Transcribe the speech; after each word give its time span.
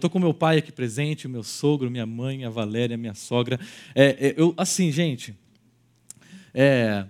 Estou 0.00 0.08
com 0.08 0.18
meu 0.18 0.32
pai 0.32 0.56
aqui 0.56 0.72
presente, 0.72 1.26
o 1.26 1.30
meu 1.30 1.42
sogro, 1.42 1.90
minha 1.90 2.06
mãe, 2.06 2.46
a 2.46 2.48
Valéria, 2.48 2.96
minha 2.96 3.12
sogra. 3.12 3.60
É, 3.94 4.28
é, 4.28 4.34
eu, 4.34 4.54
assim, 4.56 4.90
gente, 4.90 5.36
é, 6.54 7.04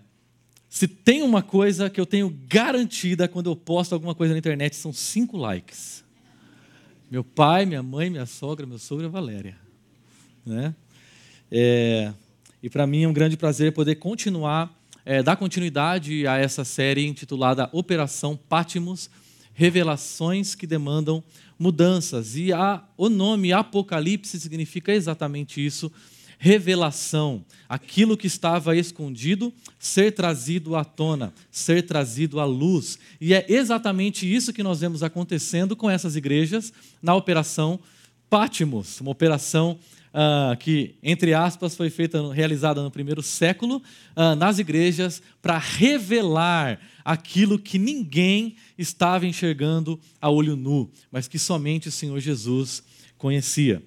se 0.69 0.89
tem 0.89 1.23
uma 1.23 1.41
coisa 1.41 1.89
que 1.89 2.01
eu 2.01 2.05
tenho 2.05 2.37
garantida 2.49 3.29
quando 3.29 3.49
eu 3.49 3.55
posto 3.55 3.93
alguma 3.93 4.13
coisa 4.13 4.35
na 4.35 4.41
internet, 4.41 4.75
são 4.75 4.93
cinco 4.93 5.37
likes. 5.37 6.03
Meu 7.09 7.23
pai, 7.23 7.65
minha 7.65 7.81
mãe, 7.81 8.11
minha 8.11 8.27
sogra, 8.27 8.67
meu 8.67 8.77
sogro 8.81 9.05
e 9.05 9.07
a 9.07 9.09
Valéria. 9.09 9.57
Né? 10.45 10.75
É, 11.49 12.13
e 12.61 12.69
para 12.69 12.89
mim 12.89 13.05
é 13.05 13.09
um 13.09 13.13
grande 13.13 13.37
prazer 13.37 13.73
poder 13.73 13.95
continuar, 13.95 14.77
é, 15.05 15.23
dar 15.23 15.37
continuidade 15.37 16.27
a 16.27 16.39
essa 16.39 16.65
série 16.65 17.07
intitulada 17.07 17.71
Operação 17.73 18.37
Pátimos, 18.37 19.09
Revelações 19.55 20.57
que 20.57 20.67
Demandam 20.67 21.23
Mudanças. 21.61 22.37
E 22.37 22.53
a, 22.53 22.83
o 22.97 23.11
nome 23.11 23.53
Apocalipse 23.53 24.41
significa 24.41 24.93
exatamente 24.93 25.65
isso, 25.65 25.93
revelação, 26.39 27.45
aquilo 27.69 28.17
que 28.17 28.27
estava 28.27 28.75
escondido 28.75 29.53
ser 29.79 30.13
trazido 30.13 30.75
à 30.75 30.83
tona, 30.83 31.35
ser 31.51 31.83
trazido 31.83 32.41
à 32.41 32.47
luz. 32.47 32.99
E 33.21 33.35
é 33.35 33.45
exatamente 33.47 34.33
isso 34.33 34.53
que 34.53 34.63
nós 34.63 34.81
vemos 34.81 35.03
acontecendo 35.03 35.77
com 35.77 35.91
essas 35.91 36.17
igrejas 36.17 36.73
na 37.03 37.15
operação 37.15 37.79
Pátimos, 38.31 39.01
uma 39.01 39.11
operação 39.11 39.77
uh, 40.15 40.57
que, 40.57 40.95
entre 41.03 41.35
aspas, 41.35 41.75
foi 41.75 41.91
feita, 41.91 42.33
realizada 42.33 42.81
no 42.81 42.89
primeiro 42.89 43.25
século 43.25 43.83
uh, 44.17 44.37
nas 44.37 44.61
igrejas 44.61 45.21
para 45.43 45.59
revelar 45.59 46.79
aquilo 47.05 47.59
que 47.59 47.79
ninguém 47.79 48.57
estava 48.79 49.27
enxergando 49.27 49.99
a 50.21 50.31
olho 50.31 50.57
nu, 50.57 50.91
mas 51.11 51.29
que 51.29 51.39
somente 51.39 51.89
o 51.89 51.93
Senhor 51.93 52.19
Jesus 52.21 52.83
conhecia. 53.19 53.83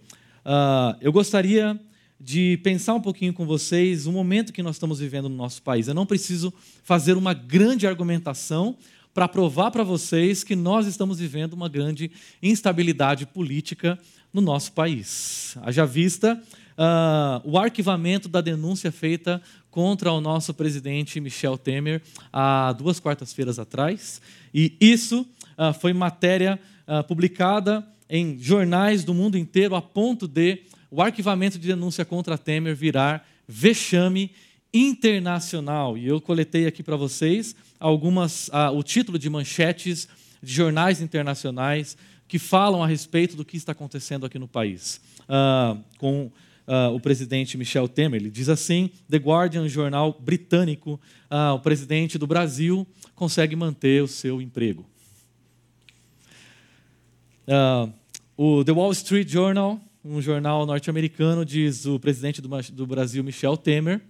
Uh, 0.46 0.98
eu 1.02 1.12
gostaria 1.12 1.80
de 2.20 2.58
pensar 2.64 2.94
um 2.94 3.02
pouquinho 3.02 3.34
com 3.34 3.46
vocês 3.46 4.06
o 4.08 4.12
momento 4.12 4.54
que 4.54 4.64
nós 4.64 4.76
estamos 4.76 5.00
vivendo 5.00 5.28
no 5.28 5.36
nosso 5.36 5.62
país. 5.62 5.88
Eu 5.88 5.94
não 5.94 6.06
preciso 6.06 6.54
fazer 6.84 7.18
uma 7.18 7.34
grande 7.34 7.86
argumentação 7.86 8.78
para 9.14 9.28
provar 9.28 9.72
para 9.72 9.84
vocês 9.84 10.44
que 10.44 10.56
nós 10.56 10.88
estamos 10.88 11.20
vivendo 11.20 11.54
uma 11.54 11.70
grande 11.70 12.12
instabilidade 12.42 13.26
política 13.26 14.00
no 14.34 14.42
nosso 14.42 14.72
país. 14.72 15.56
Haja 15.62 15.86
vista 15.86 16.42
uh, 16.74 17.42
o 17.44 17.58
arquivamento 17.58 18.28
da 18.28 18.42
denúncia 18.42 18.92
feita 18.92 19.42
contra 19.74 20.12
o 20.12 20.22
nosso 20.22 20.54
presidente 20.54 21.20
Michel 21.20 21.58
Temer 21.58 22.00
há 22.32 22.74
duas 22.74 23.00
quartas-feiras 23.00 23.58
atrás. 23.58 24.22
E 24.54 24.78
isso 24.80 25.26
uh, 25.58 25.74
foi 25.74 25.92
matéria 25.94 26.60
uh, 26.88 27.04
publicada 27.04 27.84
em 28.08 28.38
jornais 28.40 29.04
do 29.04 29.16
mundo 29.16 29.36
inteiro 29.36 29.76
a 29.76 29.82
ponto 29.82 30.28
de 30.28 30.62
o 30.92 31.02
arquivamento 31.02 31.58
de 31.58 31.68
denúncia 31.68 32.06
contra 32.06 32.38
Temer 32.38 32.76
virar 32.76 33.28
vexame 33.48 34.30
internacional. 34.72 35.98
E 35.98 36.06
eu 36.08 36.22
coletei 36.22 36.68
aqui 36.68 36.84
para 36.84 36.96
vocês 36.96 37.56
algumas 37.80 38.52
ah, 38.54 38.70
o 38.70 38.84
título 38.84 39.18
de 39.18 39.28
manchetes 39.28 40.08
de 40.42 40.54
jornais 40.54 41.02
internacionais 41.02 41.98
que 42.28 42.38
falam 42.38 42.84
a 42.84 42.88
respeito 42.88 43.36
do 43.36 43.44
que 43.44 43.58
está 43.58 43.72
acontecendo 43.72 44.24
aqui 44.24 44.38
no 44.38 44.48
país. 44.48 45.02
Ah, 45.28 45.76
com 45.98 46.32
ah, 46.68 46.90
o 46.90 47.00
presidente 47.00 47.58
Michel 47.58 47.88
Temer. 47.88 48.22
Ele 48.22 48.32
diz 48.32 48.50
assim: 48.50 48.90
The 49.10 49.18
Guardian, 49.18 49.68
jornal 49.68 50.18
britânico, 50.20 51.00
ah, 51.30 51.54
o 51.54 51.60
presidente 51.60 52.18
do 52.18 52.28
Brasil 52.28 52.88
consegue 53.16 53.56
manter 53.56 54.04
o 54.04 54.08
seu 54.08 54.42
emprego. 54.42 54.86
Ah, 57.48 57.90
o 58.38 58.64
The 58.64 58.72
Wall 58.72 58.92
Street 58.92 59.30
Journal 59.30 59.80
um 60.06 60.22
jornal 60.22 60.66
norte-americano, 60.66 61.46
diz 61.46 61.86
o 61.86 61.98
presidente 61.98 62.42
do, 62.42 62.50
do 62.74 62.86
Brasil, 62.86 63.24
Michel 63.24 63.56
Temer, 63.56 64.02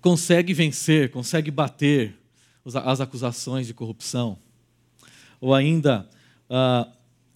consegue 0.00 0.54
vencer, 0.54 1.10
consegue 1.10 1.50
bater 1.50 2.16
as 2.64 3.00
acusações 3.00 3.66
de 3.66 3.74
corrupção. 3.74 4.38
Ou 5.40 5.52
ainda, 5.52 6.08
uh, 6.48 6.88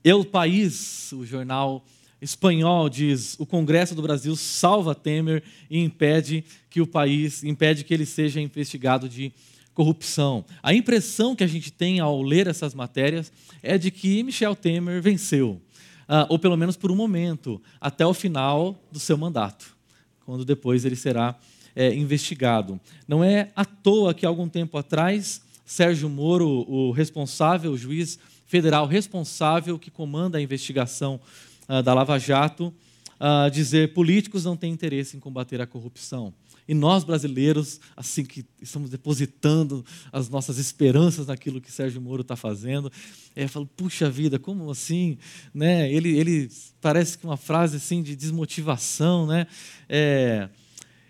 El 0.05 0.25
País, 0.25 1.11
o 1.13 1.27
jornal 1.27 1.85
espanhol, 2.21 2.89
diz: 2.89 3.37
o 3.39 3.47
Congresso 3.47 3.95
do 3.95 4.03
Brasil 4.03 4.35
salva 4.37 4.95
Temer 4.95 5.43
e 5.71 5.79
impede 5.79 6.45
que 6.71 6.81
o 6.81 6.87
país, 6.87 7.45
impede 7.45 7.85
que 7.85 7.95
ele 7.95 8.07
seja 8.07 8.41
investigado 8.41 9.09
de 9.09 9.33
corrupção. 9.75 10.45
A 10.63 10.73
impressão 10.73 11.37
que 11.37 11.45
a 11.45 11.47
gente 11.47 11.71
tem 11.71 12.01
ao 12.01 12.23
ler 12.23 12.47
essas 12.47 12.75
matérias 12.75 13.31
é 13.63 13.77
de 13.77 13.91
que 13.91 14.23
Michel 14.23 14.57
Temer 14.57 15.03
venceu 15.03 15.61
uh, 16.09 16.27
ou 16.29 16.39
pelo 16.39 16.57
menos 16.57 16.77
por 16.77 16.91
um 16.91 16.97
momento, 16.97 17.61
até 17.81 18.07
o 18.07 18.15
final 18.15 18.81
do 18.91 18.99
seu 18.99 19.17
mandato, 19.17 19.77
quando 20.25 20.45
depois 20.45 20.85
ele 20.85 20.97
será 20.97 21.37
é, 21.75 21.95
investigado. 21.95 22.81
Não 23.07 23.23
é 23.23 23.51
à 23.55 23.65
toa 23.65 24.15
que, 24.15 24.25
algum 24.25 24.49
tempo 24.49 24.79
atrás, 24.79 25.43
Sérgio 25.65 26.09
Moro, 26.09 26.49
o 26.69 26.91
responsável, 26.91 27.73
o 27.73 27.79
juiz 27.79 28.19
federal 28.47 28.87
responsável 28.87 29.79
que 29.79 29.91
comanda 29.91 30.39
a 30.39 30.41
investigação 30.41 31.21
uh, 31.69 31.83
da 31.83 31.95
Lava 31.95 32.19
Jato, 32.19 32.73
uh, 33.21 33.51
dizer 33.51 33.93
políticos 33.95 34.45
não 34.45 34.57
têm 34.57 34.73
interesse 34.73 35.17
em 35.17 35.21
combater 35.21 35.61
a 35.61 35.67
corrupção. 35.67 36.33
E 36.69 36.75
nós, 36.75 37.05
brasileiros, 37.05 37.81
assim 37.97 38.25
que 38.25 38.45
estamos 38.61 38.91
depositando 38.91 39.85
as 40.13 40.29
nossas 40.29 40.59
esperanças 40.59 41.29
naquilo 41.29 41.61
que 41.61 41.71
Sérgio 41.71 42.01
Moro 42.01 42.23
está 42.23 42.35
fazendo, 42.35 42.91
é, 43.37 43.47
falo, 43.47 43.67
puxa 43.67 44.11
vida, 44.11 44.37
como 44.37 44.69
assim? 44.71 45.17
Né? 45.55 45.93
Ele, 45.93 46.19
ele 46.19 46.51
parece 46.81 47.17
que 47.17 47.25
uma 47.25 47.37
frase 47.37 47.77
assim 47.77 48.03
de 48.03 48.17
desmotivação. 48.17 49.27
Né? 49.27 49.47
É, 49.89 50.49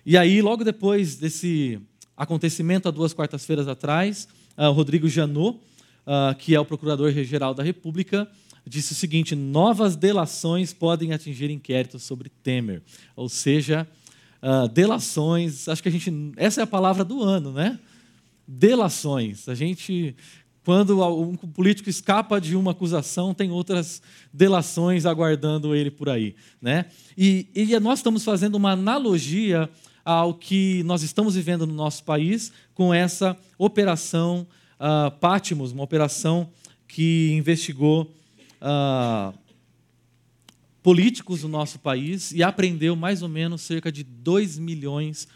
e 0.04 0.16
aí, 0.18 0.42
logo 0.42 0.62
depois 0.62 1.16
desse 1.16 1.80
acontecimento, 2.14 2.88
há 2.88 2.90
duas 2.90 3.14
quartas-feiras 3.14 3.66
atrás, 3.66 4.28
uh, 4.58 4.70
Rodrigo 4.72 5.08
Janot, 5.08 5.58
uh, 6.06 6.34
que 6.38 6.54
é 6.54 6.60
o 6.60 6.64
Procurador-Geral 6.64 7.54
da 7.54 7.62
República, 7.62 8.28
disse 8.66 8.92
o 8.92 8.96
seguinte: 8.96 9.34
novas 9.34 9.96
delações 9.96 10.72
podem 10.72 11.12
atingir 11.12 11.50
inquéritos 11.50 12.02
sobre 12.02 12.28
Temer. 12.28 12.82
Ou 13.14 13.28
seja, 13.28 13.86
uh, 14.42 14.68
delações, 14.68 15.68
acho 15.68 15.82
que 15.82 15.88
a 15.88 15.92
gente. 15.92 16.12
Essa 16.36 16.60
é 16.60 16.64
a 16.64 16.66
palavra 16.66 17.04
do 17.04 17.22
ano, 17.22 17.52
né? 17.52 17.78
Delações. 18.46 19.48
A 19.48 19.54
gente. 19.54 20.16
Quando 20.64 21.00
um 21.00 21.36
político 21.36 21.88
escapa 21.88 22.40
de 22.40 22.56
uma 22.56 22.72
acusação, 22.72 23.32
tem 23.32 23.52
outras 23.52 24.02
delações 24.32 25.06
aguardando 25.06 25.76
ele 25.76 25.92
por 25.92 26.08
aí. 26.08 26.34
Né? 26.60 26.86
E, 27.16 27.46
e 27.54 27.78
nós 27.78 28.00
estamos 28.00 28.24
fazendo 28.24 28.56
uma 28.56 28.72
analogia 28.72 29.70
ao 30.04 30.34
que 30.34 30.82
nós 30.82 31.04
estamos 31.04 31.36
vivendo 31.36 31.68
no 31.68 31.72
nosso 31.72 32.02
país 32.02 32.50
com 32.74 32.92
essa 32.92 33.36
operação 33.56 34.44
uh, 34.80 35.08
Pátimos, 35.20 35.70
uma 35.70 35.84
operação 35.84 36.50
que 36.88 37.32
investigou 37.34 38.12
uh, 38.66 39.32
políticos 40.82 41.42
do 41.42 41.48
nosso 41.48 41.78
país 41.78 42.32
e 42.32 42.42
apreendeu 42.42 42.96
mais 42.96 43.22
ou 43.22 43.28
menos 43.28 43.62
cerca 43.62 43.90
de 43.90 44.02
2 44.02 44.58
milhões 44.58 45.26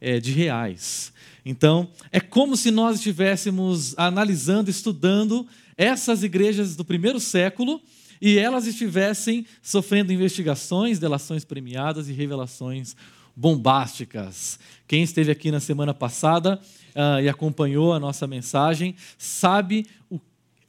é, 0.00 0.18
de 0.18 0.32
reais. 0.32 1.12
Então, 1.44 1.88
é 2.10 2.20
como 2.20 2.56
se 2.56 2.70
nós 2.70 2.96
estivéssemos 2.96 3.94
analisando, 3.98 4.70
estudando 4.70 5.46
essas 5.76 6.22
igrejas 6.22 6.76
do 6.76 6.84
primeiro 6.84 7.18
século 7.18 7.80
e 8.20 8.38
elas 8.38 8.66
estivessem 8.66 9.46
sofrendo 9.62 10.12
investigações, 10.12 10.98
delações 10.98 11.44
premiadas 11.44 12.08
e 12.08 12.12
revelações 12.12 12.94
bombásticas. 13.34 14.58
Quem 14.86 15.02
esteve 15.02 15.32
aqui 15.32 15.50
na 15.50 15.60
semana 15.60 15.94
passada 15.94 16.60
uh, 16.94 17.20
e 17.22 17.28
acompanhou 17.28 17.92
a 17.92 18.00
nossa 18.00 18.26
mensagem 18.26 18.94
sabe 19.16 19.86
o, 20.10 20.20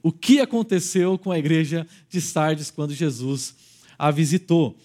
o 0.03 0.12
que 0.12 0.39
aconteceu 0.39 1.18
com 1.18 1.31
a 1.31 1.39
igreja 1.39 1.88
de 2.09 2.19
Sardes 2.19 2.71
quando 2.71 2.94
Jesus 2.94 3.56
a 3.98 4.09
visitou. 4.09 4.77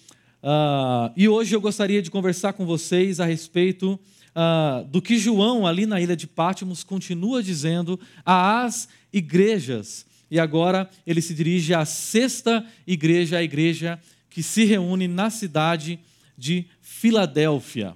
Uh, 0.43 1.11
e 1.15 1.27
hoje 1.27 1.55
eu 1.55 1.61
gostaria 1.61 2.01
de 2.01 2.11
conversar 2.11 2.53
com 2.53 2.65
vocês 2.65 3.19
a 3.19 3.25
respeito 3.25 3.99
uh, 4.35 4.85
do 4.85 5.01
que 5.01 5.17
João, 5.17 5.65
ali 5.65 5.85
na 5.85 5.99
ilha 5.99 6.15
de 6.15 6.27
Pátimos, 6.27 6.83
continua 6.83 7.41
dizendo 7.41 7.99
às 8.23 8.87
igrejas. 9.11 10.05
E 10.29 10.39
agora 10.39 10.89
ele 11.05 11.21
se 11.21 11.33
dirige 11.33 11.73
à 11.73 11.83
sexta 11.85 12.65
igreja, 12.85 13.37
a 13.37 13.43
igreja 13.43 13.99
que 14.29 14.43
se 14.43 14.65
reúne 14.65 15.07
na 15.07 15.29
cidade 15.29 15.99
de 16.37 16.67
Filadélfia. 16.81 17.95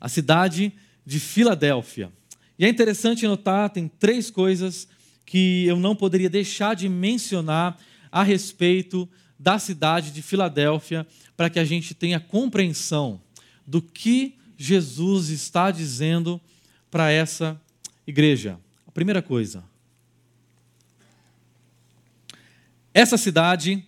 A 0.00 0.08
cidade 0.08 0.72
de 1.04 1.20
Filadélfia. 1.20 2.10
E 2.58 2.64
é 2.64 2.68
interessante 2.68 3.26
notar, 3.26 3.68
tem 3.68 3.88
três 3.88 4.30
coisas 4.30 4.88
que 5.24 5.64
eu 5.66 5.78
não 5.78 5.96
poderia 5.96 6.30
deixar 6.30 6.74
de 6.74 6.88
mencionar 6.88 7.78
a 8.10 8.22
respeito 8.22 9.08
da 9.38 9.58
cidade 9.58 10.10
de 10.10 10.22
Filadélfia, 10.22 11.06
para 11.36 11.50
que 11.50 11.58
a 11.58 11.64
gente 11.64 11.94
tenha 11.94 12.20
compreensão 12.20 13.20
do 13.66 13.82
que 13.82 14.36
Jesus 14.56 15.28
está 15.28 15.70
dizendo 15.70 16.40
para 16.90 17.10
essa 17.10 17.60
igreja. 18.06 18.58
A 18.86 18.90
primeira 18.90 19.20
coisa, 19.20 19.64
essa 22.92 23.16
cidade 23.16 23.84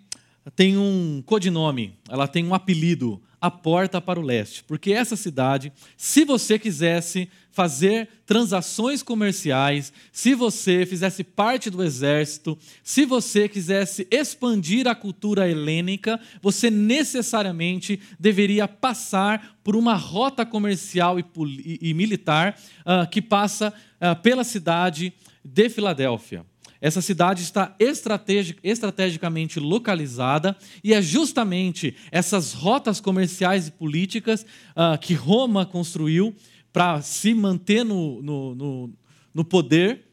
tem 0.57 0.77
um 0.77 1.23
codinome, 1.25 1.97
ela 2.09 2.27
tem 2.27 2.45
um 2.45 2.55
apelido, 2.55 3.23
a 3.47 3.51
porta 3.51 4.01
para 4.01 4.19
o 4.19 4.23
leste, 4.23 4.65
porque 4.65 4.93
essa 4.93 5.15
cidade, 5.15 5.73
se 5.97 6.25
você 6.25 6.59
quisesse 6.59 7.29
fazer 7.53 8.09
transações 8.27 9.03
comerciais, 9.03 9.93
se 10.13 10.35
você 10.35 10.85
fizesse 10.85 11.25
parte 11.25 11.71
do 11.71 11.83
exército, 11.83 12.59
se 12.83 13.07
você 13.07 13.49
quisesse 13.49 14.07
expandir 14.11 14.87
a 14.87 14.95
cultura 14.95 15.49
helênica, 15.49 16.21
você 16.43 16.71
necessariamente 16.71 18.01
deveria 18.19 18.67
passar 18.67 19.57
por 19.63 19.77
uma 19.77 19.95
rota 19.95 20.45
comercial 20.45 21.19
e, 21.19 21.25
e, 21.65 21.91
e 21.91 21.95
militar 21.95 22.59
uh, 22.81 23.09
que 23.09 23.23
passa 23.23 23.73
uh, 23.73 24.21
pela 24.21 24.45
cidade 24.45 25.15
de 25.45 25.69
Filadélfia. 25.71 26.45
Essa 26.81 27.01
cidade 27.01 27.43
está 27.43 27.75
estrategic, 27.79 28.59
estrategicamente 28.63 29.59
localizada 29.59 30.57
e 30.85 30.93
é 30.93 31.01
justamente 31.01 31.97
essas 32.11 32.53
rotas 32.53 33.01
comerciais 33.01 33.69
e 33.69 33.73
políticas 33.73 34.43
uh, 34.43 34.99
que 35.01 35.15
Roma 35.15 35.65
construiu 35.65 36.35
para 36.73 37.01
se 37.01 37.33
manter 37.33 37.85
no, 37.85 38.21
no, 38.21 38.55
no, 38.55 38.93
no 39.33 39.45
poder, 39.45 40.05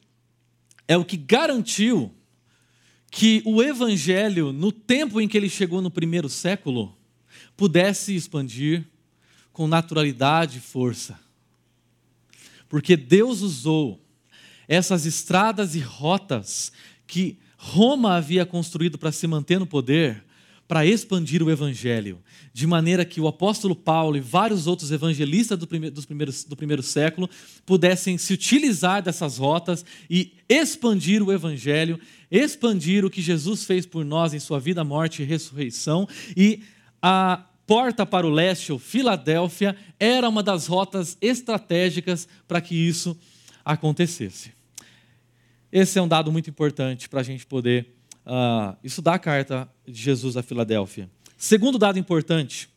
é 0.87 0.97
o 0.97 1.03
que 1.03 1.17
garantiu 1.17 2.13
que 3.11 3.43
o 3.45 3.61
evangelho, 3.61 4.51
no 4.51 4.71
tempo 4.71 5.21
em 5.21 5.27
que 5.27 5.37
ele 5.37 5.49
chegou 5.49 5.81
no 5.81 5.91
primeiro 5.91 6.27
século, 6.29 6.97
pudesse 7.55 8.15
expandir 8.15 8.85
com 9.51 9.67
naturalidade 9.67 10.57
e 10.57 10.61
força. 10.61 11.19
Porque 12.67 12.97
Deus 12.97 13.41
usou 13.41 14.02
essas 14.67 15.05
estradas 15.05 15.75
e 15.75 15.79
rotas 15.79 16.71
que 17.05 17.37
Roma 17.57 18.15
havia 18.15 18.45
construído 18.45 18.97
para 18.97 19.11
se 19.11 19.25
manter 19.27 19.59
no 19.59 19.65
poder, 19.65 20.23
para 20.67 20.85
expandir 20.85 21.43
o 21.43 21.51
evangelho, 21.51 22.19
de 22.53 22.65
maneira 22.65 23.05
que 23.05 23.21
o 23.21 23.27
apóstolo 23.27 23.75
Paulo 23.75 24.17
e 24.17 24.21
vários 24.21 24.65
outros 24.65 24.91
evangelistas 24.91 25.59
do 25.59 25.67
primeiro, 25.67 25.93
dos 25.93 26.05
primeiros, 26.05 26.43
do 26.43 26.55
primeiro 26.55 26.81
século 26.81 27.29
pudessem 27.65 28.17
se 28.17 28.33
utilizar 28.33 29.01
dessas 29.01 29.37
rotas 29.37 29.85
e 30.09 30.33
expandir 30.47 31.21
o 31.21 31.31
evangelho, 31.31 31.99
expandir 32.31 33.05
o 33.05 33.09
que 33.09 33.21
Jesus 33.21 33.65
fez 33.65 33.85
por 33.85 34.03
nós 34.03 34.33
em 34.33 34.39
sua 34.39 34.59
vida, 34.59 34.83
morte 34.83 35.21
e 35.21 35.25
ressurreição. 35.25 36.07
E 36.35 36.61
a 37.01 37.45
porta 37.67 38.05
para 38.05 38.25
o 38.25 38.29
leste, 38.29 38.71
ou 38.71 38.79
Filadélfia, 38.79 39.75
era 39.99 40.27
uma 40.27 40.41
das 40.41 40.67
rotas 40.67 41.17
estratégicas 41.21 42.27
para 42.47 42.61
que 42.61 42.75
isso 42.75 43.09
acontecesse. 43.11 43.32
Esse 45.71 45.97
é 45.97 46.01
um 46.01 46.07
dado 46.07 46.31
muito 46.31 46.49
importante 46.49 47.09
para 47.09 47.21
a 47.21 47.23
gente 47.23 47.45
poder 47.45 47.95
uh, 48.25 48.77
estudar 48.83 49.15
a 49.15 49.19
carta 49.19 49.69
de 49.87 50.01
Jesus 50.01 50.37
a 50.37 50.43
Filadélfia. 50.43 51.09
Segundo 51.37 51.77
dado 51.77 51.97
importante, 51.97 52.69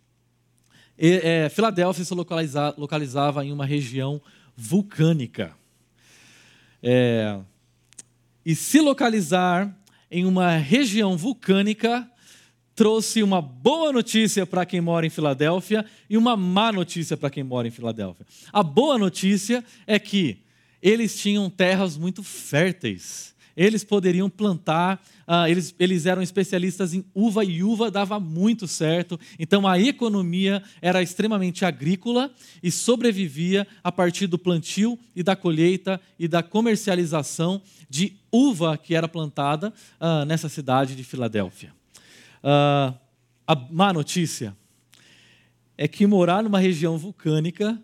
é, 0.99 1.49
Filadélfia 1.49 2.05
se 2.05 2.15
localiza, 2.15 2.75
localizava 2.77 3.45
em 3.45 3.53
uma 3.53 3.67
região 3.67 4.21
vulcânica. 4.57 5.55
É, 6.83 7.39
e 8.45 8.55
se 8.55 8.81
localizar 8.81 9.77
em 10.11 10.25
uma 10.25 10.57
região 10.57 11.17
vulcânica 11.17 12.09
trouxe 12.75 13.23
uma 13.23 13.41
boa 13.41 13.93
notícia 13.93 14.47
para 14.47 14.65
quem 14.67 14.81
mora 14.81 15.07
em 15.07 15.11
Filadélfia 15.11 15.85
e 16.09 16.17
uma 16.17 16.37
má 16.37 16.71
notícia 16.71 17.17
para 17.17 17.31
quem 17.31 17.43
mora 17.43 17.67
em 17.67 17.71
Filadélfia. 17.71 18.27
A 18.53 18.63
boa 18.63 18.99
notícia 18.99 19.65
é 19.87 19.99
que 19.99 20.46
eles 20.87 21.19
tinham 21.19 21.51
terras 21.51 21.97
muito 21.97 22.23
férteis. 22.23 23.35
Eles 23.57 23.83
poderiam 23.83 24.31
plantar, 24.31 25.03
uh, 25.27 25.49
eles, 25.49 25.75
eles 25.81 26.07
eram 26.07 26.23
especialistas 26.23 26.95
em 26.95 27.05
uva 27.13 27.45
e 27.45 27.61
uva 27.61 27.91
dava 27.91 28.21
muito 28.21 28.69
certo. 28.69 29.19
Então 29.37 29.67
a 29.67 29.81
economia 29.81 30.63
era 30.81 31.03
extremamente 31.03 31.65
agrícola 31.65 32.31
e 32.63 32.71
sobrevivia 32.71 33.67
a 33.83 33.91
partir 33.91 34.29
do 34.29 34.39
plantio 34.39 34.97
e 35.17 35.25
da 35.25 35.35
colheita 35.35 36.01
e 36.21 36.29
da 36.29 36.41
comercialização 36.41 37.61
de 37.91 38.13
uva 38.31 38.79
que 38.79 38.95
era 38.95 39.09
plantada 39.09 39.75
uh, 39.99 40.25
nessa 40.25 40.49
cidade 40.49 40.95
de 40.95 41.03
Filadélfia. 41.03 41.73
Uh, 42.45 42.95
a 43.45 43.57
má 43.71 43.93
notícia 43.93 44.57
é 45.77 45.89
que 45.89 46.07
morar 46.07 46.45
numa 46.45 46.61
região 46.61 46.97
vulcânica 46.97 47.77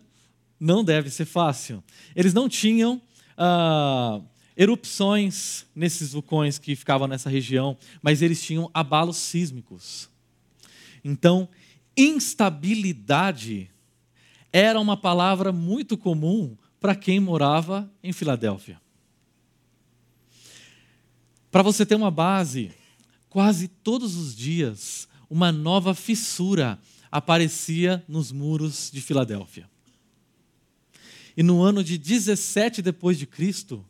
não 0.63 0.81
deve 0.81 1.09
ser 1.09 1.25
fácil. 1.25 1.83
Eles 2.15 2.33
não 2.33 2.47
tinham 2.47 3.01
ah, 3.37 4.21
erupções 4.55 5.65
nesses 5.75 6.13
vulcões 6.13 6.57
que 6.57 6.73
ficavam 6.73 7.05
nessa 7.05 7.29
região, 7.29 7.77
mas 8.01 8.21
eles 8.21 8.41
tinham 8.41 8.71
abalos 8.73 9.17
sísmicos. 9.17 10.09
Então, 11.03 11.49
instabilidade 11.97 13.69
era 14.53 14.79
uma 14.79 14.95
palavra 14.95 15.51
muito 15.51 15.97
comum 15.97 16.55
para 16.79 16.95
quem 16.95 17.19
morava 17.19 17.91
em 18.01 18.13
Filadélfia. 18.13 18.81
Para 21.51 21.61
você 21.61 21.85
ter 21.85 21.95
uma 21.95 22.09
base, 22.09 22.71
quase 23.29 23.67
todos 23.67 24.15
os 24.15 24.33
dias 24.33 25.09
uma 25.29 25.51
nova 25.51 25.93
fissura 25.93 26.79
aparecia 27.11 28.03
nos 28.07 28.31
muros 28.31 28.89
de 28.91 29.01
Filadélfia. 29.01 29.72
E 31.35 31.43
no 31.43 31.61
ano 31.61 31.83
de 31.83 31.97
17 31.97 32.81
depois 32.81 33.17
de 33.17 33.25
Cristo, 33.25 33.85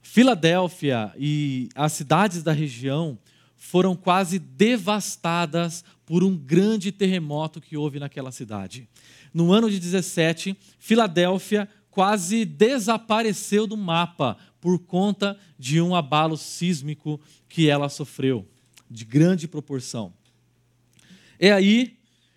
Filadélfia 0.00 1.12
e 1.18 1.68
as 1.74 1.92
cidades 1.92 2.42
da 2.42 2.52
região 2.52 3.18
foram 3.56 3.96
quase 3.96 4.38
devastadas 4.38 5.84
por 6.06 6.22
um 6.22 6.36
grande 6.36 6.92
terremoto 6.92 7.60
que 7.60 7.76
houve 7.76 7.98
naquela 7.98 8.30
cidade. 8.30 8.88
No 9.34 9.52
ano 9.52 9.70
de 9.70 9.80
17, 9.80 10.56
Filadélfia 10.78 11.68
quase 11.90 12.44
desapareceu 12.44 13.66
do 13.66 13.76
mapa 13.76 14.36
por 14.60 14.78
conta 14.78 15.38
de 15.58 15.80
um 15.80 15.94
abalo 15.94 16.36
sísmico 16.36 17.20
que 17.48 17.68
ela 17.68 17.88
sofreu, 17.88 18.46
de 18.90 19.04
grande 19.04 19.48
proporção. 19.48 20.12
É 21.38 21.52
aí 21.52 21.96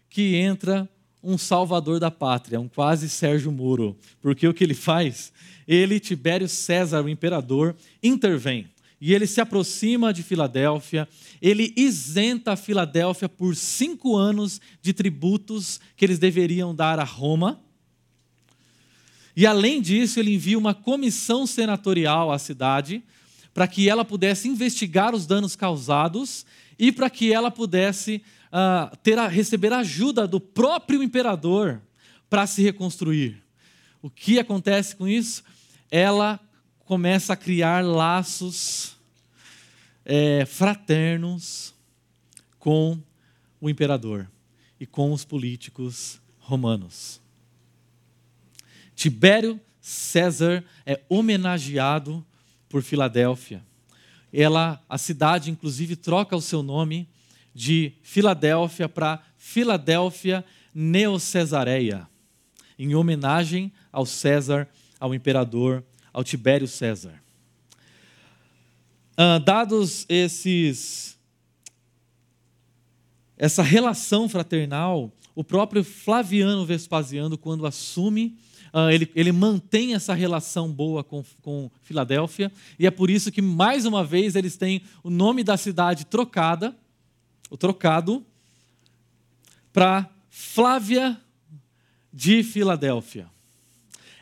que 0.10 0.36
entra 0.36 0.90
um 1.24 1.38
salvador 1.38 2.00
da 2.00 2.10
pátria, 2.10 2.60
um 2.60 2.68
quase 2.68 3.10
Sérgio 3.10 3.52
Moro. 3.52 3.98
Porque 4.22 4.48
o 4.48 4.54
que 4.54 4.64
ele 4.64 4.74
faz? 4.74 5.32
Ele, 5.68 6.00
Tibério 6.00 6.48
César, 6.48 7.04
o 7.04 7.10
imperador, 7.10 7.76
intervém. 8.02 8.68
E 9.02 9.14
ele 9.14 9.26
se 9.26 9.40
aproxima 9.40 10.12
de 10.12 10.24
Filadélfia, 10.24 11.08
ele 11.42 11.74
isenta 11.78 12.52
a 12.52 12.56
Filadélfia 12.58 13.30
por 13.30 13.56
cinco 13.56 14.18
anos 14.18 14.60
de 14.82 14.92
tributos 14.92 15.80
que 15.96 16.04
eles 16.04 16.20
deveriam 16.20 16.76
dar 16.76 17.00
a 17.00 17.04
Roma. 17.06 17.60
E 19.36 19.46
além 19.46 19.82
disso, 19.82 20.20
ele 20.20 20.34
envia 20.34 20.58
uma 20.58 20.74
comissão 20.74 21.48
senatorial 21.48 22.30
à 22.30 22.38
cidade 22.38 23.02
para 23.54 23.68
que 23.68 23.88
ela 23.88 24.04
pudesse 24.04 24.50
investigar 24.50 25.16
os 25.16 25.26
danos 25.26 25.56
causados 25.56 26.46
e 26.78 26.92
para 26.92 27.10
que 27.10 27.32
ela 27.32 27.50
pudesse 27.50 28.22
uh, 28.52 28.96
ter 28.98 29.18
a, 29.18 29.28
receber 29.28 29.74
ajuda 29.74 30.28
do 30.28 30.40
próprio 30.40 31.02
imperador 31.02 31.82
para 32.30 32.46
se 32.46 32.62
reconstruir. 32.62 33.42
O 34.02 34.10
que 34.10 34.40
acontece 34.40 34.96
com 34.96 35.08
isso? 35.08 35.44
Ela 35.90 36.40
começa 36.86 37.34
a 37.34 37.38
criar 37.38 37.84
laços 37.84 38.96
é, 40.06 40.46
fraternos 40.46 41.74
com 42.58 43.00
o 43.62 43.70
imperador 43.70 44.30
e 44.80 44.86
com 44.86 45.12
os 45.12 45.26
políticos 45.26 46.20
romanos. 46.40 47.22
Tibério 48.96 49.60
César 49.82 50.64
é 50.86 51.02
homenageado 51.10 52.26
por 52.68 52.82
Filadélfia. 52.84 53.64
Ela, 54.32 54.84
a 54.88 54.98
cidade, 54.98 55.50
inclusive, 55.50 55.96
troca 55.96 56.36
o 56.36 56.42
seu 56.42 56.62
nome 56.62 57.10
de 57.60 57.92
Filadélfia 58.02 58.88
para 58.88 59.22
Filadélfia 59.36 60.46
Neocesareia, 60.74 62.08
em 62.78 62.96
homenagem 62.96 63.70
ao 63.92 64.06
César, 64.06 64.66
ao 64.98 65.14
imperador, 65.14 65.84
ao 66.14 66.24
Tibério 66.24 66.70
César. 66.70 67.22
Uh, 69.12 69.44
dados 69.44 70.06
esses 70.08 71.20
essa 73.38 73.62
relação 73.62 74.30
fraternal, 74.30 75.12
o 75.36 75.44
próprio 75.44 75.84
Flaviano 75.84 76.66
Vespasiano, 76.66 77.38
quando 77.38 77.66
assume, 77.66 78.38
uh, 78.74 78.90
ele, 78.90 79.12
ele 79.14 79.34
mantém 79.34 79.96
essa 79.96 80.14
relação 80.14 80.72
boa 80.72 81.04
com, 81.04 81.26
com 81.42 81.70
Filadélfia, 81.82 82.50
e 82.80 82.88
é 82.88 82.92
por 82.92 83.10
isso 83.10 83.30
que, 83.30 83.42
mais 83.42 83.86
uma 83.86 84.02
vez, 84.02 84.38
eles 84.38 84.56
têm 84.56 84.82
o 85.04 85.10
nome 85.10 85.44
da 85.44 85.58
cidade 85.58 86.06
trocada 86.06 86.74
o 87.50 87.58
trocado 87.58 88.26
para 89.74 90.10
Flávia 90.30 91.20
de 92.12 92.44
Filadélfia. 92.44 93.30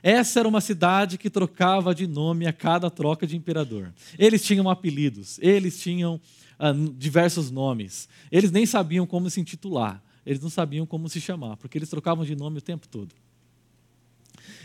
Essa 0.01 0.39
era 0.39 0.47
uma 0.47 0.61
cidade 0.61 1.17
que 1.17 1.29
trocava 1.29 1.93
de 1.93 2.07
nome 2.07 2.45
a 2.45 2.53
cada 2.53 2.89
troca 2.89 3.25
de 3.25 3.35
imperador. 3.35 3.93
Eles 4.17 4.43
tinham 4.43 4.69
apelidos, 4.69 5.39
eles 5.41 5.81
tinham 5.81 6.21
ah, 6.59 6.73
diversos 6.95 7.51
nomes. 7.51 8.07
Eles 8.31 8.51
nem 8.51 8.65
sabiam 8.65 9.05
como 9.05 9.29
se 9.29 9.41
intitular, 9.41 10.01
eles 10.25 10.41
não 10.41 10.49
sabiam 10.49 10.85
como 10.85 11.09
se 11.09 11.19
chamar, 11.19 11.57
porque 11.57 11.77
eles 11.77 11.89
trocavam 11.89 12.23
de 12.23 12.35
nome 12.35 12.59
o 12.59 12.61
tempo 12.61 12.87
todo. 12.87 13.13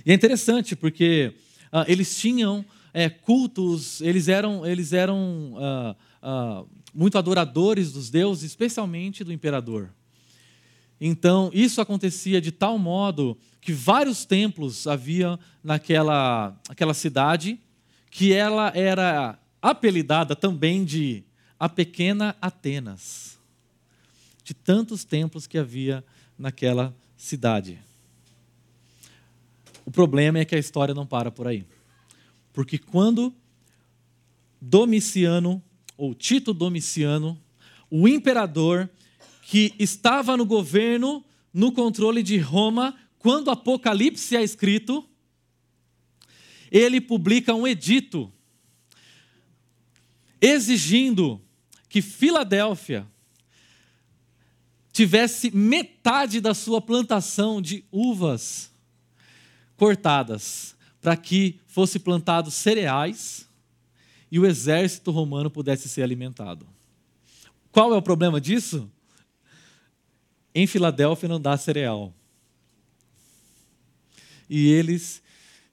E 0.04 0.12
é 0.12 0.14
interessante 0.14 0.76
porque 0.76 1.34
ah, 1.72 1.84
eles 1.88 2.16
tinham 2.18 2.64
é, 2.92 3.08
cultos, 3.08 4.00
eles 4.00 4.28
eram, 4.28 4.66
eles 4.66 4.92
eram 4.92 5.54
ah, 6.20 6.64
muito 6.94 7.16
adoradores 7.18 7.92
dos 7.92 8.10
deuses, 8.10 8.44
especialmente 8.44 9.24
do 9.24 9.32
imperador. 9.32 9.90
Então, 11.00 11.50
isso 11.52 11.80
acontecia 11.80 12.40
de 12.40 12.52
tal 12.52 12.78
modo 12.78 13.36
que 13.60 13.72
vários 13.72 14.24
templos 14.24 14.86
havia 14.86 15.38
naquela 15.62 16.56
aquela 16.68 16.94
cidade, 16.94 17.58
que 18.10 18.32
ela 18.32 18.72
era 18.74 19.38
apelidada 19.60 20.36
também 20.36 20.84
de 20.84 21.24
a 21.58 21.68
pequena 21.68 22.36
Atenas, 22.40 23.38
de 24.44 24.54
tantos 24.54 25.04
templos 25.04 25.46
que 25.46 25.58
havia 25.58 26.04
naquela 26.38 26.94
cidade. 27.16 27.78
O 29.84 29.90
problema 29.90 30.38
é 30.38 30.44
que 30.44 30.54
a 30.54 30.58
história 30.58 30.94
não 30.94 31.06
para 31.06 31.30
por 31.30 31.46
aí. 31.46 31.64
Porque 32.52 32.78
quando 32.78 33.34
Domiciano, 34.64 35.60
ou 35.96 36.14
Tito 36.14 36.52
Domiciano, 36.52 37.40
o 37.90 38.08
imperador 38.08 38.88
que 39.42 39.74
estava 39.78 40.36
no 40.36 40.46
governo, 40.46 41.24
no 41.52 41.72
controle 41.72 42.22
de 42.22 42.38
Roma, 42.38 42.96
quando 43.18 43.50
Apocalipse 43.50 44.36
é 44.36 44.42
escrito, 44.42 45.08
ele 46.70 47.00
publica 47.00 47.54
um 47.54 47.66
edito 47.66 48.32
exigindo 50.40 51.40
que 51.88 52.00
Filadélfia 52.00 53.06
tivesse 54.92 55.54
metade 55.54 56.40
da 56.40 56.54
sua 56.54 56.80
plantação 56.80 57.60
de 57.62 57.84
uvas 57.92 58.70
cortadas, 59.76 60.74
para 61.00 61.16
que 61.16 61.60
fosse 61.66 61.98
plantado 61.98 62.50
cereais 62.50 63.48
e 64.32 64.38
o 64.38 64.46
exército 64.46 65.10
romano 65.10 65.50
pudesse 65.50 65.90
ser 65.90 66.02
alimentado. 66.02 66.66
Qual 67.70 67.92
é 67.92 67.96
o 67.98 68.00
problema 68.00 68.40
disso? 68.40 68.90
Em 70.54 70.66
Filadélfia 70.66 71.28
não 71.28 71.38
dá 71.38 71.54
cereal. 71.58 72.14
E 74.48 74.68
eles 74.68 75.22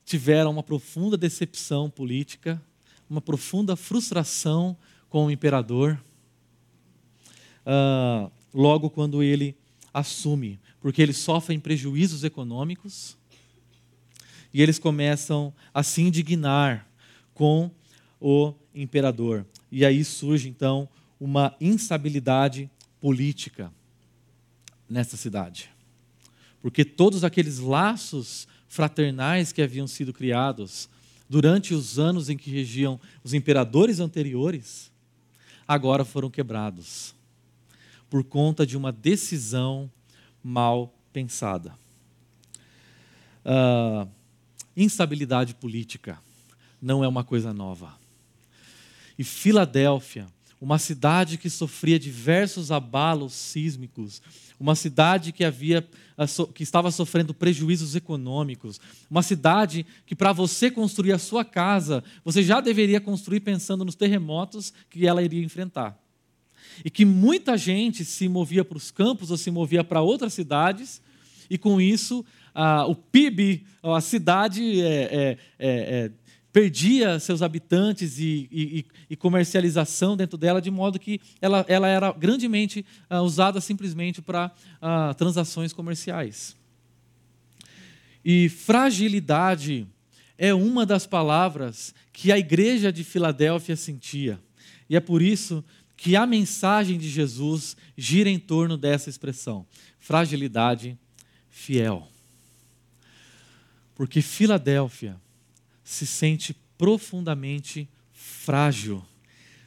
tiveram 0.03 0.51
uma 0.51 0.61
profunda 0.61 1.17
decepção 1.17 1.89
política, 1.89 2.61
uma 3.09 3.21
profunda 3.21 3.77
frustração 3.77 4.75
com 5.09 5.27
o 5.27 5.31
imperador, 5.31 5.97
uh, 7.65 8.29
logo 8.53 8.89
quando 8.89 9.23
ele 9.23 9.55
assume, 9.93 10.59
porque 10.81 11.01
eles 11.01 11.15
sofrem 11.15 11.61
prejuízos 11.61 12.25
econômicos 12.25 13.17
e 14.53 14.61
eles 14.61 14.77
começam 14.77 15.53
a 15.73 15.81
se 15.81 16.01
indignar 16.01 16.85
com 17.33 17.71
o 18.19 18.53
imperador. 18.73 19.45
E 19.71 19.85
aí 19.85 20.03
surge 20.03 20.49
então 20.49 20.87
uma 21.19 21.55
instabilidade 21.59 22.69
política 22.99 23.71
nessa 24.89 25.15
cidade. 25.15 25.69
Porque 26.61 26.83
todos 26.83 27.23
aqueles 27.23 27.59
laços 27.59 28.47
fraternais 28.67 29.51
que 29.51 29.61
haviam 29.61 29.87
sido 29.87 30.13
criados 30.13 30.89
durante 31.29 31.73
os 31.73 31.99
anos 31.99 32.29
em 32.29 32.37
que 32.37 32.49
regiam 32.49 32.99
os 33.23 33.33
imperadores 33.33 33.99
anteriores, 33.99 34.91
agora 35.67 36.03
foram 36.03 36.29
quebrados 36.29 37.13
por 38.09 38.23
conta 38.23 38.65
de 38.65 38.75
uma 38.75 38.91
decisão 38.91 39.89
mal 40.43 40.93
pensada. 41.13 41.73
Uh, 43.45 44.09
instabilidade 44.75 45.53
política 45.53 46.19
não 46.81 47.03
é 47.03 47.07
uma 47.07 47.23
coisa 47.23 47.53
nova. 47.53 47.93
E 49.19 49.23
Filadélfia, 49.25 50.27
uma 50.61 50.79
cidade 50.79 51.37
que 51.37 51.49
sofria 51.49 51.99
diversos 51.99 52.71
abalos 52.71 53.33
sísmicos, 53.33 54.21
uma 54.57 54.75
cidade 54.75 55.33
que 55.33 55.43
havia 55.43 55.85
ah, 56.17 56.25
que 56.53 56.63
estava 56.63 56.89
sofrendo 56.89 57.33
prejuízos 57.33 57.97
econômicos, 57.97 58.79
uma 59.11 59.21
cidade 59.21 59.85
que 60.05 60.15
para 60.15 60.31
você 60.31 60.71
construir 60.71 61.11
a 61.11 61.19
sua 61.19 61.43
casa, 61.43 62.01
você 62.23 62.41
já 62.41 62.61
deveria 62.61 63.01
construir 63.01 63.41
pensando 63.41 63.83
nos 63.83 63.95
terremotos 63.95 64.71
que 64.89 65.05
ela 65.05 65.21
iria 65.21 65.43
enfrentar. 65.43 66.01
E 66.85 66.89
que 66.89 67.03
muita 67.03 67.57
gente 67.57 68.05
se 68.05 68.29
movia 68.29 68.63
para 68.63 68.77
os 68.77 68.89
campos 68.89 69.31
ou 69.31 69.37
se 69.37 69.51
movia 69.51 69.83
para 69.83 69.99
outras 69.99 70.33
cidades, 70.33 71.01
e 71.49 71.57
com 71.57 71.81
isso 71.81 72.23
ah, 72.55 72.85
o 72.85 72.95
PIB, 72.95 73.65
a 73.83 73.99
cidade 73.99 74.81
é, 74.81 74.85
é, 74.85 75.29
é, 75.29 75.37
é 75.59 76.11
perdia 76.51 77.19
seus 77.19 77.41
habitantes 77.41 78.17
e, 78.19 78.47
e, 78.51 78.85
e, 79.09 79.15
comercialização 79.15 80.17
dentro 80.17 80.37
dela, 80.37 80.61
de 80.61 80.71
modo 80.71 80.99
que 80.99 81.21
ela, 81.41 81.63
ela 81.67 81.87
era 81.87 82.11
grandemente 82.11 82.85
uh, 83.09 83.17
usada 83.17 83.61
simplesmente 83.61 84.21
para 84.21 84.51
uh, 84.81 85.13
transações 85.13 85.73
comerciais. 85.73 86.55
E 88.25 88.49
fragilidade 88.49 89.87
é 90.37 90.53
uma 90.53 90.85
das 90.85 91.05
palavras 91.05 91.93
que 92.11 92.31
a 92.31 92.37
igreja 92.37 92.91
de 92.91 93.03
Filadélfia 93.03 93.75
sentia. 93.75 94.39
E 94.89 94.95
é 94.95 94.99
por 94.99 95.21
isso 95.21 95.63
que 95.95 96.15
a 96.15 96.25
mensagem 96.25 96.97
de 96.97 97.09
Jesus 97.09 97.77
gira 97.95 98.29
em 98.29 98.39
torno 98.39 98.77
dessa 98.77 99.09
expressão: 99.09 99.65
fragilidade 99.99 100.97
fiel. 101.49 102.07
Porque 103.95 104.21
Filadélfia 104.21 105.19
se 105.89 106.05
sente 106.05 106.55
profundamente 106.77 107.89
frágil 108.13 109.03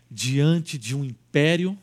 diante 0.09 0.79
de 0.79 0.95
um 0.95 1.05
império, 1.05 1.77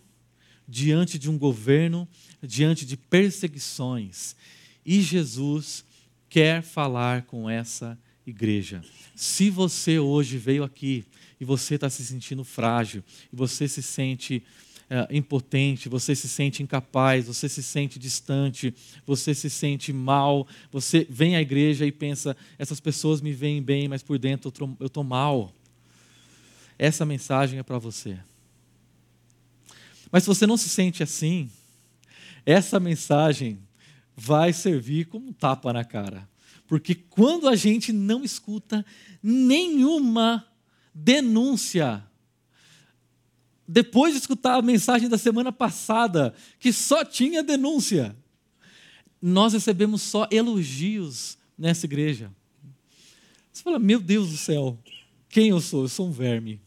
diante 0.66 1.20
de 1.20 1.30
um 1.30 1.38
governo, 1.38 2.08
diante 2.42 2.86
de 2.86 2.96
perseguições. 2.96 4.38
E 4.86 5.02
Jesus 5.02 5.84
quer 6.30 6.64
falar 6.64 7.24
com 7.24 7.50
essa 7.50 8.00
igreja. 8.26 8.82
Se 9.14 9.50
você 9.50 10.00
hoje 10.00 10.38
veio 10.38 10.64
aqui 10.64 11.04
e 11.38 11.44
você 11.44 11.76
está 11.76 11.90
se 11.90 12.06
sentindo 12.06 12.46
frágil, 12.46 13.04
e 13.34 13.36
você 13.36 13.68
se 13.68 13.84
sente 13.84 14.42
é, 14.90 15.08
impotente, 15.16 15.88
você 15.88 16.16
se 16.16 16.28
sente 16.28 16.64
incapaz, 16.64 17.28
você 17.28 17.48
se 17.48 17.62
sente 17.62 18.00
distante, 18.00 18.74
você 19.06 19.36
se 19.36 19.50
sente 19.50 19.94
mal, 19.94 20.48
você 20.72 21.06
vem 21.08 21.36
à 21.36 21.42
igreja 21.42 21.86
e 21.86 21.92
pensa: 21.92 22.36
essas 22.58 22.80
pessoas 22.80 23.22
me 23.22 23.32
veem 23.32 23.62
bem, 23.62 23.88
mas 23.88 24.02
por 24.02 24.18
dentro 24.18 24.52
eu 24.80 24.88
estou 24.88 25.04
mal. 25.04 25.54
Essa 26.78 27.06
mensagem 27.06 27.60
é 27.60 27.64
para 27.64 27.78
você. 27.78 28.18
Mas 30.12 30.24
se 30.24 30.28
você 30.28 30.48
não 30.48 30.58
se 30.58 30.70
sente 30.70 31.04
assim, 31.04 31.52
essa 32.46 32.80
mensagem 32.80 33.60
vai 34.16 34.52
servir 34.52 35.06
como 35.06 35.28
um 35.28 35.34
tapa 35.34 35.72
na 35.72 35.84
cara. 35.84 36.28
Porque 36.68 36.96
quando 36.96 37.48
a 37.48 37.56
gente 37.56 37.92
não 37.94 38.24
escuta 38.24 38.86
nenhuma 39.22 40.46
denúncia 40.94 42.04
depois 43.72 44.14
de 44.14 44.20
escutar 44.20 44.56
a 44.56 44.64
mensagem 44.64 45.08
da 45.08 45.18
semana 45.18 45.52
passada, 45.52 46.34
que 46.60 46.74
só 46.74 47.06
tinha 47.06 47.44
denúncia, 47.44 48.16
nós 49.22 49.54
recebemos 49.54 50.02
só 50.02 50.28
elogios 50.32 51.38
nessa 51.56 51.86
igreja. 51.86 52.32
Você 53.54 53.62
fala, 53.62 53.78
meu 53.78 54.00
Deus 54.00 54.32
do 54.32 54.38
céu, 54.38 54.76
quem 55.30 55.50
eu 55.50 55.62
sou? 55.62 55.84
Eu 55.84 55.88
sou 55.88 56.08
um 56.08 56.12
verme. 56.12 56.60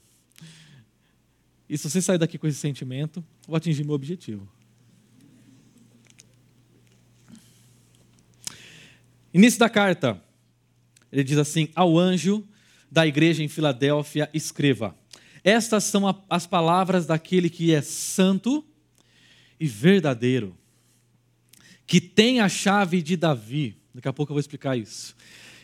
E 1.68 1.76
se 1.76 1.90
você 1.90 2.00
sair 2.00 2.18
daqui 2.18 2.38
com 2.38 2.46
esse 2.46 2.60
sentimento, 2.60 3.24
vou 3.48 3.56
atingir 3.56 3.82
meu 3.82 3.96
objetivo. 3.96 4.48
Início 9.34 9.58
da 9.58 9.68
carta, 9.68 10.22
ele 11.10 11.24
diz 11.24 11.38
assim: 11.38 11.68
Ao 11.74 11.98
anjo 11.98 12.46
da 12.88 13.04
igreja 13.04 13.42
em 13.42 13.48
Filadélfia, 13.48 14.30
escreva. 14.32 14.94
Estas 15.44 15.84
são 15.84 16.24
as 16.30 16.46
palavras 16.46 17.06
daquele 17.06 17.50
que 17.50 17.74
é 17.74 17.82
santo 17.82 18.64
e 19.58 19.66
verdadeiro, 19.66 20.56
que 21.86 22.00
tem 22.00 22.40
a 22.40 22.48
chave 22.48 23.02
de 23.02 23.16
Davi. 23.16 23.76
Daqui 23.94 24.08
a 24.08 24.12
pouco 24.12 24.32
eu 24.32 24.34
vou 24.34 24.40
explicar 24.40 24.76
isso. 24.76 25.14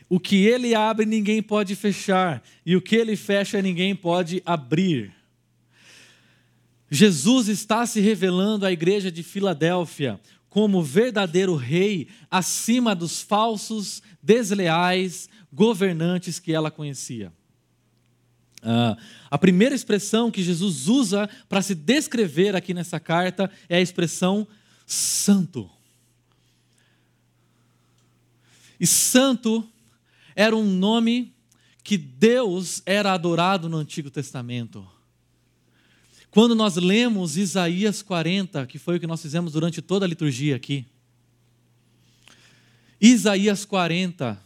O 0.09 0.19
que 0.19 0.47
ele 0.47 0.75
abre, 0.75 1.05
ninguém 1.05 1.43
pode 1.43 1.75
fechar, 1.77 2.43
e 2.65 2.75
o 2.75 2.83
que 2.83 2.97
ele 2.97 3.17
fecha, 3.17 3.61
ninguém 3.61 3.95
pode 3.95 4.43
abrir. 4.45 5.13
Jesus 6.91 7.49
está 7.49 7.85
se 7.87 8.01
revelando 8.01 8.65
à 8.65 8.73
igreja 8.73 9.13
de 9.13 9.23
Filadélfia 9.23 10.19
como 10.49 10.83
verdadeiro 10.83 11.55
rei 11.55 12.09
acima 12.31 12.95
dos 12.95 13.21
falsos, 13.21 14.03
desleais 14.23 15.29
governantes 15.53 16.39
que 16.39 16.53
ela 16.53 16.71
conhecia. 16.71 17.33
Uh, 18.63 19.01
a 19.31 19.39
primeira 19.39 19.75
expressão 19.75 20.31
que 20.31 20.43
Jesus 20.43 20.89
usa 20.89 21.29
para 21.49 21.63
se 21.63 21.75
descrever 21.75 22.57
aqui 22.57 22.75
nessa 22.75 22.99
carta 22.99 23.51
é 23.69 23.77
a 23.77 23.81
expressão 23.81 24.47
santo. 24.87 25.71
E 28.81 28.87
santo 28.87 29.69
era 30.35 30.57
um 30.57 30.65
nome 30.65 31.33
que 31.83 31.97
Deus 31.97 32.83
era 32.85 33.13
adorado 33.13 33.69
no 33.69 33.77
Antigo 33.77 34.11
Testamento. 34.11 34.87
Quando 36.31 36.55
nós 36.55 36.77
lemos 36.77 37.37
Isaías 37.37 38.03
40, 38.03 38.67
que 38.67 38.79
foi 38.79 38.97
o 38.97 39.01
que 39.01 39.07
nós 39.07 39.23
fizemos 39.23 39.53
durante 39.53 39.81
toda 39.81 40.05
a 40.05 40.09
liturgia 40.09 40.55
aqui, 40.55 40.87
Isaías 43.01 43.65
40, 43.65 44.41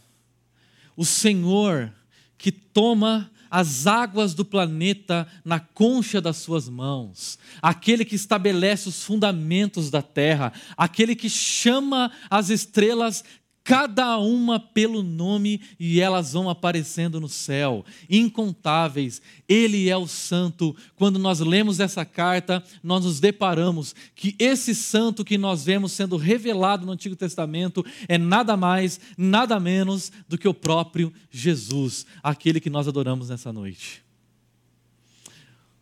o 0.95 1.03
Senhor 1.03 1.91
que 2.37 2.51
toma 2.51 3.29
as 3.53 3.85
águas 3.85 4.33
do 4.33 4.43
planeta 4.43 5.27
na 5.45 5.59
concha 5.59 6.19
das 6.19 6.37
suas 6.37 6.67
mãos, 6.67 7.37
aquele 7.61 8.03
que 8.03 8.15
estabelece 8.15 8.89
os 8.89 9.03
fundamentos 9.03 9.91
da 9.91 10.01
terra, 10.01 10.51
aquele 10.75 11.15
que 11.15 11.29
chama 11.29 12.11
as 12.31 12.49
estrelas 12.49 13.23
cada 13.63 14.17
uma 14.17 14.59
pelo 14.59 15.01
nome 15.01 15.61
e 15.79 16.01
elas 16.01 16.33
vão 16.33 16.49
aparecendo 16.49 17.19
no 17.21 17.29
céu, 17.29 17.85
incontáveis. 18.09 19.21
Ele 19.47 19.89
é 19.89 19.95
o 19.95 20.07
santo. 20.07 20.75
Quando 20.95 21.17
nós 21.17 21.39
lemos 21.39 21.79
essa 21.79 22.03
carta, 22.03 22.63
nós 22.83 23.05
nos 23.05 23.19
deparamos 23.19 23.95
que 24.15 24.35
esse 24.37 24.75
santo 24.75 25.23
que 25.23 25.37
nós 25.37 25.63
vemos 25.63 25.93
sendo 25.93 26.17
revelado 26.17 26.85
no 26.85 26.91
Antigo 26.91 27.15
Testamento 27.15 27.85
é 28.07 28.17
nada 28.17 28.57
mais, 28.57 28.99
nada 29.17 29.59
menos 29.59 30.11
do 30.27 30.37
que 30.37 30.47
o 30.47 30.53
próprio 30.53 31.13
Jesus, 31.31 32.05
aquele 32.21 32.59
que 32.59 32.69
nós 32.69 32.87
adoramos 32.87 33.29
nessa 33.29 33.53
noite. 33.53 34.03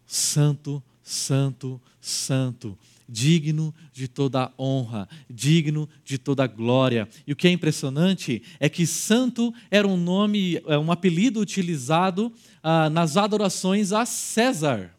Santo, 0.06 0.84
santo, 1.02 1.82
santo 2.00 2.78
digno 3.12 3.76
de 3.92 4.08
toda 4.08 4.54
honra, 4.58 5.08
digno 5.30 5.90
de 6.06 6.18
toda 6.18 6.48
glória. 6.48 7.10
E 7.28 7.34
o 7.34 7.36
que 7.36 7.48
é 7.48 7.52
impressionante 7.52 8.42
é 8.58 8.70
que 8.70 8.88
santo 8.88 9.54
era 9.70 9.86
um 9.86 9.98
nome, 9.98 10.62
é 10.66 10.78
um 10.78 10.92
apelido 10.92 11.42
utilizado 11.42 12.32
ah, 12.64 12.90
nas 12.90 13.18
adorações 13.18 13.92
a 13.92 14.06
César. 14.06 14.96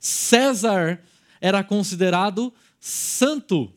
César 0.00 1.00
era 1.40 1.62
considerado 1.62 2.52
santo 2.80 3.72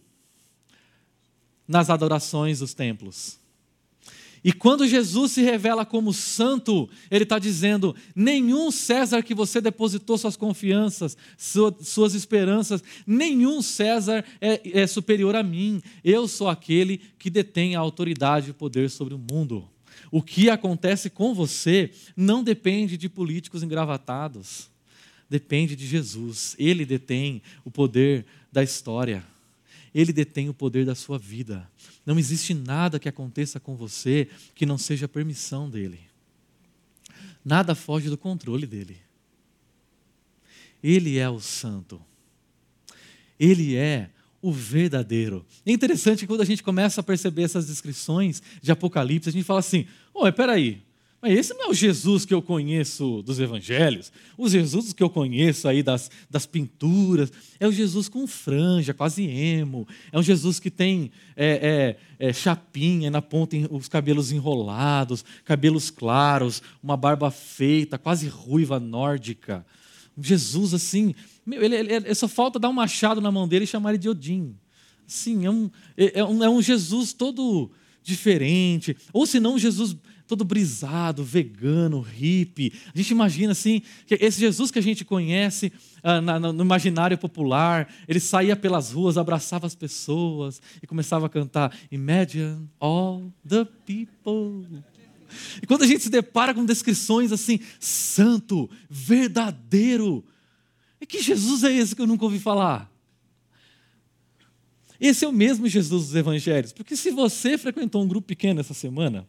nas 1.68 1.92
adorações 1.92 2.60
dos 2.60 2.74
templos. 2.74 3.43
E 4.44 4.52
quando 4.52 4.86
Jesus 4.86 5.32
se 5.32 5.42
revela 5.42 5.86
como 5.86 6.12
santo, 6.12 6.90
ele 7.10 7.24
está 7.24 7.40
dizendo: 7.40 7.96
nenhum 8.14 8.72
César 8.72 9.24
que 9.24 9.34
você 9.34 9.62
depositou 9.62 10.18
suas 10.18 10.36
confianças, 10.36 11.16
suas 11.38 12.14
esperanças, 12.14 12.84
nenhum 13.08 13.62
César 13.62 14.26
é, 14.42 14.82
é 14.82 14.86
superior 14.86 15.36
a 15.36 15.44
mim. 15.44 15.82
Eu 16.04 16.28
sou 16.28 16.50
aquele 16.50 17.00
que 17.18 17.30
detém 17.30 17.76
a 17.76 17.80
autoridade 17.80 18.50
e 18.50 18.52
o 18.52 18.56
poder 18.56 18.90
sobre 18.90 19.14
o 19.14 19.20
mundo. 19.20 19.68
O 20.12 20.22
que 20.22 20.50
acontece 20.50 21.10
com 21.10 21.34
você 21.34 21.90
não 22.16 22.44
depende 22.44 22.98
de 22.98 23.08
políticos 23.08 23.64
engravatados, 23.64 24.70
depende 25.30 25.76
de 25.76 25.88
Jesus. 25.88 26.56
Ele 26.60 26.86
detém 26.86 27.42
o 27.64 27.72
poder 27.72 28.26
da 28.52 28.62
história. 28.62 29.24
Ele 29.94 30.12
detém 30.12 30.50
o 30.50 30.54
poder 30.54 30.86
da 30.86 30.96
sua 30.96 31.20
vida. 31.20 31.70
Não 32.06 32.18
existe 32.18 32.54
nada 32.54 33.00
que 33.00 33.08
aconteça 33.08 33.60
com 33.60 33.76
você 33.76 34.28
que 34.56 34.66
não 34.66 34.78
seja 34.78 35.08
permissão 35.08 35.70
dele. 35.70 36.00
Nada 37.46 37.76
foge 37.76 38.10
do 38.10 38.18
controle 38.18 38.66
dele. 38.66 38.98
Ele 40.82 41.18
é 41.18 41.30
o 41.30 41.40
santo. 41.40 42.02
Ele 43.40 43.76
é 43.76 44.10
o 44.42 44.52
verdadeiro. 44.52 45.46
É 45.66 45.72
interessante 45.72 46.20
que 46.20 46.28
quando 46.28 46.42
a 46.42 46.46
gente 46.46 46.64
começa 46.64 47.02
a 47.02 47.04
perceber 47.04 47.44
essas 47.44 47.68
descrições 47.68 48.42
de 48.62 48.72
Apocalipse, 48.72 49.30
a 49.30 49.32
gente 49.32 49.46
fala 49.46 49.60
assim: 49.60 49.88
"Oi, 50.14 50.32
peraí, 50.32 50.84
mas 51.24 51.40
esse 51.40 51.54
não 51.54 51.68
é 51.68 51.70
o 51.70 51.74
Jesus 51.74 52.26
que 52.26 52.34
eu 52.34 52.42
conheço 52.42 53.22
dos 53.22 53.40
evangelhos, 53.40 54.12
o 54.38 54.50
Jesus 54.50 54.92
que 54.92 55.02
eu 55.02 55.10
conheço 55.10 55.70
aí 55.70 55.82
das, 55.82 56.12
das 56.30 56.46
pinturas. 56.46 57.32
É 57.62 57.66
o 57.66 57.72
Jesus 57.72 58.10
com 58.10 58.28
franja, 58.28 58.94
quase 58.94 59.24
emo. 59.24 59.88
É 60.12 60.20
um 60.20 60.22
Jesus 60.22 60.60
que 60.60 60.70
tem 60.70 61.14
é, 61.38 61.96
é, 62.20 62.28
é, 62.28 62.34
chapinha 62.34 63.10
na 63.10 63.22
ponta, 63.22 63.56
os 63.72 63.88
cabelos 63.88 64.34
enrolados, 64.34 65.24
cabelos 65.46 65.90
claros, 65.90 66.62
uma 66.84 66.98
barba 66.98 67.32
feita, 67.32 67.98
quase 67.98 68.28
ruiva 68.28 68.78
nórdica. 68.78 69.66
Jesus 70.20 70.74
assim, 70.74 71.16
meu, 71.46 71.64
ele, 71.64 71.78
ele, 71.78 71.94
ele, 71.94 72.16
só 72.16 72.28
falta 72.28 72.60
dar 72.60 72.68
um 72.68 72.74
machado 72.74 73.22
na 73.22 73.32
mão 73.32 73.48
dele 73.48 73.64
e 73.64 73.68
chamar 73.68 73.92
ele 73.92 73.98
de 73.98 74.10
Odin. 74.10 74.58
Sim, 75.08 75.46
é 75.46 75.50
um, 75.50 75.72
é, 75.96 76.20
é 76.20 76.26
um, 76.26 76.44
é 76.44 76.50
um 76.50 76.62
Jesus 76.62 77.14
todo 77.14 77.72
diferente. 78.04 78.98
Ou 79.14 79.26
se 79.26 79.40
não, 79.40 79.56
um 79.56 79.58
Jesus 79.58 79.96
todo 80.28 80.44
brisado, 80.44 81.24
vegano, 81.24 82.02
hippie. 82.02 82.74
A 82.94 82.98
gente 82.98 83.12
imagina 83.12 83.52
assim, 83.52 83.82
que 84.06 84.16
esse 84.16 84.40
Jesus 84.40 84.72
que 84.72 84.80
a 84.80 84.84
gente 84.84 85.04
conhece 85.04 85.72
ah, 86.02 86.22
na, 86.22 86.40
no 86.40 86.64
imaginário 86.64 87.18
popular, 87.18 87.94
ele 88.08 88.20
saía 88.20 88.56
pelas 88.56 88.92
ruas, 88.92 89.18
abraçava 89.18 89.68
as 89.68 89.76
pessoas 89.76 90.62
e 90.82 90.88
começava 90.88 91.26
a 91.26 91.30
cantar 91.30 91.76
Imagine 91.92 92.68
all 92.80 93.32
the 93.48 93.66
people. 93.86 94.84
E 95.62 95.68
quando 95.68 95.84
a 95.84 95.88
gente 95.88 96.04
se 96.04 96.10
depara 96.10 96.54
com 96.54 96.66
descrições 96.66 97.32
assim, 97.32 97.60
santo, 97.80 98.70
verdadeiro, 98.90 100.24
e 101.02 101.06
que 101.06 101.22
Jesus 101.22 101.64
é 101.64 101.74
esse 101.74 101.96
que 101.96 102.02
eu 102.02 102.08
nunca 102.08 102.24
ouvi 102.24 102.40
falar? 102.40 102.92
Esse 105.00 105.26
é 105.26 105.28
o 105.28 105.34
mesmo 105.34 105.68
Jesus 105.68 106.08
dos 106.08 106.16
evangelhos, 106.16 106.72
porque 106.72 106.96
se 106.96 107.12
você 107.12 107.58
frequentou 107.58 108.02
um 108.02 108.08
grupo 108.08 108.28
pequeno 108.28 108.62
essa 108.62 108.74
semana, 108.74 109.28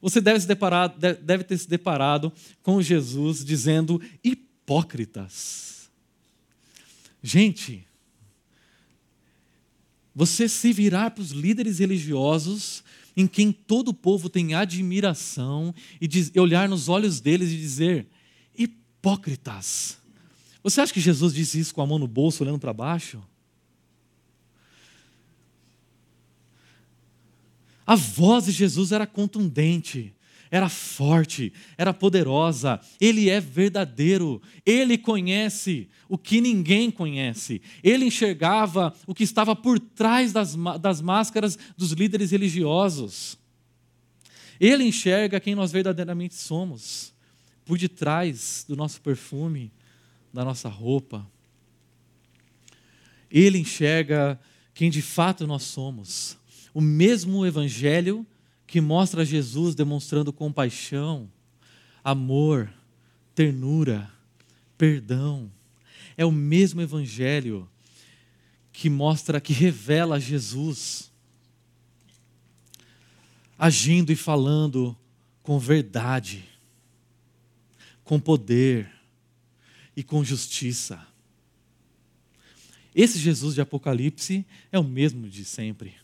você 0.00 0.20
deve, 0.20 0.44
deparar, 0.46 0.94
deve 0.96 1.44
ter 1.44 1.58
se 1.58 1.68
deparado 1.68 2.32
com 2.62 2.80
Jesus 2.80 3.44
dizendo 3.44 4.00
hipócritas. 4.22 5.90
Gente, 7.22 7.84
você 10.14 10.48
se 10.48 10.72
virar 10.72 11.10
para 11.10 11.22
os 11.22 11.30
líderes 11.30 11.78
religiosos 11.78 12.82
em 13.16 13.26
quem 13.26 13.50
todo 13.50 13.88
o 13.88 13.94
povo 13.94 14.28
tem 14.28 14.54
admiração 14.54 15.74
e 16.00 16.40
olhar 16.40 16.68
nos 16.68 16.88
olhos 16.88 17.20
deles 17.20 17.50
e 17.50 17.56
dizer: 17.56 18.06
hipócritas. 18.56 19.98
Você 20.62 20.80
acha 20.80 20.92
que 20.92 21.00
Jesus 21.00 21.34
disse 21.34 21.58
isso 21.58 21.74
com 21.74 21.82
a 21.82 21.86
mão 21.86 21.98
no 21.98 22.06
bolso, 22.06 22.44
olhando 22.44 22.58
para 22.58 22.72
baixo? 22.72 23.20
A 27.88 27.94
voz 27.94 28.44
de 28.44 28.52
Jesus 28.52 28.92
era 28.92 29.06
contundente, 29.06 30.14
era 30.50 30.68
forte, 30.68 31.54
era 31.78 31.94
poderosa. 31.94 32.78
Ele 33.00 33.30
é 33.30 33.40
verdadeiro. 33.40 34.42
Ele 34.66 34.98
conhece 34.98 35.88
o 36.06 36.18
que 36.18 36.38
ninguém 36.38 36.90
conhece. 36.90 37.62
Ele 37.82 38.04
enxergava 38.04 38.94
o 39.06 39.14
que 39.14 39.24
estava 39.24 39.56
por 39.56 39.80
trás 39.80 40.34
das, 40.34 40.54
das 40.78 41.00
máscaras 41.00 41.58
dos 41.78 41.92
líderes 41.92 42.30
religiosos. 42.30 43.38
Ele 44.60 44.84
enxerga 44.84 45.40
quem 45.40 45.54
nós 45.54 45.72
verdadeiramente 45.72 46.34
somos, 46.34 47.14
por 47.64 47.78
detrás 47.78 48.66
do 48.68 48.76
nosso 48.76 49.00
perfume, 49.00 49.72
da 50.30 50.44
nossa 50.44 50.68
roupa. 50.68 51.26
Ele 53.30 53.56
enxerga 53.56 54.38
quem 54.74 54.90
de 54.90 55.00
fato 55.00 55.46
nós 55.46 55.62
somos 55.62 56.36
o 56.72 56.80
mesmo 56.80 57.44
evangelho 57.46 58.26
que 58.66 58.80
mostra 58.80 59.24
Jesus 59.24 59.74
demonstrando 59.74 60.32
compaixão, 60.32 61.30
amor, 62.04 62.72
ternura, 63.34 64.10
perdão. 64.76 65.50
É 66.16 66.24
o 66.24 66.32
mesmo 66.32 66.80
evangelho 66.80 67.68
que 68.72 68.90
mostra, 68.90 69.40
que 69.40 69.52
revela 69.52 70.20
Jesus 70.20 71.10
agindo 73.58 74.12
e 74.12 74.16
falando 74.16 74.96
com 75.42 75.58
verdade, 75.58 76.44
com 78.04 78.20
poder 78.20 78.90
e 79.96 80.02
com 80.02 80.22
justiça. 80.22 81.04
Esse 82.94 83.18
Jesus 83.18 83.54
de 83.54 83.60
Apocalipse 83.60 84.46
é 84.70 84.78
o 84.78 84.84
mesmo 84.84 85.28
de 85.28 85.44
sempre. 85.44 85.94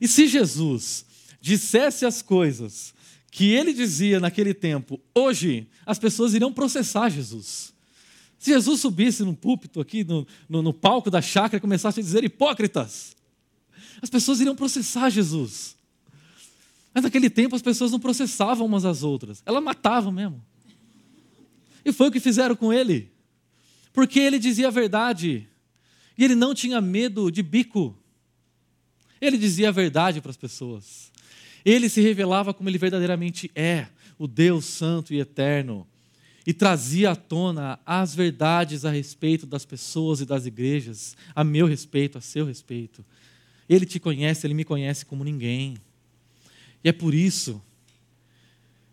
E 0.00 0.08
se 0.08 0.26
Jesus 0.26 1.04
dissesse 1.40 2.04
as 2.04 2.22
coisas 2.22 2.94
que 3.30 3.52
ele 3.52 3.72
dizia 3.72 4.18
naquele 4.18 4.54
tempo, 4.54 5.00
hoje 5.14 5.68
as 5.84 5.98
pessoas 5.98 6.34
iriam 6.34 6.52
processar 6.52 7.08
Jesus. 7.08 7.72
Se 8.38 8.50
Jesus 8.50 8.80
subisse 8.80 9.22
no 9.22 9.34
púlpito 9.34 9.80
aqui, 9.80 10.04
no, 10.04 10.26
no, 10.48 10.62
no 10.62 10.72
palco 10.72 11.10
da 11.10 11.20
chácara 11.20 11.58
e 11.58 11.60
começasse 11.60 12.00
a 12.00 12.02
dizer 12.02 12.24
hipócritas, 12.24 13.16
as 14.00 14.10
pessoas 14.10 14.40
iriam 14.40 14.56
processar 14.56 15.10
Jesus. 15.10 15.76
Mas 16.94 17.04
naquele 17.04 17.28
tempo 17.28 17.54
as 17.54 17.62
pessoas 17.62 17.90
não 17.90 18.00
processavam 18.00 18.66
umas 18.66 18.84
às 18.84 19.02
outras, 19.02 19.42
elas 19.44 19.62
matavam 19.62 20.12
mesmo. 20.12 20.42
E 21.84 21.92
foi 21.92 22.08
o 22.08 22.10
que 22.10 22.18
fizeram 22.18 22.56
com 22.56 22.72
ele. 22.72 23.12
Porque 23.92 24.18
ele 24.18 24.38
dizia 24.38 24.66
a 24.68 24.72
verdade. 24.72 25.48
E 26.18 26.24
ele 26.24 26.34
não 26.34 26.52
tinha 26.52 26.80
medo 26.80 27.30
de 27.30 27.42
bico. 27.42 27.96
Ele 29.20 29.38
dizia 29.38 29.68
a 29.68 29.72
verdade 29.72 30.20
para 30.20 30.30
as 30.30 30.36
pessoas. 30.36 31.10
Ele 31.64 31.88
se 31.88 32.00
revelava 32.00 32.54
como 32.54 32.68
ele 32.68 32.78
verdadeiramente 32.78 33.50
é, 33.54 33.86
o 34.18 34.26
Deus 34.26 34.64
Santo 34.64 35.12
e 35.12 35.20
Eterno. 35.20 35.86
E 36.46 36.52
trazia 36.52 37.10
à 37.10 37.16
tona 37.16 37.78
as 37.84 38.14
verdades 38.14 38.84
a 38.84 38.90
respeito 38.90 39.46
das 39.46 39.64
pessoas 39.64 40.20
e 40.20 40.24
das 40.24 40.46
igrejas, 40.46 41.16
a 41.34 41.42
meu 41.42 41.66
respeito, 41.66 42.18
a 42.18 42.20
seu 42.20 42.46
respeito. 42.46 43.04
Ele 43.68 43.84
te 43.84 43.98
conhece, 43.98 44.46
ele 44.46 44.54
me 44.54 44.64
conhece 44.64 45.04
como 45.04 45.24
ninguém. 45.24 45.76
E 46.84 46.88
é 46.88 46.92
por 46.92 47.14
isso 47.14 47.60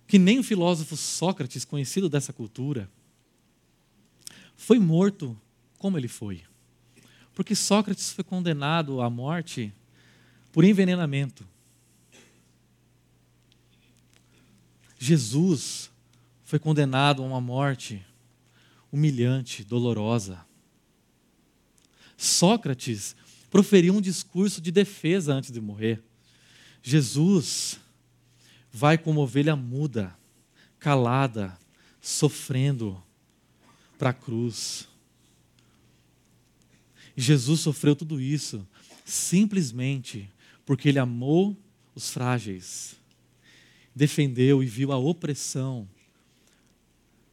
que 0.08 0.18
nem 0.18 0.40
o 0.40 0.44
filósofo 0.44 0.98
Sócrates, 0.98 1.64
conhecido 1.64 2.10
dessa 2.10 2.34
cultura, 2.34 2.90
foi 4.56 4.80
morto 4.80 5.40
como 5.78 5.98
ele 5.98 6.08
foi. 6.08 6.42
Porque 7.36 7.54
Sócrates 7.54 8.14
foi 8.14 8.24
condenado 8.24 9.02
à 9.02 9.10
morte 9.10 9.74
por 10.54 10.64
envenenamento. 10.64 11.46
Jesus 15.00 15.90
foi 16.46 16.60
condenado 16.60 17.24
a 17.24 17.26
uma 17.26 17.42
morte 17.42 18.06
humilhante, 18.92 19.64
dolorosa. 19.64 20.46
Sócrates 22.16 23.16
proferiu 23.50 23.96
um 23.96 24.00
discurso 24.00 24.62
de 24.62 24.72
defesa 24.72 25.34
antes 25.34 25.52
de 25.52 25.60
morrer. 25.60 26.02
Jesus 26.84 27.80
vai 28.72 28.98
como 28.98 29.22
ovelha 29.22 29.56
muda, 29.56 30.16
calada, 30.80 31.58
sofrendo 32.00 33.02
para 33.98 34.12
a 34.12 34.14
cruz. 34.14 34.88
Jesus 37.18 37.62
sofreu 37.62 37.96
tudo 37.96 38.22
isso 38.22 38.66
simplesmente 39.06 40.30
porque 40.66 40.90
ele 40.90 41.00
amou 41.00 41.58
os 41.96 42.10
frágeis, 42.10 42.96
defendeu 43.96 44.64
e 44.64 44.66
viu 44.66 44.92
a 44.92 44.98
opressão 44.98 45.88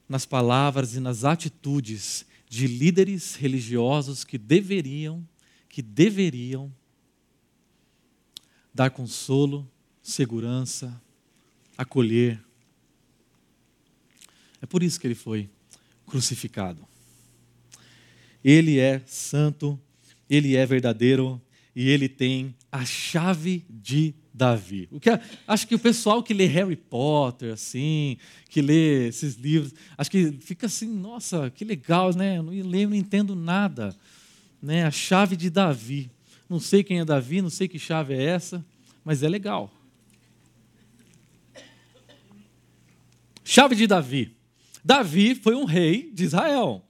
nas 0.09 0.27
palavras 0.27 0.95
e 0.95 1.01
nas 1.01 1.25
atitudes 1.25 2.27
de 2.49 2.67
líderes 2.67 3.37
religiosos 3.37 4.25
que 4.25 4.37
deveriam, 4.37 5.27
que 5.69 5.81
deveriam 5.81 6.73
dar 8.75 8.91
consolo, 8.91 9.71
segurança, 10.03 11.01
acolher. 11.79 12.43
É 14.61 14.67
por 14.67 14.83
isso 14.83 14.99
que 14.99 15.07
ele 15.07 15.15
foi 15.15 15.49
crucificado. 16.07 16.85
Ele 18.43 18.79
é 18.79 19.01
santo, 19.07 19.79
ele 20.29 20.57
é 20.57 20.67
verdadeiro 20.67 21.41
e 21.75 21.89
ele 21.89 22.09
tem 22.09 22.55
a 22.71 22.85
chave 22.85 23.65
de 23.69 24.15
Davi. 24.33 24.89
O 24.91 24.99
que 24.99 25.11
é, 25.11 25.21
acho 25.47 25.67
que 25.67 25.75
o 25.75 25.79
pessoal 25.79 26.23
que 26.23 26.35
lê 26.35 26.47
Harry 26.47 26.77
Potter, 26.77 27.53
assim, 27.53 28.17
que 28.49 28.61
lê 28.61 29.09
esses 29.09 29.35
livros, 29.35 29.75
acho 29.97 30.11
que 30.11 30.33
fica 30.41 30.67
assim, 30.67 30.89
nossa, 30.89 31.51
que 31.51 31.65
legal, 31.65 32.15
né? 32.15 32.39
Eu 32.39 32.43
não 32.43 32.53
não 32.53 32.95
entendo 32.95 33.35
nada. 33.35 33.95
Né? 34.63 34.85
A 34.85 34.91
chave 34.91 35.37
de 35.37 35.51
Davi. 35.51 36.11
Não 36.49 36.59
sei 36.59 36.83
quem 36.83 37.01
é 37.01 37.05
Davi, 37.05 37.41
não 37.41 37.51
sei 37.51 37.69
que 37.69 37.79
chave 37.79 38.15
é 38.15 38.23
essa, 38.23 38.65
mas 39.05 39.23
é 39.23 39.29
legal. 39.29 39.73
Chave 43.45 43.75
de 43.75 43.87
Davi. 43.87 44.37
Davi 44.85 45.35
foi 45.35 45.55
um 45.55 45.65
rei 45.65 46.11
de 46.13 46.25
Israel. 46.25 46.85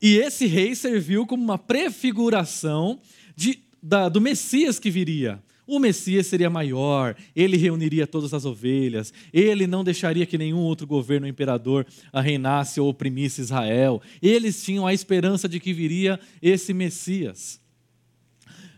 E 0.00 0.16
esse 0.16 0.46
rei 0.46 0.74
serviu 0.74 1.26
como 1.26 1.42
uma 1.42 1.58
prefiguração 1.58 3.00
de, 3.34 3.63
da, 3.84 4.08
do 4.08 4.18
Messias 4.18 4.78
que 4.78 4.90
viria. 4.90 5.42
O 5.66 5.78
Messias 5.78 6.26
seria 6.26 6.50
maior, 6.50 7.14
ele 7.34 7.56
reuniria 7.56 8.06
todas 8.06 8.34
as 8.34 8.44
ovelhas, 8.44 9.12
ele 9.32 9.66
não 9.66 9.84
deixaria 9.84 10.26
que 10.26 10.36
nenhum 10.36 10.58
outro 10.58 10.86
governo 10.86 11.26
imperador 11.26 11.86
reinasse 12.12 12.80
ou 12.80 12.88
oprimisse 12.88 13.40
Israel. 13.40 14.00
Eles 14.20 14.62
tinham 14.62 14.86
a 14.86 14.92
esperança 14.92 15.48
de 15.48 15.58
que 15.58 15.72
viria 15.72 16.20
esse 16.42 16.74
Messias, 16.74 17.60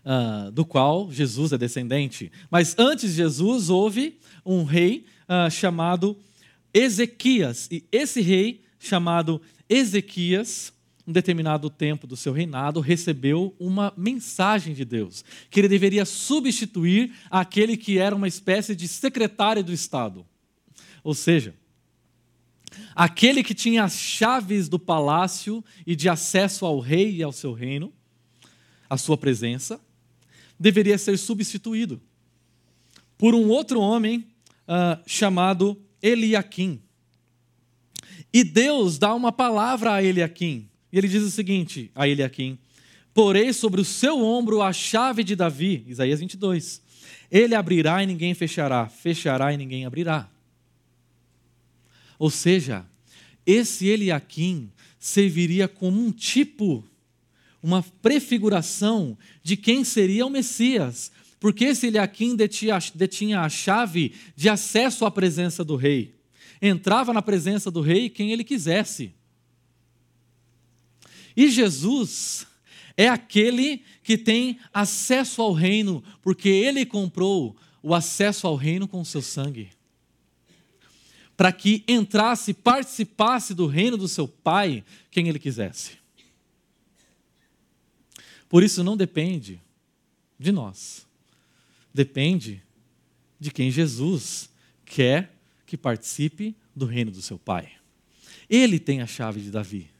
uh, 0.04 0.50
do 0.52 0.64
qual 0.64 1.10
Jesus 1.10 1.52
é 1.52 1.58
descendente. 1.58 2.30
Mas 2.50 2.76
antes 2.78 3.10
de 3.10 3.16
Jesus 3.16 3.68
houve 3.68 4.18
um 4.44 4.62
rei 4.62 5.06
uh, 5.28 5.50
chamado 5.50 6.16
Ezequias, 6.72 7.68
e 7.70 7.84
esse 7.90 8.20
rei 8.20 8.60
chamado 8.78 9.40
Ezequias 9.68 10.72
um 11.06 11.12
determinado 11.12 11.70
tempo 11.70 12.06
do 12.06 12.16
seu 12.16 12.32
reinado, 12.32 12.80
recebeu 12.80 13.54
uma 13.60 13.92
mensagem 13.96 14.74
de 14.74 14.84
Deus, 14.84 15.24
que 15.48 15.60
ele 15.60 15.68
deveria 15.68 16.04
substituir 16.04 17.14
aquele 17.30 17.76
que 17.76 17.98
era 17.98 18.14
uma 18.14 18.26
espécie 18.26 18.74
de 18.74 18.88
secretário 18.88 19.62
do 19.62 19.72
Estado. 19.72 20.26
Ou 21.04 21.14
seja, 21.14 21.54
aquele 22.94 23.44
que 23.44 23.54
tinha 23.54 23.84
as 23.84 23.96
chaves 23.96 24.68
do 24.68 24.78
palácio 24.78 25.64
e 25.86 25.94
de 25.94 26.08
acesso 26.08 26.66
ao 26.66 26.80
rei 26.80 27.16
e 27.16 27.22
ao 27.22 27.32
seu 27.32 27.52
reino, 27.52 27.92
a 28.90 28.96
sua 28.96 29.16
presença, 29.16 29.80
deveria 30.58 30.98
ser 30.98 31.16
substituído 31.18 32.00
por 33.16 33.34
um 33.34 33.48
outro 33.48 33.80
homem 33.80 34.26
uh, 34.66 35.00
chamado 35.06 35.80
Eliakim. 36.02 36.80
E 38.32 38.42
Deus 38.42 38.98
dá 38.98 39.14
uma 39.14 39.32
palavra 39.32 39.94
a 39.94 40.02
Eliakim, 40.02 40.68
e 40.96 40.98
ele 40.98 41.08
diz 41.08 41.22
o 41.22 41.30
seguinte 41.30 41.90
a 41.94 42.08
Eliakim: 42.08 42.58
Porei 43.12 43.52
sobre 43.52 43.82
o 43.82 43.84
seu 43.84 44.24
ombro 44.24 44.62
a 44.62 44.72
chave 44.72 45.22
de 45.22 45.36
Davi, 45.36 45.84
Isaías 45.86 46.20
22. 46.20 46.80
Ele 47.30 47.54
abrirá 47.54 48.02
e 48.02 48.06
ninguém 48.06 48.32
fechará, 48.32 48.88
fechará 48.88 49.52
e 49.52 49.58
ninguém 49.58 49.84
abrirá. 49.84 50.26
Ou 52.18 52.30
seja, 52.30 52.86
esse 53.44 53.86
Eliakim 53.86 54.70
serviria 54.98 55.68
como 55.68 56.00
um 56.00 56.10
tipo, 56.10 56.82
uma 57.62 57.82
prefiguração 58.00 59.18
de 59.42 59.54
quem 59.54 59.84
seria 59.84 60.24
o 60.24 60.30
Messias, 60.30 61.12
porque 61.38 61.66
esse 61.66 61.88
Eliakim 61.88 62.34
detinha, 62.34 62.78
detinha 62.94 63.40
a 63.42 63.50
chave 63.50 64.14
de 64.34 64.48
acesso 64.48 65.04
à 65.04 65.10
presença 65.10 65.62
do 65.62 65.76
rei. 65.76 66.14
Entrava 66.62 67.12
na 67.12 67.20
presença 67.20 67.70
do 67.70 67.82
rei 67.82 68.08
quem 68.08 68.32
ele 68.32 68.42
quisesse. 68.42 69.12
E 71.36 71.50
Jesus 71.50 72.46
é 72.96 73.08
aquele 73.08 73.82
que 74.02 74.16
tem 74.16 74.58
acesso 74.72 75.42
ao 75.42 75.52
reino, 75.52 76.02
porque 76.22 76.48
ele 76.48 76.86
comprou 76.86 77.56
o 77.82 77.94
acesso 77.94 78.46
ao 78.46 78.56
reino 78.56 78.88
com 78.88 79.00
o 79.00 79.04
seu 79.04 79.20
sangue. 79.20 79.70
Para 81.36 81.52
que 81.52 81.84
entrasse, 81.86 82.54
participasse 82.54 83.52
do 83.52 83.66
reino 83.66 83.98
do 83.98 84.08
seu 84.08 84.26
Pai, 84.26 84.82
quem 85.10 85.28
ele 85.28 85.38
quisesse. 85.38 85.98
Por 88.48 88.62
isso 88.62 88.82
não 88.82 88.96
depende 88.96 89.60
de 90.38 90.50
nós. 90.50 91.06
Depende 91.92 92.62
de 93.38 93.50
quem 93.50 93.70
Jesus 93.70 94.48
quer 94.84 95.34
que 95.66 95.76
participe 95.76 96.56
do 96.74 96.86
reino 96.86 97.10
do 97.10 97.20
seu 97.20 97.38
Pai. 97.38 97.72
Ele 98.48 98.78
tem 98.78 99.02
a 99.02 99.06
chave 99.06 99.40
de 99.40 99.50
Davi. 99.50 99.95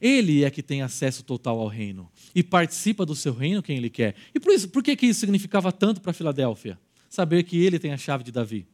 Ele 0.00 0.44
é 0.44 0.50
que 0.50 0.62
tem 0.62 0.82
acesso 0.82 1.24
total 1.24 1.58
ao 1.58 1.66
reino 1.66 2.10
e 2.34 2.42
participa 2.42 3.04
do 3.04 3.16
seu 3.16 3.32
reino 3.32 3.62
quem 3.62 3.76
ele 3.76 3.90
quer. 3.90 4.14
E 4.34 4.38
por 4.38 4.52
isso, 4.52 4.68
por 4.68 4.82
que, 4.82 4.94
que 4.94 5.06
isso 5.06 5.20
significava 5.20 5.72
tanto 5.72 6.00
para 6.00 6.12
Filadélfia? 6.12 6.78
Saber 7.08 7.42
que 7.42 7.64
ele 7.64 7.78
tem 7.78 7.92
a 7.92 7.96
chave 7.96 8.22
de 8.22 8.30
Davi. 8.30 8.66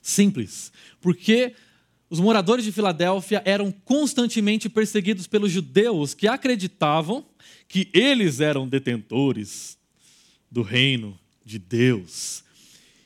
Simples. 0.00 0.72
Porque 1.00 1.54
os 2.08 2.18
moradores 2.18 2.64
de 2.64 2.72
Filadélfia 2.72 3.42
eram 3.44 3.70
constantemente 3.70 4.68
perseguidos 4.68 5.26
pelos 5.26 5.52
judeus 5.52 6.14
que 6.14 6.26
acreditavam 6.26 7.24
que 7.68 7.88
eles 7.92 8.40
eram 8.40 8.66
detentores 8.66 9.78
do 10.50 10.62
reino 10.62 11.18
de 11.44 11.58
Deus 11.58 12.42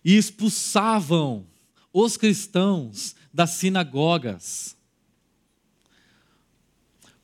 e 0.05 0.17
expulsavam 0.17 1.47
os 1.93 2.17
cristãos 2.17 3.15
das 3.33 3.51
sinagogas 3.51 4.77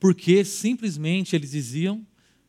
porque 0.01 0.45
simplesmente 0.45 1.37
eles 1.37 1.51
diziam 1.51 2.05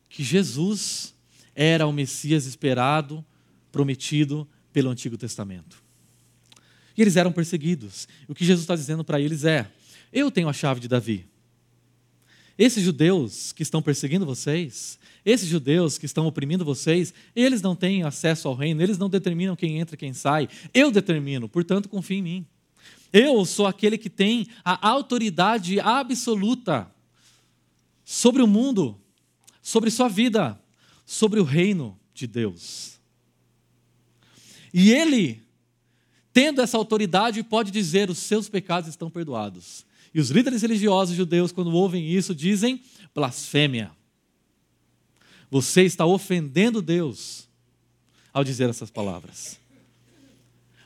que 0.09 0.23
Jesus 0.23 1.13
era 1.53 1.85
o 1.85 1.91
Messias 1.91 2.45
esperado, 2.45 3.23
prometido 3.71 4.47
pelo 4.71 4.89
Antigo 4.89 5.17
Testamento. 5.17 5.83
E 6.97 7.01
eles 7.01 7.17
eram 7.17 7.31
perseguidos. 7.31 8.07
O 8.27 8.33
que 8.33 8.45
Jesus 8.45 8.63
está 8.63 8.75
dizendo 8.75 9.03
para 9.03 9.19
eles 9.19 9.43
é: 9.43 9.69
Eu 10.11 10.31
tenho 10.31 10.47
a 10.47 10.53
chave 10.53 10.79
de 10.79 10.87
Davi. 10.87 11.25
Esses 12.57 12.83
judeus 12.83 13.51
que 13.51 13.63
estão 13.63 13.81
perseguindo 13.81 14.25
vocês, 14.25 14.99
esses 15.25 15.47
judeus 15.47 15.97
que 15.97 16.05
estão 16.05 16.27
oprimindo 16.27 16.63
vocês, 16.63 17.13
eles 17.35 17.61
não 17.61 17.75
têm 17.75 18.03
acesso 18.03 18.47
ao 18.47 18.55
reino, 18.55 18.81
eles 18.81 18.97
não 18.97 19.09
determinam 19.09 19.55
quem 19.55 19.79
entra 19.79 19.95
e 19.95 19.97
quem 19.97 20.13
sai. 20.13 20.47
Eu 20.73 20.91
determino, 20.91 21.49
portanto, 21.49 21.89
confie 21.89 22.17
em 22.17 22.21
mim. 22.21 22.45
Eu 23.11 23.45
sou 23.45 23.65
aquele 23.65 23.97
que 23.97 24.09
tem 24.09 24.47
a 24.63 24.87
autoridade 24.87 25.79
absoluta 25.79 26.89
sobre 28.11 28.41
o 28.41 28.47
mundo, 28.47 28.99
sobre 29.61 29.89
sua 29.89 30.09
vida, 30.09 30.61
sobre 31.05 31.39
o 31.39 31.45
reino 31.45 31.97
de 32.13 32.27
Deus. 32.27 32.99
E 34.73 34.91
ele, 34.91 35.41
tendo 36.33 36.61
essa 36.61 36.75
autoridade, 36.75 37.41
pode 37.41 37.71
dizer: 37.71 38.09
os 38.09 38.17
seus 38.17 38.49
pecados 38.49 38.89
estão 38.89 39.09
perdoados. 39.09 39.85
E 40.13 40.19
os 40.19 40.29
líderes 40.29 40.61
religiosos 40.61 41.15
judeus, 41.15 41.53
quando 41.53 41.71
ouvem 41.71 42.05
isso, 42.05 42.35
dizem 42.35 42.81
blasfêmia. 43.15 43.91
Você 45.49 45.83
está 45.83 46.05
ofendendo 46.05 46.81
Deus 46.81 47.47
ao 48.33 48.43
dizer 48.43 48.69
essas 48.69 48.91
palavras. 48.91 49.57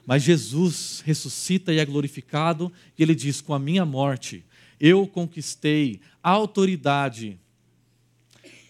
Mas 0.06 0.22
Jesus 0.22 1.02
ressuscita 1.04 1.74
e 1.74 1.80
é 1.80 1.86
glorificado, 1.86 2.72
e 2.96 3.02
ele 3.02 3.16
diz: 3.16 3.42
Com 3.42 3.56
a 3.56 3.60
minha 3.60 3.84
morte, 3.84 4.46
eu 4.80 5.08
conquistei 5.08 6.00
autoridade 6.22 7.40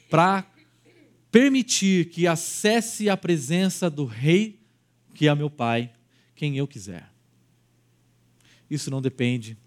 para 0.09 0.45
permitir 1.31 2.09
que 2.09 2.27
acesse 2.27 3.09
a 3.09 3.17
presença 3.17 3.89
do 3.89 4.05
Rei, 4.05 4.59
que 5.13 5.27
é 5.27 5.35
meu 5.35 5.49
Pai, 5.49 5.91
quem 6.35 6.57
eu 6.57 6.67
quiser. 6.67 7.11
Isso 8.69 8.89
não 8.89 9.01
depende 9.01 9.57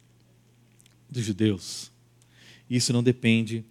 dos 1.11 1.25
judeus, 1.25 1.91
isso 2.69 2.93
não 2.93 3.03
depende 3.03 3.65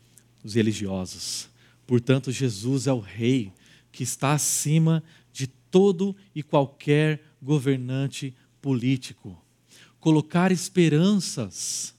dos 0.44 0.56
religiosos. 0.56 1.50
Portanto, 1.86 2.32
Jesus 2.32 2.88
é 2.88 2.94
o 2.94 3.00
Rei 3.00 3.52
que 3.92 4.04
está 4.04 4.34
acima 4.34 5.04
de 5.32 5.48
todo 5.48 6.16
e 6.36 6.44
qualquer 6.44 7.22
governante 7.42 8.36
político. 8.62 9.42
Colocar 10.00 10.52
esperanças 10.52 11.96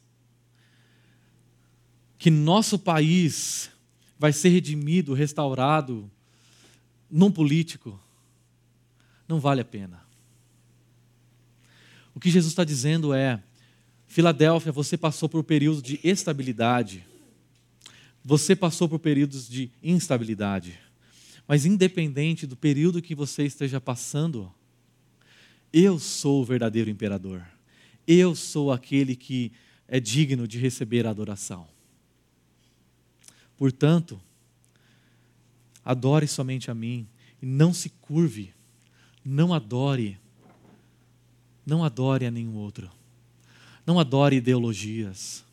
que 2.18 2.30
nosso 2.30 2.78
país 2.78 3.70
vai 4.18 4.32
ser 4.32 4.48
redimido, 4.48 5.14
restaurado 5.14 6.10
num 7.10 7.30
político, 7.30 7.98
não 9.26 9.38
vale 9.38 9.60
a 9.60 9.64
pena. 9.64 10.02
O 12.14 12.20
que 12.20 12.30
Jesus 12.30 12.52
está 12.52 12.64
dizendo 12.64 13.14
é: 13.14 13.40
Filadélfia, 14.06 14.72
você 14.72 14.96
passou 14.96 15.28
por 15.28 15.44
períodos 15.44 15.80
de 15.82 16.00
estabilidade, 16.02 17.06
você 18.24 18.56
passou 18.56 18.88
por 18.88 18.98
períodos 18.98 19.48
de 19.48 19.70
instabilidade, 19.82 20.78
mas 21.46 21.64
independente 21.64 22.46
do 22.46 22.56
período 22.56 23.00
que 23.00 23.14
você 23.14 23.44
esteja 23.44 23.80
passando, 23.80 24.52
eu 25.72 25.98
sou 25.98 26.42
o 26.42 26.44
verdadeiro 26.44 26.90
imperador. 26.90 27.46
Eu 28.06 28.34
sou 28.34 28.72
aquele 28.72 29.14
que 29.14 29.52
é 29.86 30.00
digno 30.00 30.48
de 30.48 30.58
receber 30.58 31.06
a 31.06 31.10
adoração. 31.10 31.68
Portanto, 33.58 34.20
adore 35.84 36.28
somente 36.28 36.70
a 36.70 36.74
mim 36.74 37.06
e 37.42 37.46
não 37.46 37.74
se 37.74 37.90
curve, 37.90 38.54
não 39.24 39.52
adore, 39.52 40.16
não 41.66 41.84
adore 41.84 42.24
a 42.24 42.30
nenhum 42.30 42.54
outro. 42.54 42.90
Não 43.84 43.98
adore 43.98 44.36
ideologias. 44.36 45.44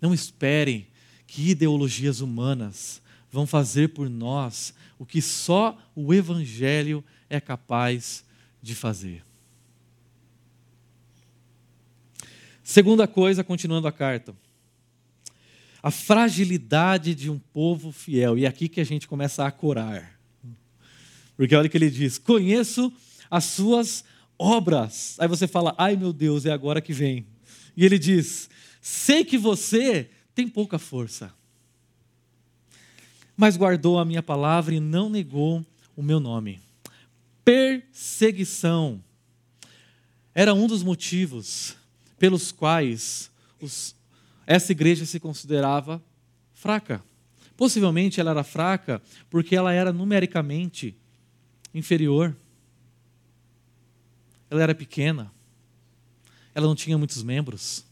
Não 0.00 0.12
espere 0.12 0.88
que 1.26 1.50
ideologias 1.50 2.20
humanas 2.20 3.00
vão 3.30 3.46
fazer 3.46 3.88
por 3.90 4.08
nós 4.08 4.74
o 4.98 5.06
que 5.06 5.22
só 5.22 5.78
o 5.94 6.12
Evangelho 6.12 7.04
é 7.30 7.40
capaz 7.40 8.24
de 8.62 8.74
fazer. 8.74 9.22
Segunda 12.64 13.06
coisa, 13.06 13.44
continuando 13.44 13.86
a 13.86 13.92
carta. 13.92 14.34
A 15.82 15.90
fragilidade 15.90 17.14
de 17.14 17.30
um 17.30 17.38
povo 17.38 17.92
fiel. 17.92 18.36
E 18.36 18.44
é 18.44 18.48
aqui 18.48 18.68
que 18.68 18.80
a 18.80 18.84
gente 18.84 19.06
começa 19.06 19.44
a 19.44 19.50
corar. 19.50 20.18
Porque 21.36 21.54
olha 21.54 21.66
o 21.66 21.70
que 21.70 21.76
ele 21.76 21.90
diz: 21.90 22.18
Conheço 22.18 22.92
as 23.30 23.44
suas 23.44 24.04
obras. 24.38 25.16
Aí 25.18 25.28
você 25.28 25.46
fala: 25.46 25.74
Ai 25.78 25.96
meu 25.96 26.12
Deus, 26.12 26.46
é 26.46 26.52
agora 26.52 26.80
que 26.80 26.92
vem. 26.92 27.26
E 27.76 27.84
ele 27.84 27.98
diz: 27.98 28.50
Sei 28.80 29.24
que 29.24 29.38
você 29.38 30.10
tem 30.34 30.48
pouca 30.48 30.78
força, 30.78 31.32
mas 33.36 33.56
guardou 33.56 33.98
a 33.98 34.04
minha 34.04 34.22
palavra 34.22 34.74
e 34.74 34.80
não 34.80 35.08
negou 35.08 35.64
o 35.96 36.02
meu 36.02 36.18
nome 36.18 36.60
perseguição. 37.48 39.02
Era 40.34 40.52
um 40.52 40.66
dos 40.66 40.82
motivos 40.82 41.74
pelos 42.18 42.52
quais 42.52 43.30
os, 43.58 43.94
essa 44.48 44.72
igreja 44.72 45.04
se 45.04 45.20
considerava 45.20 46.02
fraca. 46.54 47.04
Possivelmente 47.54 48.18
ela 48.18 48.30
era 48.30 48.42
fraca 48.42 49.02
porque 49.28 49.54
ela 49.54 49.74
era 49.74 49.92
numericamente 49.92 50.96
inferior. 51.74 52.34
Ela 54.48 54.62
era 54.62 54.74
pequena. 54.74 55.30
Ela 56.54 56.66
não 56.66 56.74
tinha 56.74 56.96
muitos 56.96 57.22
membros. 57.22 57.84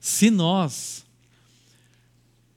Se 0.00 0.30
nós, 0.30 1.04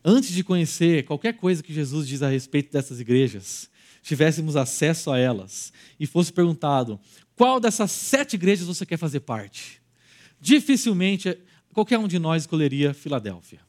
antes 0.02 0.32
de 0.32 0.46
conhecer 0.46 1.04
qualquer 1.04 1.34
coisa 1.34 1.62
que 1.62 1.74
Jesus 1.74 2.08
diz 2.08 2.22
a 2.22 2.30
respeito 2.30 2.72
dessas 2.72 3.02
igrejas, 3.02 3.70
tivéssemos 4.02 4.56
acesso 4.56 5.12
a 5.12 5.18
elas 5.18 5.74
e 6.00 6.08
fosse 6.08 6.32
perguntado 6.32 6.98
qual 7.36 7.60
dessas 7.60 7.92
sete 7.92 8.36
igrejas 8.36 8.66
você 8.66 8.86
quer 8.86 8.98
fazer 8.98 9.20
parte, 9.20 9.82
dificilmente 10.40 11.38
qualquer 11.78 12.00
um 12.00 12.08
de 12.08 12.18
nós 12.18 12.42
escolheria 12.42 12.92
Filadélfia. 12.92 13.60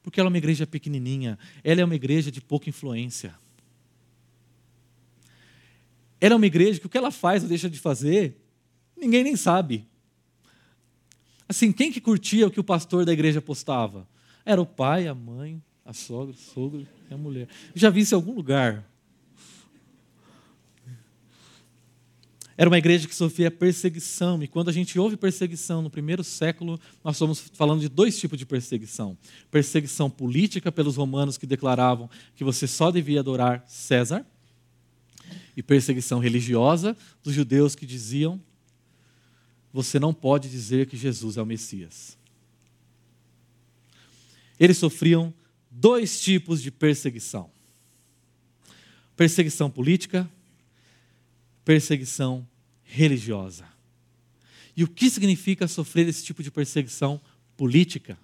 Porque 0.00 0.20
ela 0.20 0.28
é 0.28 0.30
uma 0.30 0.38
igreja 0.38 0.64
pequenininha, 0.64 1.36
ela 1.64 1.80
é 1.80 1.84
uma 1.84 1.96
igreja 1.96 2.30
de 2.30 2.40
pouca 2.40 2.70
influência. 2.70 3.34
Ela 6.20 6.34
é 6.34 6.36
uma 6.36 6.46
igreja 6.46 6.78
que 6.78 6.86
o 6.86 6.88
que 6.88 6.96
ela 6.96 7.10
faz 7.10 7.42
ou 7.42 7.48
deixa 7.48 7.68
de 7.68 7.80
fazer, 7.80 8.40
ninguém 8.96 9.24
nem 9.24 9.34
sabe. 9.34 9.88
Assim, 11.48 11.72
quem 11.72 11.90
que 11.90 12.00
curtia 12.00 12.46
o 12.46 12.50
que 12.50 12.60
o 12.60 12.64
pastor 12.64 13.04
da 13.04 13.12
igreja 13.12 13.42
postava? 13.42 14.08
Era 14.44 14.62
o 14.62 14.66
pai, 14.66 15.08
a 15.08 15.14
mãe, 15.14 15.60
a 15.84 15.92
sogra, 15.92 16.32
o 16.32 16.38
sogro 16.38 16.86
e 17.10 17.12
a 17.12 17.16
mulher. 17.16 17.48
já 17.74 17.90
vi 17.90 18.02
isso 18.02 18.14
em 18.14 18.18
algum 18.18 18.34
lugar. 18.34 18.88
Era 22.62 22.70
uma 22.70 22.78
igreja 22.78 23.08
que 23.08 23.14
sofria 23.16 23.50
perseguição, 23.50 24.40
e 24.40 24.46
quando 24.46 24.68
a 24.68 24.72
gente 24.72 24.96
ouve 24.96 25.16
perseguição 25.16 25.82
no 25.82 25.90
primeiro 25.90 26.22
século, 26.22 26.78
nós 27.02 27.16
estamos 27.16 27.40
falando 27.54 27.80
de 27.80 27.88
dois 27.88 28.16
tipos 28.16 28.38
de 28.38 28.46
perseguição: 28.46 29.18
perseguição 29.50 30.08
política 30.08 30.70
pelos 30.70 30.94
romanos 30.94 31.36
que 31.36 31.44
declaravam 31.44 32.08
que 32.36 32.44
você 32.44 32.68
só 32.68 32.92
devia 32.92 33.18
adorar 33.18 33.64
César, 33.66 34.24
e 35.56 35.60
perseguição 35.60 36.20
religiosa 36.20 36.96
dos 37.20 37.34
judeus 37.34 37.74
que 37.74 37.84
diziam: 37.84 38.40
você 39.72 39.98
não 39.98 40.14
pode 40.14 40.48
dizer 40.48 40.86
que 40.86 40.96
Jesus 40.96 41.36
é 41.36 41.42
o 41.42 41.46
Messias. 41.46 42.16
Eles 44.56 44.78
sofriam 44.78 45.34
dois 45.68 46.20
tipos 46.20 46.62
de 46.62 46.70
perseguição: 46.70 47.50
perseguição 49.16 49.68
política 49.68 50.30
perseguição 51.64 52.46
religiosa. 52.92 53.64
E 54.76 54.84
o 54.84 54.88
que 54.88 55.08
significa 55.08 55.66
sofrer 55.66 56.06
esse 56.06 56.22
tipo 56.24 56.42
de 56.42 56.50
perseguição 56.50 57.18
política? 57.56 58.18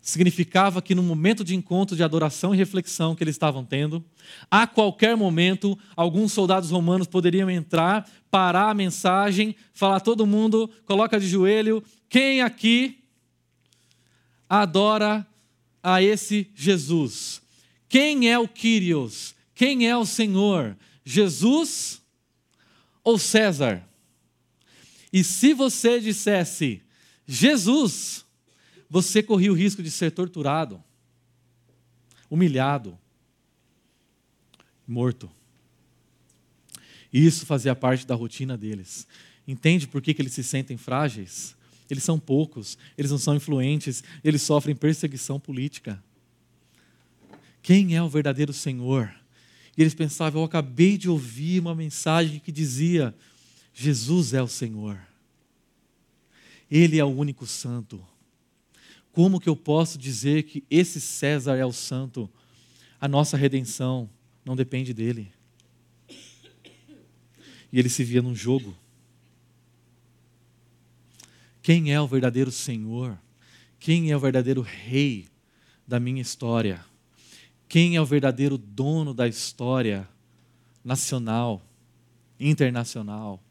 Significava 0.00 0.80
que 0.80 0.94
no 0.94 1.02
momento 1.02 1.42
de 1.42 1.56
encontro 1.56 1.96
de 1.96 2.04
adoração 2.04 2.54
e 2.54 2.56
reflexão 2.56 3.16
que 3.16 3.24
eles 3.24 3.34
estavam 3.34 3.64
tendo, 3.64 4.04
a 4.48 4.64
qualquer 4.66 5.16
momento, 5.16 5.76
alguns 5.96 6.32
soldados 6.32 6.70
romanos 6.70 7.08
poderiam 7.08 7.50
entrar, 7.50 8.08
parar 8.30 8.70
a 8.70 8.74
mensagem, 8.74 9.56
falar 9.72 10.00
todo 10.00 10.26
mundo, 10.26 10.70
coloca 10.86 11.18
de 11.18 11.26
joelho, 11.26 11.82
quem 12.08 12.40
aqui 12.40 13.00
adora 14.48 15.26
a 15.82 16.00
esse 16.00 16.48
Jesus? 16.54 17.42
Quem 17.88 18.30
é 18.30 18.38
o 18.38 18.46
Kyrios? 18.46 19.34
Quem 19.52 19.88
é 19.88 19.96
o 19.96 20.06
Senhor? 20.06 20.76
Jesus 21.04 22.00
ou 23.08 23.18
César? 23.18 23.82
E 25.10 25.24
se 25.24 25.54
você 25.54 25.98
dissesse 25.98 26.82
Jesus, 27.26 28.24
você 28.88 29.22
corria 29.22 29.50
o 29.50 29.54
risco 29.54 29.82
de 29.82 29.90
ser 29.90 30.10
torturado, 30.10 30.82
humilhado, 32.28 32.98
morto. 34.86 35.30
E 37.10 37.26
isso 37.26 37.46
fazia 37.46 37.74
parte 37.74 38.06
da 38.06 38.14
rotina 38.14 38.58
deles. 38.58 39.06
Entende 39.46 39.88
por 39.88 40.02
que, 40.02 40.12
que 40.12 40.20
eles 40.20 40.34
se 40.34 40.44
sentem 40.44 40.76
frágeis? 40.76 41.56
Eles 41.88 42.04
são 42.04 42.18
poucos, 42.18 42.76
eles 42.98 43.10
não 43.10 43.16
são 43.16 43.34
influentes, 43.34 44.04
eles 44.22 44.42
sofrem 44.42 44.76
perseguição 44.76 45.40
política. 45.40 46.02
Quem 47.62 47.96
é 47.96 48.02
o 48.02 48.08
verdadeiro 48.08 48.52
Senhor? 48.52 49.10
E 49.78 49.82
eles 49.82 49.94
pensavam: 49.94 50.42
eu 50.42 50.44
acabei 50.44 50.98
de 50.98 51.08
ouvir 51.08 51.60
uma 51.60 51.72
mensagem 51.72 52.40
que 52.40 52.50
dizia: 52.50 53.14
Jesus 53.72 54.34
é 54.34 54.42
o 54.42 54.48
Senhor. 54.48 54.98
Ele 56.68 56.98
é 56.98 57.04
o 57.04 57.08
único 57.08 57.46
santo. 57.46 58.04
Como 59.12 59.40
que 59.40 59.48
eu 59.48 59.54
posso 59.54 59.96
dizer 59.96 60.42
que 60.42 60.64
esse 60.68 61.00
César 61.00 61.56
é 61.56 61.64
o 61.64 61.72
santo? 61.72 62.28
A 63.00 63.06
nossa 63.06 63.36
redenção 63.36 64.10
não 64.44 64.56
depende 64.56 64.92
dele. 64.92 65.32
E 67.70 67.78
ele 67.78 67.88
se 67.88 68.02
via 68.02 68.20
num 68.20 68.34
jogo. 68.34 68.76
Quem 71.62 71.92
é 71.92 72.00
o 72.00 72.06
verdadeiro 72.06 72.50
Senhor? 72.50 73.16
Quem 73.78 74.10
é 74.10 74.16
o 74.16 74.20
verdadeiro 74.20 74.60
rei 74.60 75.28
da 75.86 76.00
minha 76.00 76.20
história? 76.20 76.84
Quem 77.68 77.96
é 77.96 78.00
o 78.00 78.06
verdadeiro 78.06 78.56
dono 78.56 79.12
da 79.12 79.28
história 79.28 80.08
nacional, 80.82 81.62
internacional? 82.40 83.42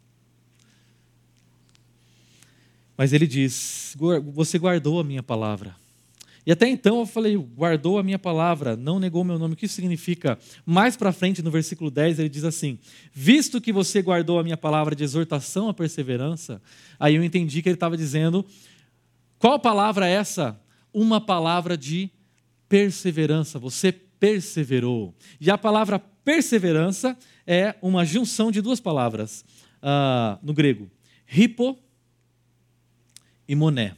Mas 2.98 3.14
ele 3.14 3.28
diz: 3.28 3.96
Você 4.34 4.58
guardou 4.58 5.00
a 5.00 5.04
minha 5.04 5.22
palavra. 5.22 5.76
E 6.48 6.52
até 6.52 6.66
então 6.66 7.00
eu 7.00 7.06
falei, 7.06 7.36
guardou 7.36 8.00
a 8.00 8.04
minha 8.04 8.18
palavra, 8.18 8.78
não 8.78 9.00
negou 9.00 9.22
meu 9.22 9.38
nome. 9.38 9.54
O 9.54 9.58
que 9.58 9.66
isso 9.66 9.76
significa? 9.76 10.40
Mais 10.66 10.96
para 10.96 11.12
frente, 11.12 11.42
no 11.42 11.52
versículo 11.52 11.92
10, 11.92 12.20
ele 12.20 12.30
diz 12.30 12.46
assim: 12.46 12.80
Visto 13.12 13.60
que 13.60 13.74
você 13.74 14.02
guardou 14.02 14.40
a 14.40 14.44
minha 14.44 14.56
palavra 14.56 14.96
de 14.96 15.04
exortação 15.04 15.68
à 15.68 15.74
perseverança, 15.74 16.62
aí 16.98 17.16
eu 17.16 17.24
entendi 17.24 17.62
que 17.62 17.68
ele 17.68 17.76
estava 17.76 17.98
dizendo: 17.98 18.46
Qual 19.38 19.60
palavra 19.60 20.08
é 20.08 20.14
essa? 20.14 20.58
Uma 20.94 21.20
palavra 21.20 21.78
de 21.78 22.10
perseverança. 22.70 23.60
Você 23.60 23.92
perseverou. 24.20 25.16
E 25.40 25.50
a 25.50 25.58
palavra 25.58 26.00
perseverança 26.00 27.18
é 27.46 27.76
uma 27.82 28.04
junção 28.06 28.52
de 28.52 28.62
duas 28.62 28.80
palavras 28.80 29.46
uh, 29.82 30.38
no 30.42 30.54
grego: 30.54 30.90
hipo 31.32 31.78
e 33.48 33.56
moné. 33.56 33.96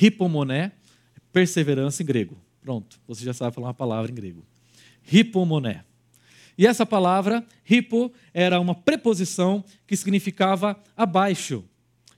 Hipomoné, 0.00 0.72
perseverança 1.32 2.02
em 2.02 2.06
grego. 2.06 2.36
Pronto, 2.60 3.00
você 3.06 3.24
já 3.24 3.32
sabe 3.32 3.54
falar 3.54 3.68
uma 3.68 3.74
palavra 3.74 4.10
em 4.10 4.14
grego. 4.14 4.44
Hipomoné. 5.10 5.84
E 6.58 6.66
essa 6.66 6.84
palavra, 6.86 7.44
hipo, 7.68 8.12
era 8.32 8.60
uma 8.60 8.74
preposição 8.74 9.64
que 9.86 9.96
significava 9.96 10.78
abaixo. 10.96 11.64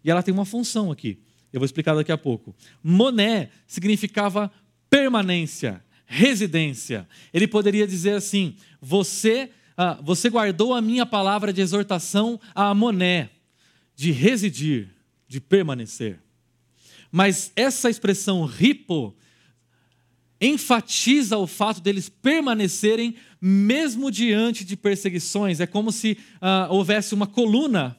E 0.05 0.11
ela 0.11 0.23
tem 0.23 0.33
uma 0.33 0.45
função 0.45 0.91
aqui. 0.91 1.21
Eu 1.53 1.61
vou 1.61 1.65
explicar 1.65 1.95
daqui 1.95 2.13
a 2.13 2.19
pouco. 2.19 2.55
Moné 2.83 3.51
significava 3.67 4.51
permanência, 4.89 5.83
residência. 6.09 7.07
Ele 7.33 7.47
poderia 7.47 7.87
dizer 7.87 8.15
assim: 8.15 8.57
você, 8.81 9.51
ah, 9.77 9.99
você 10.03 10.31
guardou 10.31 10.75
a 10.75 10.81
minha 10.81 11.05
palavra 11.05 11.53
de 11.53 11.61
exortação 11.61 12.41
a 12.55 12.75
moné, 12.75 13.29
de 13.95 14.11
residir, 14.11 14.89
de 15.29 15.39
permanecer. 15.39 16.19
Mas 17.13 17.53
essa 17.55 17.91
expressão 17.91 18.45
ripo 18.45 19.15
enfatiza 20.41 21.37
o 21.37 21.47
fato 21.47 21.81
deles 21.81 22.09
permanecerem 22.09 23.17
mesmo 23.41 24.11
diante 24.11 24.65
de 24.65 24.77
perseguições. 24.77 25.61
É 25.61 25.67
como 25.67 25.93
se 25.93 26.19
uh, 26.37 26.73
houvesse 26.73 27.13
uma 27.13 27.27
coluna 27.27 27.97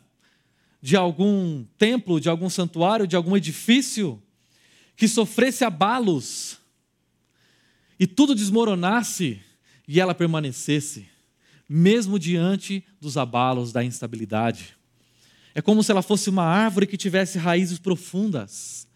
de 0.81 0.95
algum 0.95 1.65
templo, 1.77 2.19
de 2.19 2.29
algum 2.29 2.49
santuário, 2.49 3.05
de 3.05 3.15
algum 3.15 3.35
edifício 3.35 4.21
que 4.95 5.07
sofresse 5.07 5.65
abalos 5.65 6.58
e 7.99 8.07
tudo 8.07 8.33
desmoronasse 8.33 9.41
e 9.87 9.99
ela 9.99 10.15
permanecesse, 10.15 11.07
mesmo 11.67 12.17
diante 12.17 12.83
dos 13.01 13.17
abalos 13.17 13.71
da 13.71 13.83
instabilidade. 13.83 14.75
É 15.53 15.61
como 15.61 15.83
se 15.83 15.91
ela 15.91 16.01
fosse 16.01 16.29
uma 16.29 16.43
árvore 16.43 16.87
que 16.87 16.95
tivesse 16.95 17.37
raízes 17.37 17.79
profundas. 17.79 18.87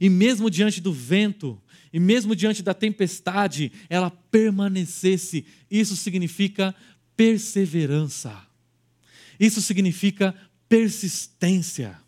E 0.00 0.08
mesmo 0.08 0.48
diante 0.48 0.80
do 0.80 0.92
vento, 0.92 1.60
e 1.92 1.98
mesmo 1.98 2.34
diante 2.34 2.62
da 2.62 2.72
tempestade, 2.72 3.72
ela 3.90 4.10
permanecesse. 4.10 5.44
Isso 5.70 5.96
significa 5.96 6.74
perseverança. 7.16 8.46
Isso 9.38 9.60
significa 9.60 10.34
persistência. 10.68 11.98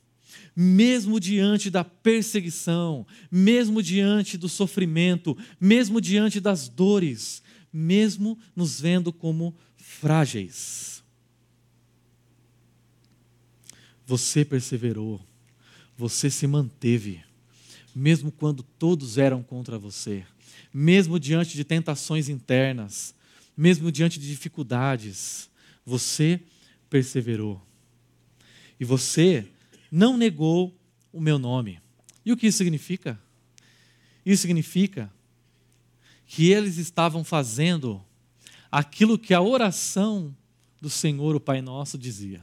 Mesmo 0.55 1.21
diante 1.21 1.71
da 1.71 1.85
perseguição, 1.85 3.07
mesmo 3.31 3.83
diante 3.83 4.37
do 4.37 4.49
sofrimento, 4.49 5.37
mesmo 5.61 6.01
diante 6.01 6.41
das 6.41 6.69
dores, 6.69 7.43
mesmo 7.73 8.39
nos 8.55 8.81
vendo 8.81 9.13
como 9.13 9.55
frágeis 9.77 11.01
Você 14.11 14.45
perseverou, 14.45 15.25
você 15.97 16.29
se 16.29 16.45
manteve, 16.45 17.23
mesmo 17.95 18.33
quando 18.33 18.61
todos 18.61 19.19
eram 19.19 19.41
contra 19.41 19.79
você, 19.79 20.27
mesmo 20.75 21.17
diante 21.21 21.55
de 21.55 21.63
tentações 21.63 22.29
internas, 22.29 23.15
mesmo 23.57 23.93
diante 23.93 24.19
de 24.19 24.27
dificuldades, 24.27 25.49
você 25.87 26.41
perseverou. 26.91 27.65
E 28.81 28.85
você 28.85 29.47
não 29.91 30.17
negou 30.17 30.77
o 31.13 31.21
meu 31.21 31.39
nome. 31.39 31.81
E 32.25 32.33
o 32.33 32.37
que 32.37 32.47
isso 32.47 32.59
significa? 32.59 33.21
Isso 34.25 34.43
significa 34.43 35.13
que 36.27 36.51
eles 36.51 36.77
estavam 36.77 37.25
fazendo 37.25 38.05
aquilo 38.71 39.19
que 39.19 39.35
a 39.35 39.41
oração 39.41 40.35
do 40.81 40.89
Senhor, 40.89 41.35
o 41.35 41.41
Pai 41.41 41.61
Nosso, 41.61 41.99
dizia. 41.99 42.43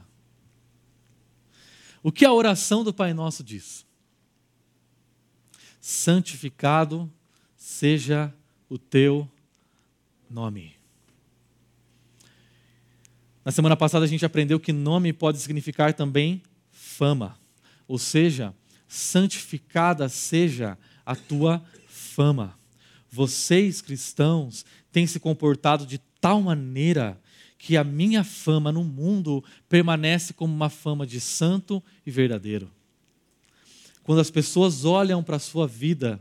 O 2.02 2.12
que 2.12 2.24
a 2.24 2.32
oração 2.32 2.84
do 2.84 2.92
Pai 2.92 3.12
Nosso 3.14 3.42
diz? 3.42 3.86
Santificado 5.80 7.10
seja 7.56 8.32
o 8.68 8.78
teu 8.78 9.28
nome. 10.28 10.76
Na 13.44 13.50
semana 13.50 13.76
passada 13.76 14.04
a 14.04 14.08
gente 14.08 14.26
aprendeu 14.26 14.60
que 14.60 14.72
nome 14.72 15.12
pode 15.12 15.38
significar 15.38 15.94
também 15.94 16.42
fama, 16.98 17.38
ou 17.86 17.96
seja, 17.96 18.52
santificada 18.88 20.08
seja 20.08 20.76
a 21.06 21.14
tua 21.14 21.62
fama. 21.86 22.58
Vocês 23.08 23.80
cristãos 23.80 24.66
têm 24.90 25.06
se 25.06 25.20
comportado 25.20 25.86
de 25.86 25.98
tal 26.20 26.42
maneira 26.42 27.20
que 27.56 27.76
a 27.76 27.84
minha 27.84 28.24
fama 28.24 28.72
no 28.72 28.82
mundo 28.82 29.44
permanece 29.68 30.32
como 30.32 30.52
uma 30.52 30.68
fama 30.68 31.06
de 31.06 31.20
santo 31.20 31.80
e 32.04 32.10
verdadeiro. 32.10 32.68
Quando 34.02 34.20
as 34.20 34.30
pessoas 34.30 34.84
olham 34.84 35.22
para 35.22 35.36
a 35.36 35.40
sua 35.40 35.68
vida, 35.68 36.20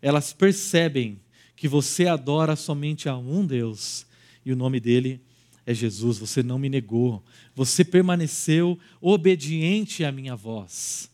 elas 0.00 0.32
percebem 0.32 1.20
que 1.56 1.66
você 1.66 2.06
adora 2.06 2.54
somente 2.54 3.08
a 3.08 3.16
um 3.16 3.44
Deus 3.44 4.06
e 4.44 4.52
o 4.52 4.56
nome 4.56 4.78
dele 4.78 5.20
é 5.66 5.74
Jesus. 5.74 6.18
Você 6.18 6.42
não 6.42 6.58
me 6.58 6.68
negou, 6.68 7.22
você 7.54 7.84
permaneceu 7.84 8.78
obediente 9.00 10.04
à 10.04 10.12
minha 10.12 10.36
voz. 10.36 11.10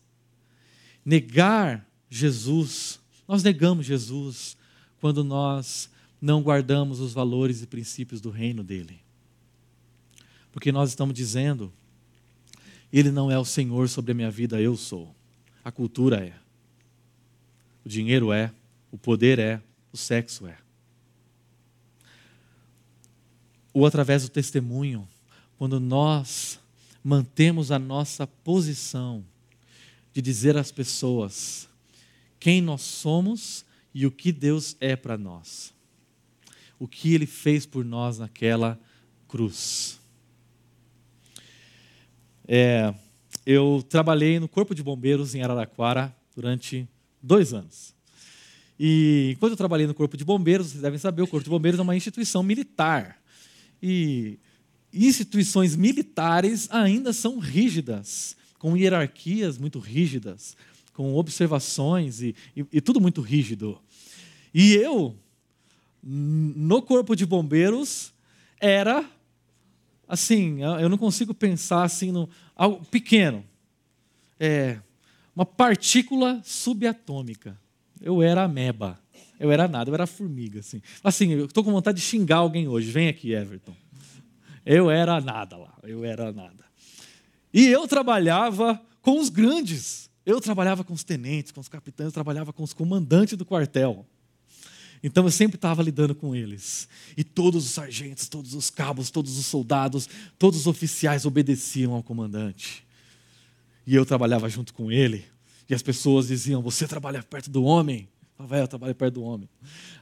Negar 1.04 1.88
Jesus, 2.10 3.00
nós 3.26 3.42
negamos 3.42 3.86
Jesus 3.86 4.56
quando 5.00 5.24
nós 5.24 5.90
não 6.20 6.42
guardamos 6.42 7.00
os 7.00 7.12
valores 7.12 7.62
e 7.62 7.66
princípios 7.66 8.20
do 8.20 8.30
reino 8.30 8.62
dele. 8.62 9.00
Porque 10.52 10.70
nós 10.70 10.90
estamos 10.90 11.14
dizendo, 11.14 11.72
Ele 12.92 13.10
não 13.10 13.30
é 13.30 13.38
o 13.38 13.44
Senhor 13.44 13.88
sobre 13.88 14.12
a 14.12 14.14
minha 14.14 14.30
vida, 14.30 14.60
eu 14.60 14.76
sou. 14.76 15.12
A 15.64 15.72
cultura 15.72 16.24
é. 16.24 16.34
O 17.84 17.88
dinheiro 17.88 18.32
é, 18.32 18.52
o 18.92 18.98
poder 18.98 19.38
é, 19.38 19.60
o 19.92 19.96
sexo 19.96 20.46
é. 20.46 20.61
Ou 23.72 23.86
através 23.86 24.22
do 24.22 24.28
testemunho, 24.28 25.08
quando 25.58 25.80
nós 25.80 26.58
mantemos 27.02 27.70
a 27.70 27.78
nossa 27.78 28.26
posição 28.26 29.24
de 30.12 30.20
dizer 30.20 30.56
às 30.56 30.70
pessoas 30.70 31.68
quem 32.38 32.60
nós 32.60 32.82
somos 32.82 33.64
e 33.94 34.06
o 34.06 34.10
que 34.10 34.32
Deus 34.32 34.76
é 34.80 34.96
para 34.96 35.16
nós. 35.16 35.72
O 36.78 36.88
que 36.88 37.14
Ele 37.14 37.26
fez 37.26 37.64
por 37.64 37.84
nós 37.84 38.18
naquela 38.18 38.78
cruz. 39.28 40.00
É, 42.46 42.92
eu 43.46 43.84
trabalhei 43.88 44.38
no 44.38 44.48
Corpo 44.48 44.74
de 44.74 44.82
Bombeiros 44.82 45.34
em 45.34 45.42
Araraquara 45.42 46.14
durante 46.34 46.88
dois 47.22 47.54
anos. 47.54 47.94
E 48.78 49.30
enquanto 49.36 49.52
eu 49.52 49.56
trabalhei 49.56 49.86
no 49.86 49.94
Corpo 49.94 50.16
de 50.16 50.24
Bombeiros, 50.24 50.68
vocês 50.68 50.82
devem 50.82 50.98
saber, 50.98 51.22
o 51.22 51.26
Corpo 51.28 51.44
de 51.44 51.50
Bombeiros 51.50 51.78
é 51.78 51.82
uma 51.82 51.96
instituição 51.96 52.42
militar. 52.42 53.21
E 53.82 54.38
instituições 54.92 55.74
militares 55.74 56.68
ainda 56.70 57.12
são 57.12 57.38
rígidas, 57.38 58.36
com 58.58 58.76
hierarquias 58.76 59.58
muito 59.58 59.78
rígidas, 59.78 60.56
com 60.92 61.14
observações 61.14 62.20
e, 62.20 62.36
e, 62.56 62.64
e 62.72 62.80
tudo 62.80 63.00
muito 63.00 63.20
rígido. 63.20 63.80
E 64.54 64.74
eu, 64.74 65.16
no 66.02 66.82
Corpo 66.82 67.16
de 67.16 67.24
Bombeiros, 67.24 68.12
era 68.60 69.04
assim, 70.06 70.62
eu 70.62 70.88
não 70.88 70.98
consigo 70.98 71.32
pensar 71.32 71.84
assim 71.84 72.12
no 72.12 72.28
algo 72.54 72.84
pequeno. 72.86 73.42
É, 74.38 74.78
uma 75.34 75.46
partícula 75.46 76.40
subatômica. 76.44 77.58
Eu 78.00 78.22
era 78.22 78.44
ameba. 78.44 79.00
Eu 79.42 79.50
era 79.50 79.66
nada, 79.66 79.90
eu 79.90 79.94
era 79.94 80.06
formiga. 80.06 80.60
Assim, 80.60 80.80
assim 81.02 81.32
eu 81.32 81.46
estou 81.46 81.64
com 81.64 81.72
vontade 81.72 81.98
de 81.98 82.04
xingar 82.04 82.36
alguém 82.36 82.68
hoje. 82.68 82.92
Vem 82.92 83.08
aqui, 83.08 83.32
Everton. 83.32 83.74
Eu 84.64 84.88
era 84.88 85.20
nada 85.20 85.56
lá, 85.56 85.76
eu 85.82 86.04
era 86.04 86.32
nada. 86.32 86.64
E 87.52 87.66
eu 87.66 87.88
trabalhava 87.88 88.80
com 89.00 89.18
os 89.18 89.28
grandes. 89.28 90.08
Eu 90.24 90.40
trabalhava 90.40 90.84
com 90.84 90.92
os 90.92 91.02
tenentes, 91.02 91.50
com 91.50 91.60
os 91.60 91.68
capitães, 91.68 92.06
eu 92.06 92.12
trabalhava 92.12 92.52
com 92.52 92.62
os 92.62 92.72
comandantes 92.72 93.36
do 93.36 93.44
quartel. 93.44 94.06
Então 95.02 95.24
eu 95.24 95.30
sempre 95.32 95.56
estava 95.56 95.82
lidando 95.82 96.14
com 96.14 96.36
eles. 96.36 96.88
E 97.16 97.24
todos 97.24 97.64
os 97.64 97.72
sargentos, 97.72 98.28
todos 98.28 98.54
os 98.54 98.70
cabos, 98.70 99.10
todos 99.10 99.36
os 99.36 99.46
soldados, 99.46 100.08
todos 100.38 100.60
os 100.60 100.66
oficiais 100.68 101.26
obedeciam 101.26 101.94
ao 101.94 102.02
comandante. 102.04 102.86
E 103.84 103.96
eu 103.96 104.06
trabalhava 104.06 104.48
junto 104.48 104.72
com 104.72 104.92
ele. 104.92 105.24
E 105.68 105.74
as 105.74 105.82
pessoas 105.82 106.28
diziam: 106.28 106.62
Você 106.62 106.86
trabalha 106.86 107.24
perto 107.24 107.50
do 107.50 107.64
homem? 107.64 108.06
É, 108.50 108.60
eu 108.60 108.68
trabalho 108.68 108.94
perto 108.94 109.14
do 109.14 109.22
homem. 109.22 109.48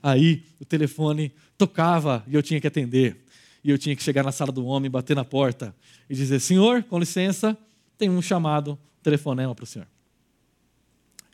Aí 0.03 0.45
o 0.59 0.64
telefone 0.64 1.33
tocava 1.59 2.24
e 2.26 2.35
eu 2.35 2.43
tinha 2.43 2.61
que 2.61 2.66
atender. 2.66 3.24
E 3.62 3.70
eu 3.70 3.76
tinha 3.76 3.95
que 3.95 4.03
chegar 4.03 4.24
na 4.24 4.33
sala 4.33 4.51
do 4.51 4.64
homem, 4.64 4.91
bater 4.91 5.14
na 5.14 5.24
porta 5.24 5.74
e 6.09 6.14
dizer: 6.14 6.41
Senhor, 6.41 6.83
com 6.85 6.99
licença, 6.99 7.57
tem 7.99 8.09
um 8.09 8.22
chamado, 8.22 8.72
um 8.72 9.03
telefonema 9.03 9.55
para 9.55 9.64
o 9.64 9.66
senhor. 9.66 9.87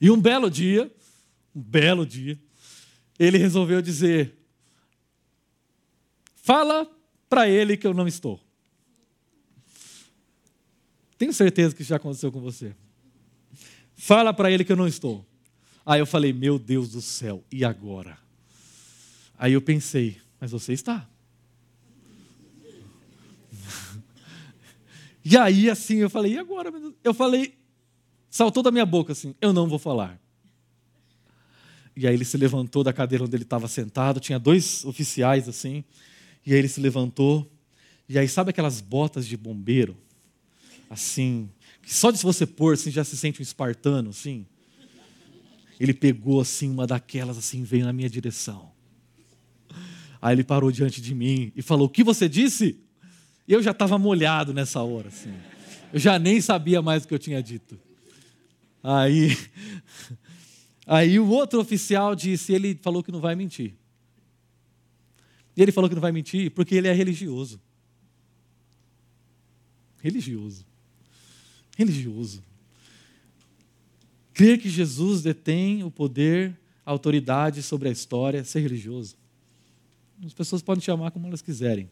E 0.00 0.10
um 0.10 0.20
belo 0.20 0.50
dia, 0.50 0.92
um 1.54 1.62
belo 1.62 2.04
dia, 2.04 2.38
ele 3.18 3.38
resolveu 3.38 3.80
dizer: 3.80 4.36
Fala 6.34 6.90
para 7.28 7.48
ele 7.48 7.76
que 7.76 7.86
eu 7.86 7.94
não 7.94 8.06
estou. 8.06 8.40
Tenho 11.18 11.32
certeza 11.32 11.74
que 11.74 11.82
isso 11.82 11.90
já 11.90 11.96
aconteceu 11.96 12.30
com 12.30 12.40
você. 12.40 12.74
Fala 13.96 14.34
para 14.34 14.50
ele 14.50 14.64
que 14.64 14.72
eu 14.72 14.76
não 14.76 14.86
estou. 14.86 15.26
Aí 15.86 16.00
eu 16.00 16.06
falei: 16.06 16.32
Meu 16.32 16.58
Deus 16.58 16.90
do 16.90 17.00
céu, 17.00 17.44
e 17.50 17.64
agora? 17.64 18.18
Aí 19.38 19.52
eu 19.52 19.62
pensei: 19.62 20.20
Mas 20.40 20.50
você 20.50 20.72
está. 20.72 21.08
E 25.28 25.36
aí, 25.36 25.68
assim, 25.68 25.96
eu 25.96 26.10
falei: 26.10 26.34
E 26.34 26.38
agora? 26.38 26.72
Eu 27.02 27.14
falei: 27.14 27.56
Saltou 28.28 28.62
da 28.62 28.72
minha 28.72 28.84
boca 28.84 29.12
assim: 29.12 29.34
Eu 29.40 29.52
não 29.52 29.68
vou 29.68 29.78
falar. 29.78 30.20
E 31.96 32.06
aí 32.06 32.14
ele 32.14 32.24
se 32.24 32.36
levantou 32.36 32.84
da 32.84 32.92
cadeira 32.92 33.24
onde 33.24 33.34
ele 33.34 33.44
estava 33.44 33.66
sentado, 33.66 34.20
tinha 34.20 34.38
dois 34.38 34.84
oficiais 34.84 35.48
assim, 35.48 35.82
e 36.44 36.52
aí 36.52 36.58
ele 36.58 36.68
se 36.68 36.78
levantou, 36.78 37.50
e 38.06 38.18
aí 38.18 38.28
sabe 38.28 38.50
aquelas 38.50 38.82
botas 38.82 39.26
de 39.26 39.34
bombeiro? 39.34 39.96
Assim, 40.90 41.48
que 41.80 41.94
só 41.94 42.10
de 42.10 42.22
você 42.22 42.46
pôr 42.46 42.74
assim 42.74 42.90
já 42.90 43.02
se 43.02 43.16
sente 43.16 43.40
um 43.40 43.42
espartano, 43.42 44.10
assim. 44.10 44.46
Ele 45.78 45.92
pegou 45.92 46.40
assim 46.40 46.70
uma 46.70 46.86
daquelas 46.86 47.36
assim, 47.36 47.62
veio 47.62 47.84
na 47.84 47.92
minha 47.92 48.08
direção. 48.08 48.72
Aí 50.20 50.34
ele 50.34 50.44
parou 50.44 50.70
diante 50.72 51.00
de 51.00 51.14
mim 51.14 51.52
e 51.54 51.62
falou: 51.62 51.86
"O 51.86 51.90
que 51.90 52.02
você 52.02 52.28
disse?" 52.28 52.80
Eu 53.46 53.62
já 53.62 53.70
estava 53.70 53.96
molhado 53.98 54.52
nessa 54.52 54.82
hora, 54.82 55.08
assim. 55.08 55.32
Eu 55.92 56.00
já 56.00 56.18
nem 56.18 56.40
sabia 56.40 56.82
mais 56.82 57.04
o 57.04 57.08
que 57.08 57.14
eu 57.14 57.18
tinha 57.18 57.42
dito. 57.42 57.78
Aí 58.82 59.36
Aí 60.86 61.18
o 61.18 61.28
outro 61.28 61.60
oficial 61.60 62.14
disse, 62.14 62.52
ele 62.52 62.78
falou 62.80 63.02
que 63.02 63.10
não 63.10 63.20
vai 63.20 63.34
mentir. 63.34 63.74
E 65.56 65.62
ele 65.62 65.72
falou 65.72 65.88
que 65.88 65.96
não 65.96 66.02
vai 66.02 66.12
mentir 66.12 66.52
porque 66.52 66.76
ele 66.76 66.86
é 66.86 66.92
religioso. 66.92 67.60
Religioso. 70.00 70.64
Religioso. 71.76 72.44
Crer 74.36 74.58
que 74.58 74.68
Jesus 74.68 75.22
detém 75.22 75.82
o 75.82 75.90
poder, 75.90 76.54
a 76.84 76.90
autoridade 76.90 77.62
sobre 77.62 77.88
a 77.88 77.90
história, 77.90 78.44
ser 78.44 78.60
religioso. 78.60 79.16
As 80.22 80.34
pessoas 80.34 80.60
podem 80.60 80.82
chamar 80.84 81.10
como 81.10 81.26
elas 81.26 81.40
quiserem. 81.40 81.88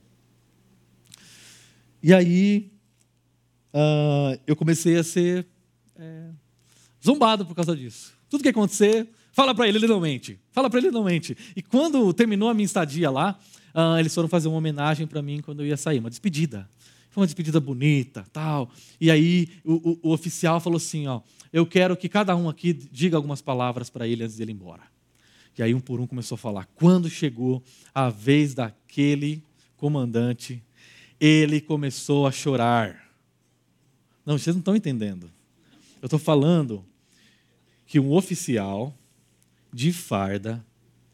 E 2.02 2.12
aí, 2.12 2.70
uh, 3.72 4.38
eu 4.46 4.54
comecei 4.54 4.94
a 4.98 5.02
ser 5.02 5.46
é, 5.96 6.28
zombado 7.02 7.46
por 7.46 7.54
causa 7.54 7.74
disso. 7.74 8.12
Tudo 8.28 8.42
que 8.42 8.50
acontecer, 8.50 9.08
fala 9.32 9.54
para 9.54 9.66
ele, 9.66 9.78
ele 9.78 9.86
não 9.86 10.00
mente. 10.00 10.38
Fala 10.52 10.68
para 10.68 10.80
ele, 10.80 10.88
ele 10.88 10.94
não 10.94 11.04
mente. 11.04 11.34
E 11.56 11.62
quando 11.62 12.12
terminou 12.12 12.50
a 12.50 12.52
minha 12.52 12.66
estadia 12.66 13.10
lá, 13.10 13.38
uh, 13.74 13.98
eles 13.98 14.14
foram 14.14 14.28
fazer 14.28 14.48
uma 14.48 14.58
homenagem 14.58 15.06
para 15.06 15.22
mim 15.22 15.40
quando 15.40 15.60
eu 15.60 15.66
ia 15.66 15.78
sair, 15.78 15.98
uma 15.98 16.10
despedida. 16.10 16.68
Foi 17.14 17.20
uma 17.20 17.28
despedida 17.28 17.60
bonita, 17.60 18.26
tal. 18.32 18.68
E 19.00 19.08
aí 19.08 19.48
o, 19.64 19.74
o, 19.74 20.08
o 20.08 20.12
oficial 20.12 20.58
falou 20.58 20.78
assim, 20.78 21.06
ó, 21.06 21.20
eu 21.52 21.64
quero 21.64 21.96
que 21.96 22.08
cada 22.08 22.34
um 22.34 22.48
aqui 22.48 22.72
diga 22.72 23.16
algumas 23.16 23.40
palavras 23.40 23.88
para 23.88 24.08
ele 24.08 24.24
antes 24.24 24.34
de 24.34 24.42
ele 24.42 24.50
ir 24.50 24.56
embora. 24.56 24.82
E 25.56 25.62
aí 25.62 25.72
um 25.72 25.78
por 25.78 26.00
um 26.00 26.08
começou 26.08 26.34
a 26.34 26.38
falar. 26.38 26.66
Quando 26.74 27.08
chegou 27.08 27.62
a 27.94 28.10
vez 28.10 28.52
daquele 28.52 29.40
comandante, 29.76 30.60
ele 31.20 31.60
começou 31.60 32.26
a 32.26 32.32
chorar. 32.32 33.08
Não, 34.26 34.36
vocês 34.36 34.56
não 34.56 34.60
estão 34.60 34.74
entendendo. 34.74 35.30
Eu 36.02 36.06
estou 36.06 36.18
falando 36.18 36.84
que 37.86 38.00
um 38.00 38.10
oficial 38.10 38.92
de 39.72 39.92
farda, 39.92 40.66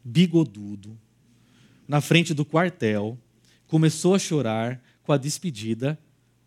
bigodudo, 0.03 0.97
na 1.87 2.01
frente 2.01 2.33
do 2.33 2.43
quartel, 2.43 3.19
começou 3.67 4.15
a 4.15 4.19
chorar 4.19 4.81
com 5.03 5.11
a 5.11 5.17
despedida 5.17 5.99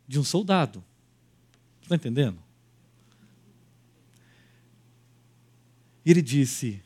de 0.07 0.19
um 0.19 0.25
soldado. 0.25 0.85
Está 1.83 1.97
entendendo? 1.97 2.39
E 6.05 6.11
ele 6.11 6.23
disse: 6.23 6.83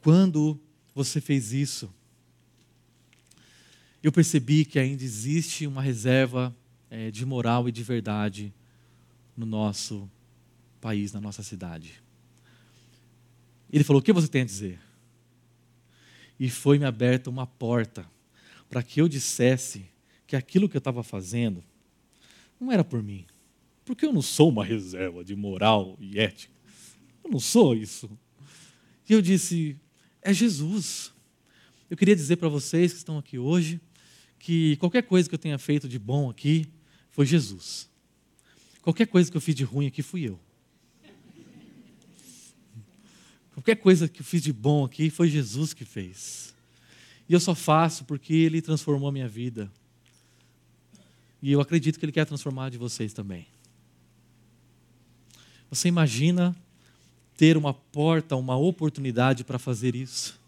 Quando 0.00 0.60
você 0.94 1.20
fez 1.20 1.52
isso, 1.52 1.92
eu 4.02 4.12
percebi 4.12 4.64
que 4.64 4.78
ainda 4.78 5.02
existe 5.02 5.66
uma 5.66 5.82
reserva 5.82 6.54
é, 6.90 7.10
de 7.10 7.26
moral 7.26 7.68
e 7.68 7.72
de 7.72 7.82
verdade 7.82 8.54
no 9.36 9.44
nosso 9.44 10.08
país, 10.80 11.12
na 11.12 11.20
nossa 11.20 11.42
cidade. 11.42 12.02
Ele 13.72 13.84
falou: 13.84 14.00
O 14.00 14.04
que 14.04 14.12
você 14.12 14.28
tem 14.28 14.42
a 14.42 14.46
dizer? 14.46 14.80
E 16.38 16.48
foi-me 16.48 16.84
aberta 16.84 17.28
uma 17.28 17.46
porta 17.46 18.08
para 18.70 18.82
que 18.82 19.00
eu 19.00 19.08
dissesse 19.08 19.86
que 20.28 20.36
aquilo 20.36 20.68
que 20.68 20.76
eu 20.76 20.78
estava 20.78 21.02
fazendo 21.02 21.64
não 22.60 22.70
era 22.70 22.84
por 22.84 23.02
mim. 23.02 23.24
Porque 23.84 24.04
eu 24.04 24.12
não 24.12 24.20
sou 24.20 24.50
uma 24.50 24.62
reserva 24.62 25.24
de 25.24 25.34
moral 25.34 25.96
e 25.98 26.20
ética. 26.20 26.52
Eu 27.24 27.30
não 27.30 27.40
sou 27.40 27.74
isso. 27.74 28.10
E 29.08 29.14
eu 29.14 29.22
disse: 29.22 29.80
É 30.20 30.32
Jesus. 30.32 31.14
Eu 31.88 31.96
queria 31.96 32.14
dizer 32.14 32.36
para 32.36 32.48
vocês 32.48 32.92
que 32.92 32.98
estão 32.98 33.16
aqui 33.16 33.38
hoje 33.38 33.80
que 34.38 34.76
qualquer 34.76 35.02
coisa 35.02 35.26
que 35.26 35.34
eu 35.34 35.38
tenha 35.38 35.58
feito 35.58 35.88
de 35.88 35.98
bom 35.98 36.28
aqui 36.28 36.66
foi 37.10 37.24
Jesus. 37.24 37.88
Qualquer 38.82 39.06
coisa 39.06 39.30
que 39.30 39.36
eu 39.36 39.40
fiz 39.40 39.54
de 39.54 39.64
ruim 39.64 39.86
aqui 39.86 40.02
fui 40.02 40.28
eu. 40.28 40.38
Qualquer 43.54 43.76
coisa 43.76 44.06
que 44.06 44.20
eu 44.20 44.24
fiz 44.24 44.42
de 44.42 44.52
bom 44.52 44.84
aqui 44.84 45.08
foi 45.08 45.30
Jesus 45.30 45.72
que 45.72 45.86
fez. 45.86 46.54
E 47.26 47.32
eu 47.32 47.40
só 47.40 47.54
faço 47.54 48.04
porque 48.04 48.34
Ele 48.34 48.60
transformou 48.60 49.08
a 49.08 49.12
minha 49.12 49.26
vida. 49.26 49.72
E 51.42 51.52
eu 51.52 51.60
acredito 51.60 51.98
que 51.98 52.04
Ele 52.04 52.12
quer 52.12 52.26
transformar 52.26 52.70
de 52.70 52.78
vocês 52.78 53.12
também. 53.12 53.46
Você 55.70 55.88
imagina 55.88 56.56
ter 57.36 57.56
uma 57.56 57.72
porta, 57.72 58.34
uma 58.34 58.56
oportunidade 58.56 59.44
para 59.44 59.58
fazer 59.58 59.94
isso? 59.94 60.40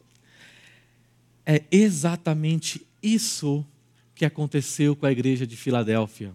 É 1.46 1.62
exatamente 1.70 2.86
isso 3.02 3.64
que 4.14 4.24
aconteceu 4.24 4.96
com 4.96 5.06
a 5.06 5.12
igreja 5.12 5.46
de 5.46 5.56
Filadélfia. 5.56 6.32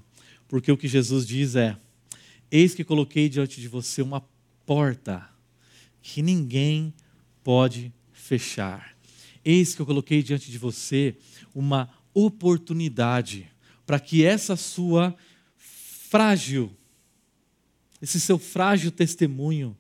Porque 0.47 0.71
o 0.71 0.77
que 0.77 0.87
Jesus 0.87 1.25
diz 1.25 1.55
é: 1.55 1.77
Eis 2.49 2.73
que 2.73 2.83
coloquei 2.83 3.27
diante 3.27 3.59
de 3.59 3.67
você 3.67 4.01
uma 4.01 4.23
porta 4.65 5.27
que 6.01 6.21
ninguém 6.21 6.93
pode 7.43 7.91
fechar. 8.13 8.95
Eis 9.43 9.75
que 9.75 9.81
eu 9.81 9.85
coloquei 9.85 10.23
diante 10.23 10.49
de 10.49 10.57
você 10.57 11.15
uma 11.53 11.89
oportunidade 12.13 13.47
para 13.85 13.99
que 13.99 14.25
essa 14.25 14.55
sua 14.55 15.15
frágil, 15.57 16.71
esse 18.01 18.19
seu 18.19 18.37
frágil 18.37 18.91
testemunho, 18.91 19.75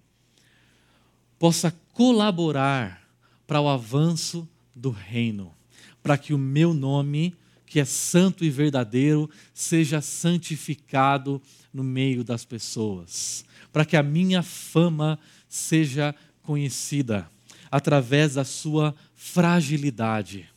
possa 1.39 1.71
colaborar 1.93 3.07
para 3.47 3.61
o 3.61 3.69
avanço 3.69 4.47
do 4.75 4.89
reino, 4.89 5.53
para 6.01 6.17
que 6.17 6.33
o 6.33 6.37
meu 6.37 6.73
nome, 6.73 7.35
que 7.65 7.79
é 7.79 7.85
santo 7.85 8.43
e 8.43 8.49
verdadeiro, 8.49 9.29
seja 9.53 10.01
santificado 10.01 11.41
no 11.73 11.83
meio 11.83 12.23
das 12.23 12.45
pessoas, 12.45 13.45
para 13.71 13.85
que 13.85 13.97
a 13.97 14.03
minha 14.03 14.41
fama 14.43 15.19
seja 15.47 16.15
conhecida 16.41 17.29
através 17.71 18.35
da 18.35 18.43
sua 18.43 18.95
fragilidade. 19.13 20.49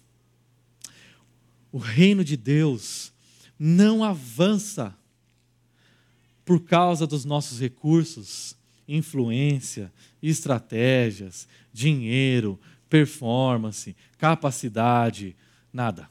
O 1.72 1.78
reino 1.78 2.24
de 2.24 2.36
Deus 2.36 3.12
não 3.59 4.05
avança 4.05 4.97
por 6.45 6.61
causa 6.61 7.07
dos 7.07 7.25
nossos 7.25 7.61
recursos 7.61 8.57
influência, 8.89 9.93
estratégias, 10.23 11.47
dinheiro, 11.71 12.59
performance, 12.89 13.95
capacidade, 14.17 15.37
nada. 15.71 16.09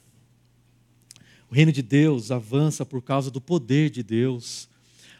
O 1.50 1.56
reino 1.56 1.72
de 1.72 1.82
Deus 1.82 2.30
avança 2.30 2.86
por 2.86 3.02
causa 3.02 3.32
do 3.32 3.41
poder 3.41 3.89
de 3.89 4.04
Deus 4.04 4.70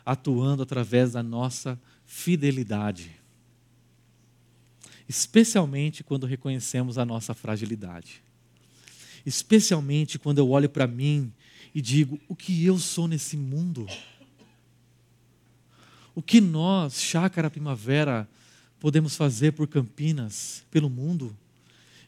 atuando 0.06 0.62
através 0.62 1.14
da 1.14 1.24
nossa 1.24 1.80
fidelidade. 2.06 3.12
Especialmente 5.10 6.04
quando 6.04 6.26
reconhecemos 6.26 6.98
a 6.98 7.06
nossa 7.06 7.34
fragilidade. 7.34 8.22
Especialmente 9.26 10.20
quando 10.20 10.38
eu 10.38 10.50
olho 10.50 10.70
para 10.70 10.86
mim 10.86 11.34
e 11.74 11.82
digo: 11.82 12.20
o 12.28 12.36
que 12.36 12.66
eu 12.66 12.78
sou 12.78 13.08
nesse 13.08 13.38
mundo? 13.38 13.88
O 16.14 16.22
que 16.22 16.42
nós, 16.42 17.00
Chácara 17.00 17.50
Primavera, 17.50 18.28
podemos 18.80 19.16
fazer 19.16 19.52
por 19.52 19.68
Campinas, 19.68 20.64
pelo 20.72 20.90
mundo? 20.90 21.36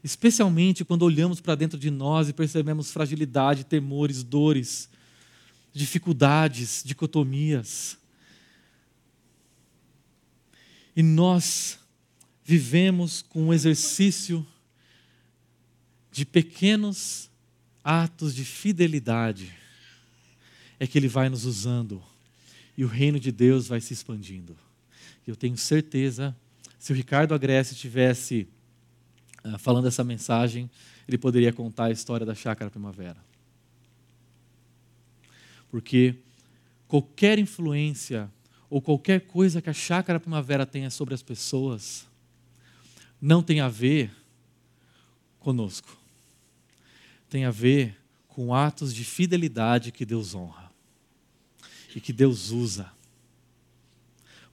Especialmente 0.04 0.86
quando 0.86 1.04
olhamos 1.04 1.40
para 1.40 1.56
dentro 1.56 1.78
de 1.78 1.92
nós 1.92 2.30
e 2.30 2.34
percebemos 2.34 2.92
fragilidade, 2.92 3.66
temores, 3.66 4.24
dores, 4.24 4.90
dificuldades, 5.74 6.82
dicotomias. 6.86 7.98
E 10.96 11.04
nós 11.04 11.78
vivemos 12.44 13.22
com 13.22 13.48
um 13.48 13.54
exercício 13.54 14.46
de 16.12 16.26
pequenos 16.26 17.29
atos 17.84 18.36
de 18.36 18.46
fidelidade, 18.46 19.54
é 20.80 20.88
que 20.88 20.98
Ele 20.98 21.08
vai 21.08 21.30
nos 21.30 21.46
usando 21.46 22.02
e 22.78 22.86
o 22.86 22.88
reino 22.88 23.20
de 23.20 23.32
Deus 23.32 23.68
vai 23.68 23.82
se 23.82 23.94
expandindo. 23.94 24.56
Eu 25.28 25.36
tenho 25.36 25.58
certeza, 25.58 26.36
se 26.80 26.94
o 26.94 26.96
Ricardo 26.96 27.34
Agreste 27.34 27.74
estivesse 27.74 28.48
uh, 29.44 29.58
falando 29.58 29.88
essa 29.88 30.04
mensagem, 30.04 30.70
ele 31.08 31.18
poderia 31.18 31.52
contar 31.52 31.86
a 31.86 31.92
história 31.92 32.26
da 32.26 32.34
Chácara 32.34 32.72
Primavera. 32.72 33.18
Porque 35.70 36.16
qualquer 36.88 37.38
influência 37.38 38.32
ou 38.70 38.82
qualquer 38.82 39.22
coisa 39.22 39.62
que 39.62 39.70
a 39.70 39.74
Chácara 39.74 40.20
Primavera 40.20 40.66
tenha 40.66 40.90
sobre 40.90 41.14
as 41.14 41.22
pessoas 41.22 42.08
não 43.22 43.44
tem 43.44 43.60
a 43.60 43.68
ver 43.68 44.10
conosco. 45.40 45.99
Tem 47.30 47.46
a 47.46 47.52
ver 47.52 47.96
com 48.28 48.54
atos 48.54 48.94
de 48.94 49.04
fidelidade 49.04 49.92
que 49.92 50.06
Deus 50.06 50.34
honra 50.34 50.72
e 51.96 52.02
que 52.02 52.12
Deus 52.12 52.52
usa 52.52 52.92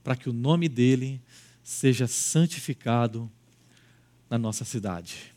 para 0.03 0.15
que 0.15 0.29
o 0.29 0.33
nome 0.33 0.69
dele 0.69 1.21
seja 1.63 2.07
santificado 2.07 3.29
na 4.29 4.37
nossa 4.37 4.63
cidade. 4.63 5.33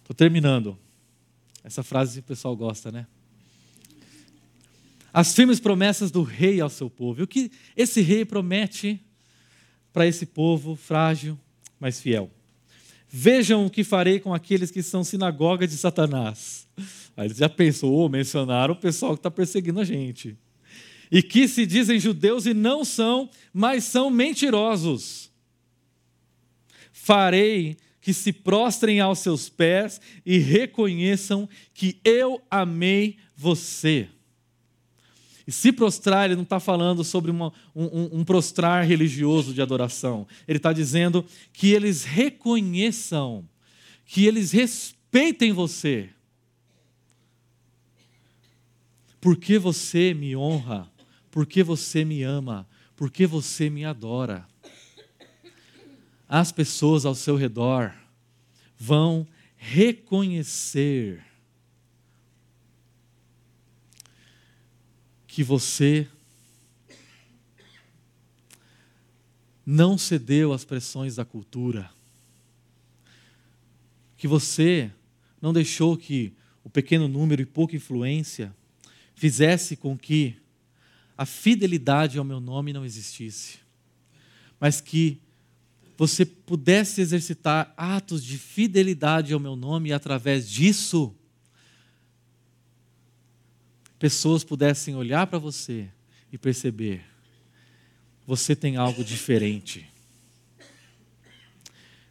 Estou 0.00 0.14
terminando. 0.14 0.78
Essa 1.64 1.82
frase 1.82 2.20
o 2.20 2.22
pessoal 2.22 2.54
gosta, 2.54 2.92
né? 2.92 3.06
As 5.12 5.34
firmes 5.34 5.58
promessas 5.58 6.10
do 6.10 6.22
rei 6.22 6.60
ao 6.60 6.68
seu 6.68 6.90
povo. 6.90 7.22
O 7.22 7.26
que 7.26 7.50
esse 7.74 8.02
rei 8.02 8.24
promete 8.24 9.00
para 9.92 10.06
esse 10.06 10.26
povo 10.26 10.76
frágil, 10.76 11.38
mas 11.80 12.00
fiel? 12.00 12.30
Vejam 13.08 13.66
o 13.66 13.70
que 13.70 13.84
farei 13.84 14.18
com 14.18 14.34
aqueles 14.34 14.70
que 14.70 14.82
são 14.82 15.04
sinagoga 15.04 15.66
de 15.66 15.76
Satanás. 15.76 16.66
Aí 17.16 17.26
eles 17.26 17.38
já 17.38 17.48
pensou, 17.48 17.92
ou 17.92 18.08
mencionaram 18.08 18.74
o 18.74 18.78
pessoal 18.78 19.12
que 19.12 19.20
está 19.20 19.30
perseguindo 19.30 19.80
a 19.80 19.84
gente. 19.84 20.36
E 21.10 21.22
que 21.22 21.46
se 21.46 21.64
dizem 21.64 22.00
judeus 22.00 22.46
e 22.46 22.52
não 22.52 22.84
são, 22.84 23.30
mas 23.52 23.84
são 23.84 24.10
mentirosos. 24.10 25.30
Farei 26.92 27.76
que 28.00 28.12
se 28.12 28.32
prostrem 28.32 29.00
aos 29.00 29.20
seus 29.20 29.48
pés 29.48 30.00
e 30.24 30.38
reconheçam 30.38 31.48
que 31.72 32.00
eu 32.04 32.40
amei 32.50 33.16
você. 33.36 34.08
E 35.46 35.52
se 35.52 35.70
prostrar, 35.70 36.26
ele 36.26 36.34
não 36.34 36.42
está 36.42 36.58
falando 36.58 37.04
sobre 37.04 37.30
uma, 37.30 37.52
um, 37.74 38.18
um, 38.20 38.24
prostrar 38.24 38.84
religioso 38.84 39.54
de 39.54 39.62
adoração. 39.62 40.26
Ele 40.46 40.56
está 40.56 40.72
dizendo 40.72 41.24
que 41.52 41.70
eles 41.70 42.02
reconheçam, 42.02 43.48
que 44.04 44.26
eles 44.26 44.50
respeitem 44.50 45.52
você. 45.52 46.10
Porque 49.20 49.58
você 49.58 50.12
me 50.12 50.36
honra, 50.36 50.90
porque 51.30 51.62
você 51.62 52.04
me 52.04 52.22
ama, 52.22 52.66
porque 52.96 53.26
você 53.26 53.70
me 53.70 53.84
adora 53.84 54.46
as 56.28 56.50
pessoas 56.50 57.06
ao 57.06 57.14
seu 57.14 57.36
redor 57.36 57.94
vão 58.76 59.26
reconhecer 59.56 61.24
que 65.36 65.44
você 65.44 66.08
não 69.66 69.98
cedeu 69.98 70.50
às 70.54 70.64
pressões 70.64 71.16
da 71.16 71.26
cultura, 71.26 71.90
que 74.16 74.26
você 74.26 74.90
não 75.38 75.52
deixou 75.52 75.94
que 75.94 76.32
o 76.64 76.70
pequeno 76.70 77.06
número 77.06 77.42
e 77.42 77.44
pouca 77.44 77.76
influência 77.76 78.56
fizesse 79.14 79.76
com 79.76 79.94
que 79.94 80.36
a 81.18 81.26
fidelidade 81.26 82.16
ao 82.16 82.24
meu 82.24 82.40
nome 82.40 82.72
não 82.72 82.82
existisse, 82.82 83.58
mas 84.58 84.80
que 84.80 85.20
você 85.98 86.24
pudesse 86.24 87.02
exercitar 87.02 87.74
atos 87.76 88.24
de 88.24 88.38
fidelidade 88.38 89.34
ao 89.34 89.40
meu 89.40 89.54
nome 89.54 89.90
e 89.90 89.92
através 89.92 90.48
disso 90.48 91.14
pessoas 93.98 94.44
pudessem 94.44 94.94
olhar 94.94 95.26
para 95.26 95.38
você 95.38 95.88
e 96.32 96.38
perceber 96.38 97.04
você 98.26 98.56
tem 98.56 98.76
algo 98.76 99.04
diferente. 99.04 99.88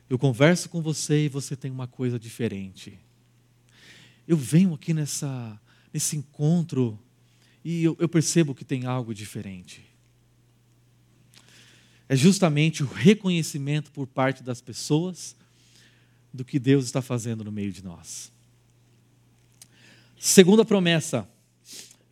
Eu 0.10 0.18
converso 0.18 0.70
com 0.70 0.82
você 0.82 1.26
e 1.26 1.30
você 1.30 1.56
tem 1.56 1.70
uma 1.70 1.88
coisa 1.88 2.18
diferente. 2.18 2.98
Eu 4.28 4.38
venho 4.38 4.74
aqui 4.74 4.94
nessa, 4.94 5.60
nesse 5.94 6.16
encontro 6.16 6.98
e 7.64 7.84
eu, 7.84 7.98
eu 8.00 8.08
percebo 8.08 8.56
que 8.56 8.64
tem 8.64 8.86
algo 8.86 9.14
diferente 9.14 9.96
é 12.08 12.16
justamente 12.16 12.84
o 12.84 12.88
reconhecimento 12.88 13.92
por 13.92 14.08
parte 14.08 14.44
das 14.44 14.62
pessoas 14.62 15.36
do 16.34 16.46
que 16.46 16.60
Deus 16.60 16.86
está 16.86 17.02
fazendo 17.02 17.44
no 17.44 17.52
meio 17.52 17.72
de 17.72 17.84
nós. 17.84 18.32
Segunda 20.20 20.64
promessa: 20.64 21.28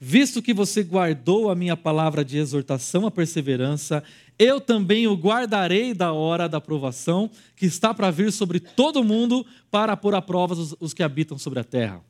visto 0.05 0.41
que 0.41 0.53
você 0.53 0.83
guardou 0.83 1.49
a 1.49 1.55
minha 1.55 1.77
palavra 1.77 2.25
de 2.25 2.37
exortação 2.37 3.07
à 3.07 3.11
perseverança, 3.11 4.03
eu 4.37 4.59
também 4.59 5.07
o 5.07 5.15
guardarei 5.15 5.93
da 5.93 6.11
hora 6.11 6.49
da 6.49 6.59
provação 6.59 7.31
que 7.55 7.65
está 7.65 7.93
para 7.93 8.11
vir 8.11 8.29
sobre 8.33 8.59
todo 8.59 9.01
mundo 9.01 9.45
para 9.71 9.95
pôr 9.95 10.13
à 10.13 10.21
prova 10.21 10.55
os, 10.55 10.75
os 10.77 10.93
que 10.93 11.03
habitam 11.03 11.37
sobre 11.37 11.61
a 11.61 11.63
terra. 11.63 12.03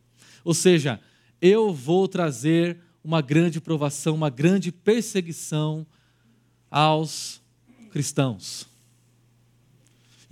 Ou 0.44 0.56
seja, 0.56 1.00
eu 1.40 1.72
vou 1.72 2.08
trazer 2.08 2.80
uma 3.04 3.22
grande 3.22 3.62
provação, 3.62 4.16
uma 4.16 4.32
grande 4.32 4.72
perseguição 4.72 5.86
aos 6.72 7.44
cristãos. 7.92 8.68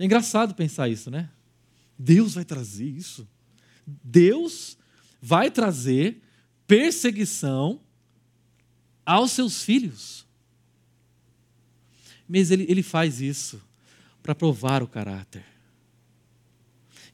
É 0.00 0.04
engraçado 0.04 0.52
pensar 0.52 0.88
isso, 0.88 1.12
né? 1.12 1.30
Deus 1.96 2.34
vai 2.34 2.44
trazer 2.44 2.86
isso. 2.86 3.28
Deus 3.86 4.76
vai 5.20 5.48
trazer 5.48 6.20
perseguição 6.72 7.78
aos 9.04 9.32
seus 9.32 9.62
filhos. 9.62 10.26
Mas 12.26 12.50
ele, 12.50 12.64
ele 12.66 12.82
faz 12.82 13.20
isso 13.20 13.62
para 14.22 14.34
provar 14.34 14.82
o 14.82 14.88
caráter. 14.88 15.44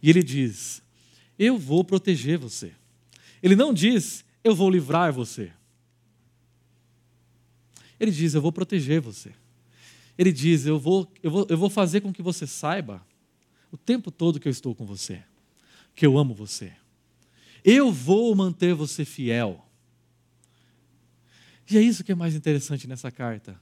E 0.01 0.09
ele 0.09 0.23
diz: 0.23 0.81
Eu 1.37 1.59
vou 1.59 1.83
proteger 1.83 2.39
você. 2.39 2.73
Ele 3.43 3.57
não 3.57 3.75
diz: 3.75 4.25
Eu 4.45 4.55
vou 4.55 4.71
livrar 4.71 5.13
você. 5.13 5.51
Ele 7.99 8.13
diz: 8.13 8.35
Eu 8.35 8.41
vou 8.41 8.53
proteger 8.53 9.01
você. 9.01 9.35
Ele 10.17 10.31
diz: 10.31 10.67
eu 10.67 10.79
vou, 10.79 11.13
eu, 11.21 11.31
vou, 11.31 11.47
eu 11.49 11.59
vou 11.59 11.71
fazer 11.71 12.01
com 12.01 12.13
que 12.13 12.23
você 12.23 12.47
saiba 12.47 13.05
o 13.73 13.77
tempo 13.77 14.11
todo 14.11 14.39
que 14.39 14.47
eu 14.49 14.53
estou 14.53 14.75
com 14.75 14.85
você, 14.85 15.23
que 15.97 16.05
eu 16.07 16.17
amo 16.17 16.33
você. 16.33 16.73
Eu 17.65 17.93
vou 17.93 18.35
manter 18.35 18.75
você 18.75 19.05
fiel. 19.05 19.65
E 21.71 21.77
é 21.77 21.83
isso 21.83 22.03
que 22.03 22.13
é 22.13 22.15
mais 22.15 22.35
interessante 22.35 22.87
nessa 22.89 23.11
carta. 23.11 23.61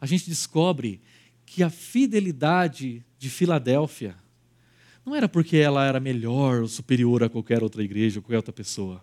A 0.00 0.06
gente 0.06 0.28
descobre 0.28 1.00
que 1.44 1.62
a 1.62 1.70
fidelidade 1.70 3.04
de 3.18 3.28
Filadélfia 3.28 4.16
não 5.04 5.14
era 5.14 5.28
porque 5.28 5.56
ela 5.56 5.84
era 5.84 5.98
melhor 5.98 6.60
ou 6.60 6.68
superior 6.68 7.24
a 7.24 7.28
qualquer 7.28 7.62
outra 7.62 7.82
igreja 7.82 8.18
ou 8.18 8.22
qualquer 8.22 8.36
outra 8.36 8.52
pessoa. 8.52 9.02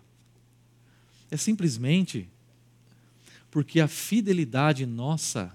É 1.30 1.36
simplesmente 1.36 2.28
porque 3.50 3.80
a 3.80 3.88
fidelidade 3.88 4.86
nossa 4.86 5.54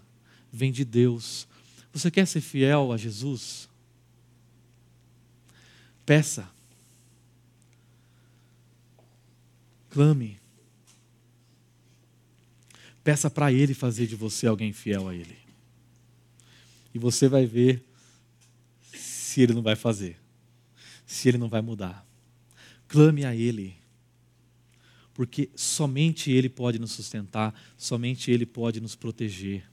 vem 0.51 0.71
de 0.71 0.83
Deus. 0.83 1.47
Você 1.93 2.11
quer 2.11 2.27
ser 2.27 2.41
fiel 2.41 2.91
a 2.91 2.97
Jesus? 2.97 3.69
Peça. 6.05 6.49
Clame. 9.91 10.39
Peça 13.03 13.29
para 13.29 13.51
Ele 13.51 13.73
fazer 13.73 14.07
de 14.07 14.15
você 14.15 14.47
alguém 14.47 14.73
fiel 14.73 15.07
a 15.07 15.13
Ele. 15.13 15.37
E 16.93 16.97
você 16.97 17.27
vai 17.27 17.45
ver 17.45 17.85
se 18.93 19.41
Ele 19.41 19.53
não 19.53 19.61
vai 19.61 19.75
fazer, 19.75 20.17
se 21.05 21.29
Ele 21.29 21.37
não 21.37 21.49
vai 21.49 21.61
mudar. 21.61 22.05
Clame 22.87 23.25
a 23.25 23.35
Ele, 23.35 23.75
porque 25.13 25.49
somente 25.55 26.31
Ele 26.31 26.49
pode 26.49 26.79
nos 26.79 26.91
sustentar, 26.91 27.53
somente 27.77 28.31
Ele 28.31 28.45
pode 28.45 28.81
nos 28.81 28.95
proteger, 28.95 29.63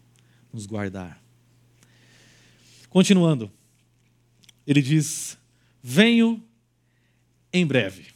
nos 0.52 0.66
guardar. 0.66 1.22
Continuando, 2.88 3.50
ele 4.66 4.82
diz: 4.82 5.38
Venho 5.82 6.42
em 7.52 7.66
breve. 7.66 8.06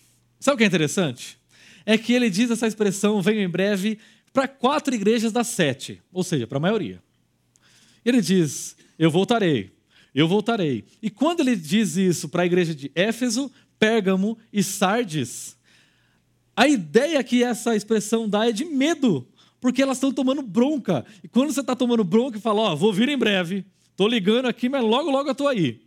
Sabe 0.41 0.55
o 0.55 0.59
que 0.59 0.65
é 0.65 0.67
interessante? 0.67 1.39
É 1.85 1.99
que 1.99 2.13
ele 2.13 2.31
diz 2.31 2.51
essa 2.51 2.67
expressão, 2.67 3.21
venho 3.23 3.41
em 3.41 3.49
breve, 3.49 3.99
para 4.33 4.49
quatro 4.49 4.95
igrejas 4.95 5.33
das 5.33 5.49
sete, 5.49 6.01
ou 6.13 6.25
seja, 6.25 6.47
para 6.47 6.59
a 6.59 6.61
maioria. 6.61 7.03
Ele 8.05 8.21
diz: 8.21 8.77
Eu 8.99 9.11
voltarei, 9.11 9.73
eu 10.15 10.27
voltarei. 10.27 10.85
E 11.03 11.11
quando 11.11 11.41
ele 11.41 11.57
diz 11.57 11.97
isso 11.97 12.29
para 12.29 12.43
a 12.43 12.47
igreja 12.47 12.75
de 12.75 12.91
Éfeso, 12.95 13.51
Pérgamo 13.79 14.39
e 14.53 14.63
Sardes, 14.63 15.57
a 16.57 16.67
ideia 16.67 17.23
que 17.25 17.43
essa 17.43 17.75
expressão 17.75 18.29
dá 18.29 18.49
é 18.49 18.53
de 18.53 18.65
medo, 18.65 19.27
porque 19.61 19.83
elas 19.83 19.97
estão 19.97 20.13
tomando 20.13 20.43
bronca. 20.43 21.05
E 21.23 21.29
quando 21.29 21.53
você 21.53 21.61
está 21.61 21.75
tomando 21.75 22.05
bronca 22.05 22.39
e 22.39 22.41
fala: 22.41 22.61
Ó, 22.61 22.73
oh, 22.73 22.77
vou 22.77 22.93
vir 22.93 23.09
em 23.09 23.19
breve, 23.19 23.65
estou 23.91 24.09
ligando 24.09 24.47
aqui, 24.47 24.69
mas 24.69 24.83
logo, 24.83 25.11
logo 25.11 25.29
eu 25.29 25.33
estou 25.33 25.49
aí. 25.49 25.81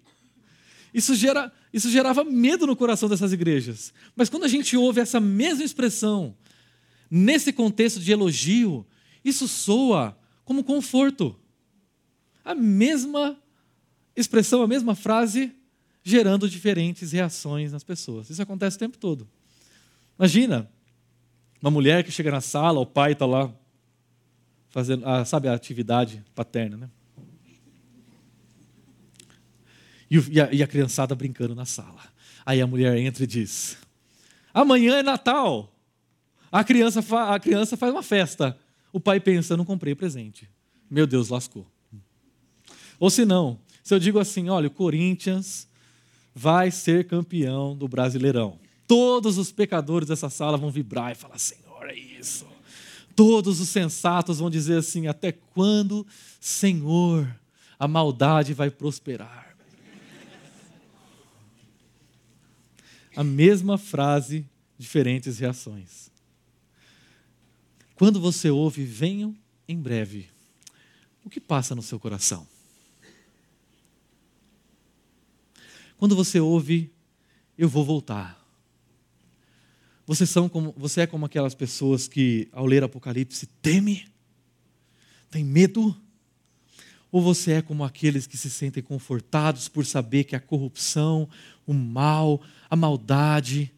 Isso, 0.93 1.13
gera, 1.13 1.51
isso 1.75 1.89
gerava 1.89 2.23
medo 2.23 2.65
no 2.65 2.73
coração 2.73 3.09
dessas 3.09 3.33
igrejas. 3.33 3.93
Mas 4.15 4.29
quando 4.29 4.45
a 4.45 4.47
gente 4.47 4.77
ouve 4.77 5.01
essa 5.01 5.19
mesma 5.19 5.61
expressão, 5.61 6.33
nesse 7.11 7.51
contexto 7.51 7.99
de 7.99 8.13
elogio, 8.13 8.87
isso 9.25 9.45
soa 9.45 10.17
como 10.45 10.63
conforto. 10.63 11.37
A 12.45 12.55
mesma 12.55 13.37
expressão, 14.15 14.61
a 14.61 14.67
mesma 14.67 14.95
frase, 14.95 15.53
gerando 16.01 16.49
diferentes 16.49 17.11
reações 17.11 17.73
nas 17.73 17.83
pessoas. 17.83 18.29
Isso 18.29 18.41
acontece 18.41 18.77
o 18.77 18.79
tempo 18.79 18.97
todo. 18.97 19.27
Imagina 20.17 20.71
uma 21.61 21.69
mulher 21.69 22.05
que 22.05 22.11
chega 22.11 22.31
na 22.31 22.39
sala, 22.39 22.79
o 22.79 22.85
pai 22.85 23.11
está 23.11 23.25
lá 23.25 23.53
fazendo, 24.69 25.03
sabe, 25.25 25.49
a 25.49 25.53
atividade 25.53 26.23
paterna, 26.33 26.77
né? 26.77 26.89
E, 30.09 30.39
a, 30.39 30.53
e 30.53 30.61
a 30.61 30.67
criançada 30.67 31.15
brincando 31.15 31.55
na 31.55 31.65
sala. 31.65 32.01
Aí 32.45 32.61
a 32.61 32.67
mulher 32.67 32.97
entra 32.97 33.23
e 33.23 33.27
diz: 33.27 33.77
Amanhã 34.53 34.97
é 34.97 35.03
Natal. 35.03 35.71
A 36.51 36.63
criança, 36.63 37.03
a 37.27 37.39
criança 37.39 37.75
faz 37.75 37.91
uma 37.91 38.03
festa. 38.03 38.57
O 38.93 38.99
pai 38.99 39.19
pensa: 39.19 39.57
Não 39.57 39.65
comprei 39.65 39.95
presente. 39.95 40.49
Meu 40.89 41.07
Deus, 41.07 41.29
lascou. 41.29 41.65
Ou 42.99 43.09
se 43.09 43.25
não, 43.25 43.59
se 43.83 43.93
eu 43.93 43.99
digo 43.99 44.19
assim: 44.19 44.49
Olha, 44.49 44.67
o 44.67 44.71
Corinthians 44.71 45.67
vai 46.33 46.71
ser 46.71 47.07
campeão 47.07 47.75
do 47.75 47.87
Brasileirão. 47.87 48.59
Todos 48.87 49.37
os 49.37 49.51
pecadores 49.51 50.07
dessa 50.07 50.29
sala 50.29 50.57
vão 50.57 50.69
vibrar 50.69 51.11
e 51.11 51.15
falar: 51.15 51.39
Senhor, 51.39 51.89
é 51.89 51.95
isso. 51.95 52.45
Todos 53.15 53.59
os 53.59 53.69
sensatos 53.69 54.39
vão 54.39 54.49
dizer 54.49 54.77
assim: 54.77 55.07
Até 55.07 55.31
quando, 55.31 56.05
Senhor, 56.39 57.27
a 57.79 57.87
maldade 57.87 58.53
vai 58.53 58.69
prosperar? 58.69 59.44
A 63.15 63.23
mesma 63.23 63.77
frase, 63.77 64.45
diferentes 64.77 65.39
reações. 65.39 66.11
Quando 67.95 68.19
você 68.19 68.49
ouve, 68.49 68.83
venham 68.83 69.35
em 69.67 69.79
breve, 69.79 70.27
o 71.23 71.29
que 71.29 71.39
passa 71.39 71.73
no 71.73 71.81
seu 71.81 71.99
coração? 71.99 72.45
Quando 75.97 76.15
você 76.15 76.39
ouve, 76.39 76.91
eu 77.57 77.69
vou 77.69 77.85
voltar. 77.85 78.45
Você, 80.05 80.25
são 80.25 80.47
como, 80.47 80.73
você 80.77 81.01
é 81.01 81.07
como 81.07 81.25
aquelas 81.25 81.55
pessoas 81.55 82.07
que, 82.07 82.47
ao 82.51 82.65
ler 82.65 82.83
Apocalipse, 82.83 83.47
teme, 83.61 84.05
tem 85.31 85.43
medo, 85.43 85.95
ou 87.11 87.21
você 87.21 87.53
é 87.53 87.61
como 87.61 87.83
aqueles 87.83 88.27
que 88.27 88.37
se 88.37 88.49
sentem 88.49 88.83
confortados 88.83 89.69
por 89.69 89.85
saber 89.85 90.25
que 90.25 90.35
a 90.35 90.39
corrupção, 90.39 91.29
o 91.65 91.73
mal, 91.73 92.41
a 92.69 92.75
maldade, 92.75 93.71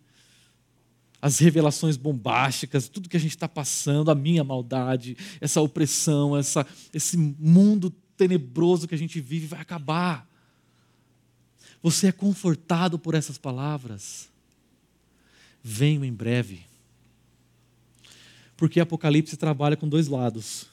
as 1.21 1.39
revelações 1.39 1.97
bombásticas, 1.97 2.87
tudo 2.87 3.09
que 3.09 3.17
a 3.17 3.19
gente 3.19 3.31
está 3.31 3.47
passando, 3.47 4.11
a 4.11 4.15
minha 4.15 4.43
maldade, 4.43 5.17
essa 5.41 5.61
opressão, 5.61 6.37
essa, 6.37 6.65
esse 6.93 7.17
mundo 7.17 7.89
tenebroso 8.15 8.87
que 8.87 8.95
a 8.95 8.97
gente 8.97 9.19
vive 9.19 9.47
vai 9.47 9.61
acabar. 9.61 10.27
Você 11.81 12.07
é 12.07 12.11
confortado 12.11 12.97
por 12.97 13.15
essas 13.15 13.37
palavras? 13.37 14.29
Venho 15.63 16.03
em 16.03 16.13
breve. 16.13 16.65
Porque 18.55 18.79
Apocalipse 18.79 19.37
trabalha 19.37 19.77
com 19.77 19.87
dois 19.87 20.07
lados 20.07 20.67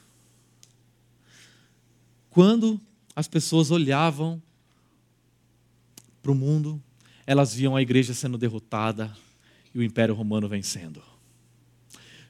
quando 2.34 2.80
as 3.14 3.28
pessoas 3.28 3.70
olhavam 3.70 4.42
para 6.20 6.32
o 6.32 6.34
mundo, 6.34 6.82
elas 7.26 7.54
viam 7.54 7.76
a 7.76 7.82
igreja 7.82 8.14
sendo 8.14 8.38
derrotada 8.38 9.14
e 9.74 9.78
o 9.78 9.82
império 9.82 10.14
romano 10.14 10.48
vencendo. 10.48 11.02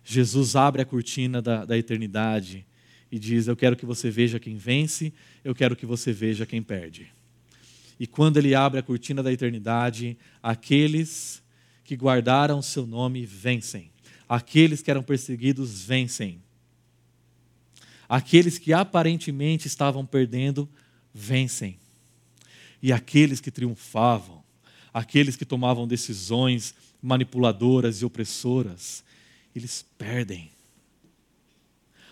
Jesus 0.05 0.55
abre 0.57 0.83
a 0.83 0.85
cortina 0.85 1.41
da, 1.41 1.65
da 1.65 1.77
eternidade 1.77 2.67
e 3.11 3.19
diz: 3.19 3.47
Eu 3.47 3.57
quero 3.57 3.77
que 3.77 3.87
você 3.87 4.11
veja 4.11 4.39
quem 4.39 4.57
vence, 4.57 5.13
eu 5.45 5.55
quero 5.55 5.75
que 5.75 5.87
você 5.87 6.13
veja 6.13 6.47
quem 6.47 6.63
perde. 6.63 7.13
E 7.99 8.07
quando 8.07 8.37
ele 8.37 8.55
abre 8.55 8.81
a 8.81 8.83
cortina 8.83 9.23
da 9.23 9.33
eternidade, 9.33 10.19
aqueles 10.43 11.43
que 11.85 11.97
guardaram 11.97 12.61
seu 12.61 12.87
nome 12.87 13.25
vencem, 13.25 13.91
aqueles 14.29 14.83
que 14.83 14.91
eram 14.91 15.03
perseguidos 15.03 15.83
vencem, 15.83 16.41
Aqueles 18.09 18.59
que 18.59 18.73
aparentemente 18.73 19.67
estavam 19.67 20.05
perdendo, 20.05 20.69
vencem. 21.13 21.79
E 22.83 22.93
aqueles 22.93 23.41
que 23.41 23.51
triunfavam, 23.51 24.44
aqueles 24.95 25.35
que 25.35 25.45
tomavam 25.45 25.89
decisões 25.89 26.73
manipuladoras 27.03 28.01
e 28.01 28.05
opressoras, 28.05 29.03
eles 29.55 29.85
perdem. 29.99 30.53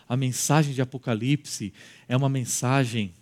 A 0.08 0.16
mensagem 0.16 0.74
de 0.74 0.82
Apocalipse 0.82 1.72
é 2.08 2.16
uma 2.16 2.28
mensagem 2.28 3.14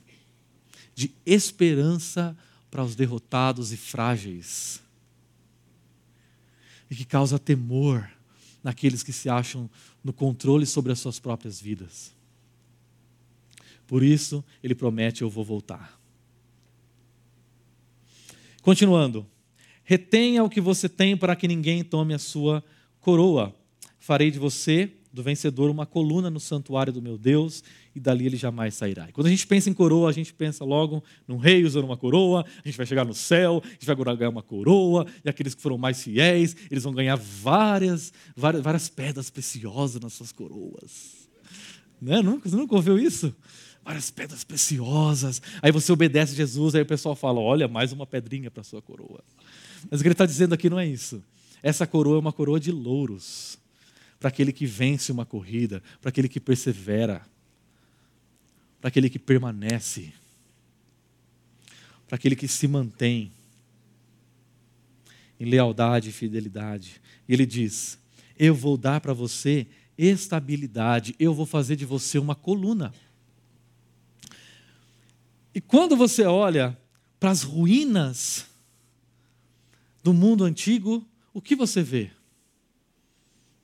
de 0.94 1.12
esperança 1.26 2.36
para 2.70 2.82
os 2.82 2.96
derrotados 2.96 3.70
e 3.70 3.76
frágeis, 3.76 4.82
e 6.90 6.96
que 6.96 7.04
causa 7.04 7.38
temor 7.38 8.10
naqueles 8.62 9.02
que 9.02 9.12
se 9.12 9.28
acham 9.28 9.68
no 10.02 10.12
controle 10.12 10.64
sobre 10.64 10.90
as 10.90 10.98
suas 10.98 11.20
próprias 11.20 11.60
vidas. 11.60 12.12
Por 13.86 14.02
isso, 14.02 14.42
ele 14.62 14.74
promete: 14.74 15.22
Eu 15.22 15.30
vou 15.30 15.44
voltar. 15.44 16.00
Continuando. 18.62 19.26
Retenha 19.90 20.44
o 20.44 20.48
que 20.48 20.60
você 20.60 20.88
tem 20.88 21.16
para 21.16 21.34
que 21.34 21.48
ninguém 21.48 21.82
tome 21.82 22.14
a 22.14 22.18
sua 22.20 22.62
coroa. 23.00 23.52
Farei 23.98 24.30
de 24.30 24.38
você, 24.38 24.88
do 25.12 25.20
vencedor, 25.20 25.68
uma 25.68 25.84
coluna 25.84 26.30
no 26.30 26.38
santuário 26.38 26.92
do 26.92 27.02
meu 27.02 27.18
Deus, 27.18 27.64
e 27.92 27.98
dali 27.98 28.24
ele 28.24 28.36
jamais 28.36 28.74
sairá. 28.74 29.08
E 29.08 29.12
quando 29.12 29.26
a 29.26 29.30
gente 29.30 29.44
pensa 29.48 29.68
em 29.68 29.74
coroa, 29.74 30.08
a 30.08 30.12
gente 30.12 30.32
pensa 30.32 30.64
logo 30.64 31.02
num 31.26 31.38
rei 31.38 31.64
usando 31.64 31.86
uma 31.86 31.96
coroa, 31.96 32.46
a 32.64 32.68
gente 32.68 32.76
vai 32.76 32.86
chegar 32.86 33.04
no 33.04 33.12
céu, 33.12 33.60
a 33.64 33.68
gente 33.68 33.84
vai 33.84 33.96
ganhar 34.16 34.30
uma 34.30 34.44
coroa, 34.44 35.06
e 35.24 35.28
aqueles 35.28 35.56
que 35.56 35.60
foram 35.60 35.76
mais 35.76 36.00
fiéis, 36.00 36.54
eles 36.70 36.84
vão 36.84 36.92
ganhar 36.92 37.16
várias, 37.16 38.12
várias, 38.36 38.62
várias 38.62 38.88
pedras 38.88 39.28
preciosas 39.28 40.00
nas 40.00 40.12
suas 40.12 40.30
coroas. 40.30 41.28
Né? 42.00 42.22
Nunca, 42.22 42.48
você 42.48 42.54
nunca 42.54 42.76
ouviu 42.76 42.96
isso? 42.96 43.34
várias 43.84 44.10
pedras 44.10 44.44
preciosas. 44.44 45.40
Aí 45.60 45.72
você 45.72 45.90
obedece 45.90 46.32
a 46.34 46.36
Jesus, 46.36 46.74
aí 46.74 46.82
o 46.82 46.86
pessoal 46.86 47.16
fala: 47.16 47.40
olha, 47.40 47.66
mais 47.66 47.92
uma 47.92 48.06
pedrinha 48.06 48.50
para 48.50 48.62
sua 48.62 48.80
coroa. 48.80 49.22
Mas 49.88 50.00
o 50.00 50.02
que 50.02 50.08
ele 50.08 50.14
está 50.14 50.26
dizendo 50.26 50.52
aqui 50.52 50.68
não 50.68 50.78
é 50.78 50.86
isso. 50.86 51.22
Essa 51.62 51.86
coroa 51.86 52.16
é 52.16 52.20
uma 52.20 52.32
coroa 52.32 52.58
de 52.58 52.72
louros 52.72 53.58
para 54.18 54.28
aquele 54.28 54.52
que 54.52 54.66
vence 54.66 55.12
uma 55.12 55.24
corrida, 55.24 55.82
para 56.00 56.10
aquele 56.10 56.28
que 56.28 56.40
persevera, 56.40 57.22
para 58.80 58.88
aquele 58.88 59.08
que 59.08 59.18
permanece, 59.18 60.12
para 62.06 62.16
aquele 62.16 62.36
que 62.36 62.48
se 62.48 62.66
mantém 62.66 63.32
em 65.38 65.46
lealdade 65.46 66.10
e 66.10 66.12
fidelidade. 66.12 67.00
E 67.26 67.32
ele 67.32 67.46
diz: 67.46 67.98
Eu 68.38 68.54
vou 68.54 68.76
dar 68.76 69.00
para 69.00 69.14
você 69.14 69.66
estabilidade. 69.96 71.14
Eu 71.18 71.32
vou 71.32 71.46
fazer 71.46 71.76
de 71.76 71.84
você 71.84 72.18
uma 72.18 72.34
coluna. 72.34 72.92
E 75.54 75.60
quando 75.60 75.96
você 75.96 76.24
olha 76.24 76.78
para 77.18 77.30
as 77.30 77.42
ruínas 77.42 78.46
do 80.02 80.12
mundo 80.12 80.44
antigo, 80.44 81.06
o 81.32 81.40
que 81.40 81.54
você 81.54 81.82
vê? 81.82 82.10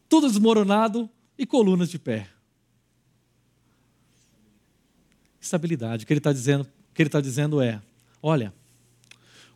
Tudo 0.08 0.28
desmoronado 0.28 1.10
e 1.38 1.46
colunas 1.46 1.90
de 1.90 1.98
pé. 1.98 2.28
Estabilidade. 5.40 6.04
O 6.04 6.06
que 6.06 6.12
ele 6.12 6.18
está 6.18 6.32
dizendo, 6.32 6.66
que 6.94 7.02
ele 7.02 7.08
está 7.08 7.20
dizendo 7.20 7.60
é: 7.60 7.80
olha, 8.22 8.52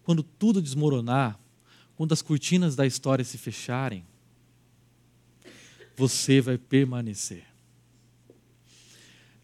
quando 0.03 0.23
tudo 0.23 0.63
desmoronar, 0.63 1.39
quando 1.97 2.13
as 2.13 2.23
cortinas 2.23 2.75
da 2.75 2.87
história 2.87 3.25
se 3.25 3.37
fecharem, 3.37 4.05
você 5.97 6.41
vai 6.41 6.57
permanecer. 6.57 7.45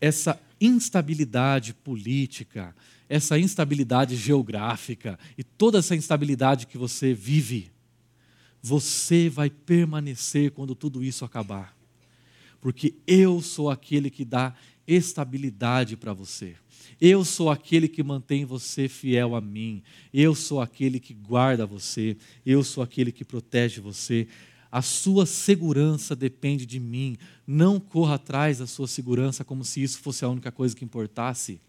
Essa 0.00 0.40
instabilidade 0.60 1.74
política, 1.74 2.74
essa 3.08 3.38
instabilidade 3.38 4.16
geográfica 4.16 5.18
e 5.36 5.44
toda 5.44 5.78
essa 5.78 5.94
instabilidade 5.94 6.66
que 6.66 6.78
você 6.78 7.14
vive, 7.14 7.70
você 8.62 9.28
vai 9.28 9.48
permanecer 9.48 10.50
quando 10.50 10.74
tudo 10.74 11.04
isso 11.04 11.24
acabar. 11.24 11.76
Porque 12.60 12.94
eu 13.06 13.40
sou 13.40 13.70
aquele 13.70 14.10
que 14.10 14.24
dá 14.24 14.54
estabilidade 14.86 15.96
para 15.96 16.12
você. 16.12 16.56
Eu 17.00 17.24
sou 17.24 17.50
aquele 17.50 17.88
que 17.88 18.02
mantém 18.02 18.44
você 18.44 18.88
fiel 18.88 19.34
a 19.34 19.40
mim. 19.40 19.82
Eu 20.12 20.34
sou 20.34 20.60
aquele 20.60 20.98
que 20.98 21.12
guarda 21.12 21.66
você. 21.66 22.16
Eu 22.44 22.64
sou 22.64 22.82
aquele 22.82 23.12
que 23.12 23.24
protege 23.24 23.80
você. 23.80 24.26
A 24.70 24.82
sua 24.82 25.26
segurança 25.26 26.16
depende 26.16 26.66
de 26.66 26.80
mim. 26.80 27.16
Não 27.46 27.78
corra 27.78 28.14
atrás 28.14 28.58
da 28.58 28.66
sua 28.66 28.88
segurança 28.88 29.44
como 29.44 29.64
se 29.64 29.82
isso 29.82 29.98
fosse 29.98 30.24
a 30.24 30.28
única 30.28 30.50
coisa 30.50 30.74
que 30.74 30.84
importasse. 30.84 31.60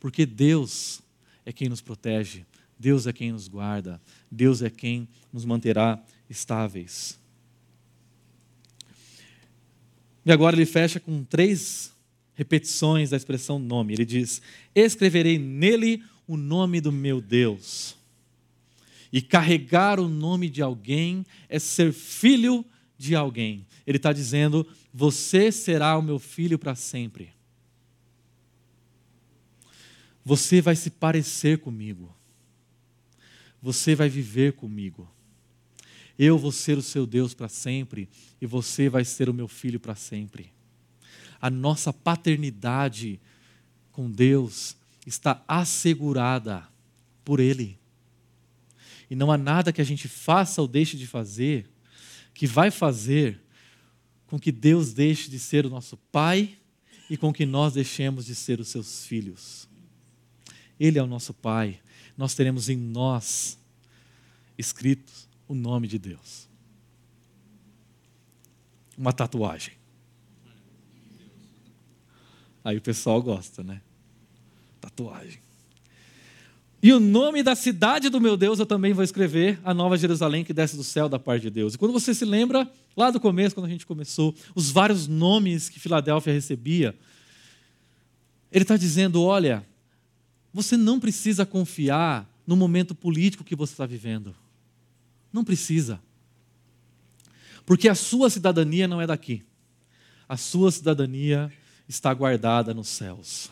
Porque 0.00 0.24
Deus 0.24 1.02
é 1.44 1.52
quem 1.52 1.68
nos 1.68 1.82
protege, 1.82 2.44
Deus 2.78 3.06
é 3.06 3.12
quem 3.12 3.30
nos 3.30 3.46
guarda, 3.46 4.00
Deus 4.30 4.62
é 4.62 4.70
quem 4.70 5.06
nos 5.30 5.44
manterá 5.44 6.02
estáveis. 6.28 7.20
E 10.24 10.32
agora 10.32 10.56
ele 10.56 10.66
fecha 10.66 10.98
com 10.98 11.22
três 11.22 11.92
repetições 12.34 13.10
da 13.10 13.16
expressão 13.16 13.58
nome. 13.58 13.92
Ele 13.92 14.04
diz: 14.04 14.40
Escreverei 14.74 15.38
nele 15.38 16.02
o 16.26 16.36
nome 16.36 16.80
do 16.80 16.90
meu 16.90 17.20
Deus. 17.20 17.96
E 19.12 19.20
carregar 19.20 19.98
o 19.98 20.08
nome 20.08 20.48
de 20.48 20.62
alguém 20.62 21.26
é 21.48 21.58
ser 21.58 21.92
filho 21.92 22.64
de 22.96 23.14
alguém. 23.16 23.66
Ele 23.86 23.96
está 23.96 24.12
dizendo: 24.12 24.66
Você 24.92 25.50
será 25.50 25.98
o 25.98 26.02
meu 26.02 26.18
filho 26.18 26.58
para 26.58 26.74
sempre. 26.74 27.30
Você 30.24 30.60
vai 30.60 30.76
se 30.76 30.90
parecer 30.90 31.58
comigo. 31.58 32.14
Você 33.62 33.94
vai 33.94 34.08
viver 34.08 34.54
comigo. 34.54 35.10
Eu 36.18 36.36
vou 36.36 36.52
ser 36.52 36.76
o 36.76 36.82
seu 36.82 37.06
Deus 37.06 37.32
para 37.32 37.48
sempre 37.48 38.08
e 38.40 38.46
você 38.46 38.88
vai 38.88 39.04
ser 39.04 39.28
o 39.28 39.34
meu 39.34 39.48
filho 39.48 39.80
para 39.80 39.94
sempre. 39.94 40.52
A 41.40 41.48
nossa 41.48 41.92
paternidade 41.92 43.18
com 43.90 44.10
Deus 44.10 44.76
está 45.06 45.42
assegurada 45.48 46.68
por 47.24 47.40
Ele. 47.40 47.78
E 49.08 49.14
não 49.16 49.32
há 49.32 49.38
nada 49.38 49.72
que 49.72 49.80
a 49.80 49.84
gente 49.84 50.08
faça 50.08 50.60
ou 50.60 50.68
deixe 50.68 50.96
de 50.96 51.06
fazer 51.06 51.66
que 52.34 52.46
vai 52.46 52.70
fazer 52.70 53.40
com 54.26 54.38
que 54.38 54.52
Deus 54.52 54.92
deixe 54.92 55.28
de 55.28 55.38
ser 55.38 55.66
o 55.66 55.70
nosso 55.70 55.96
Pai 55.96 56.56
e 57.08 57.16
com 57.16 57.32
que 57.32 57.44
nós 57.44 57.74
deixemos 57.74 58.26
de 58.26 58.34
ser 58.34 58.60
os 58.60 58.68
seus 58.68 59.04
filhos. 59.04 59.69
Ele 60.80 60.98
é 60.98 61.02
o 61.02 61.06
nosso 61.06 61.34
Pai. 61.34 61.78
Nós 62.16 62.34
teremos 62.34 62.70
em 62.70 62.76
nós 62.76 63.58
escrito 64.56 65.12
o 65.46 65.54
nome 65.54 65.86
de 65.86 65.98
Deus. 65.98 66.48
Uma 68.96 69.12
tatuagem. 69.12 69.74
Aí 72.64 72.76
o 72.76 72.80
pessoal 72.80 73.22
gosta, 73.22 73.62
né? 73.62 73.80
Tatuagem. 74.80 75.40
E 76.82 76.92
o 76.94 77.00
nome 77.00 77.42
da 77.42 77.54
cidade 77.54 78.08
do 78.08 78.20
meu 78.20 78.38
Deus 78.38 78.58
eu 78.58 78.64
também 78.64 78.94
vou 78.94 79.04
escrever, 79.04 79.58
a 79.62 79.74
Nova 79.74 79.98
Jerusalém 79.98 80.42
que 80.42 80.52
desce 80.52 80.76
do 80.76 80.84
céu 80.84 81.10
da 81.10 81.18
parte 81.18 81.42
de 81.42 81.50
Deus. 81.50 81.74
E 81.74 81.78
quando 81.78 81.92
você 81.92 82.14
se 82.14 82.24
lembra, 82.24 82.70
lá 82.96 83.10
do 83.10 83.20
começo, 83.20 83.54
quando 83.54 83.66
a 83.66 83.70
gente 83.70 83.84
começou, 83.84 84.34
os 84.54 84.70
vários 84.70 85.06
nomes 85.06 85.68
que 85.68 85.78
Filadélfia 85.78 86.32
recebia, 86.32 86.94
ele 88.50 88.64
está 88.64 88.78
dizendo: 88.78 89.22
olha, 89.22 89.66
você 90.52 90.76
não 90.76 90.98
precisa 90.98 91.46
confiar 91.46 92.28
no 92.46 92.56
momento 92.56 92.94
político 92.94 93.44
que 93.44 93.54
você 93.54 93.72
está 93.72 93.86
vivendo. 93.86 94.34
Não 95.32 95.44
precisa. 95.44 96.00
Porque 97.64 97.88
a 97.88 97.94
sua 97.94 98.28
cidadania 98.28 98.88
não 98.88 99.00
é 99.00 99.06
daqui. 99.06 99.44
A 100.28 100.36
sua 100.36 100.72
cidadania 100.72 101.52
está 101.88 102.12
guardada 102.12 102.74
nos 102.74 102.88
céus. 102.88 103.50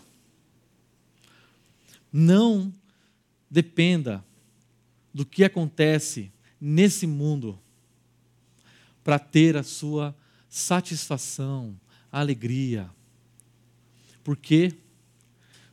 Não 2.12 2.72
dependa 3.50 4.24
do 5.12 5.24
que 5.24 5.44
acontece 5.44 6.32
nesse 6.60 7.06
mundo 7.06 7.58
para 9.04 9.18
ter 9.18 9.56
a 9.56 9.62
sua 9.62 10.14
satisfação, 10.48 11.78
alegria. 12.10 12.90
Por 14.24 14.36
quê? 14.36 14.74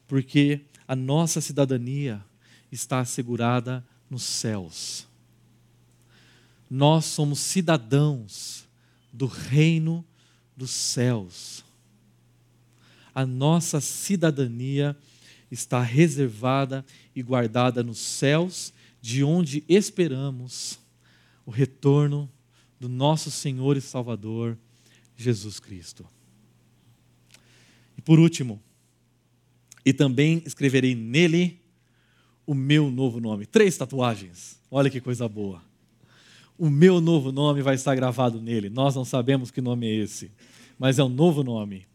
Porque 0.08 0.62
a 0.88 0.96
nossa 0.96 1.42
cidadania 1.42 2.24
está 2.72 3.00
assegurada 3.00 3.86
nos 4.10 4.24
céus. 4.24 5.08
Nós 6.70 7.06
somos 7.06 7.40
cidadãos 7.40 8.66
do 9.12 9.26
reino 9.26 10.06
dos 10.56 10.72
céus. 10.72 11.64
A 13.14 13.26
nossa 13.26 13.80
cidadania 13.80 14.96
está 15.50 15.82
reservada 15.82 16.86
e 17.16 17.22
guardada 17.22 17.82
nos 17.84 18.00
céus, 18.00 18.74
de 19.02 19.24
onde 19.24 19.64
esperamos 19.70 20.80
o 21.46 21.52
retorno 21.52 22.30
do 22.80 22.90
nosso 22.90 23.32
Senhor 23.32 23.78
e 23.78 23.82
Salvador, 23.82 24.58
Jesus 25.16 25.60
Cristo. 25.60 26.06
E 27.98 28.02
por 28.02 28.20
último, 28.20 28.62
e 29.86 29.94
também 29.94 30.42
escreverei 30.46 30.96
nele 30.96 31.62
o 32.46 32.56
meu 32.56 32.90
novo 32.90 33.20
nome. 33.20 33.46
Três 33.46 33.78
tatuagens. 33.78 34.60
Olha 34.72 34.90
que 34.90 35.00
coisa 35.00 35.30
boa. 35.30 35.62
O 36.58 36.70
meu 36.70 37.00
novo 37.00 37.32
nome 37.32 37.62
vai 37.62 37.76
estar 37.76 37.96
gravado 37.96 38.42
nele. 38.42 38.70
Nós 38.70 38.96
não 38.96 39.06
sabemos 39.06 39.52
que 39.52 39.62
nome 39.62 39.88
é 39.88 39.94
esse, 39.94 40.32
mas 40.80 40.98
é 40.98 41.04
um 41.04 41.10
novo 41.10 41.44
nome. 41.44 41.86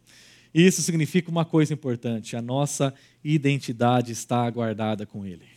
E 0.55 0.67
isso 0.67 0.83
significa 0.83 1.31
uma 1.31 1.45
coisa 1.45 1.73
importante: 1.73 2.37
a 2.37 2.43
nossa 2.43 2.95
identidade 3.25 4.13
está 4.13 4.49
guardada 4.51 5.05
com 5.05 5.27
ele. 5.27 5.49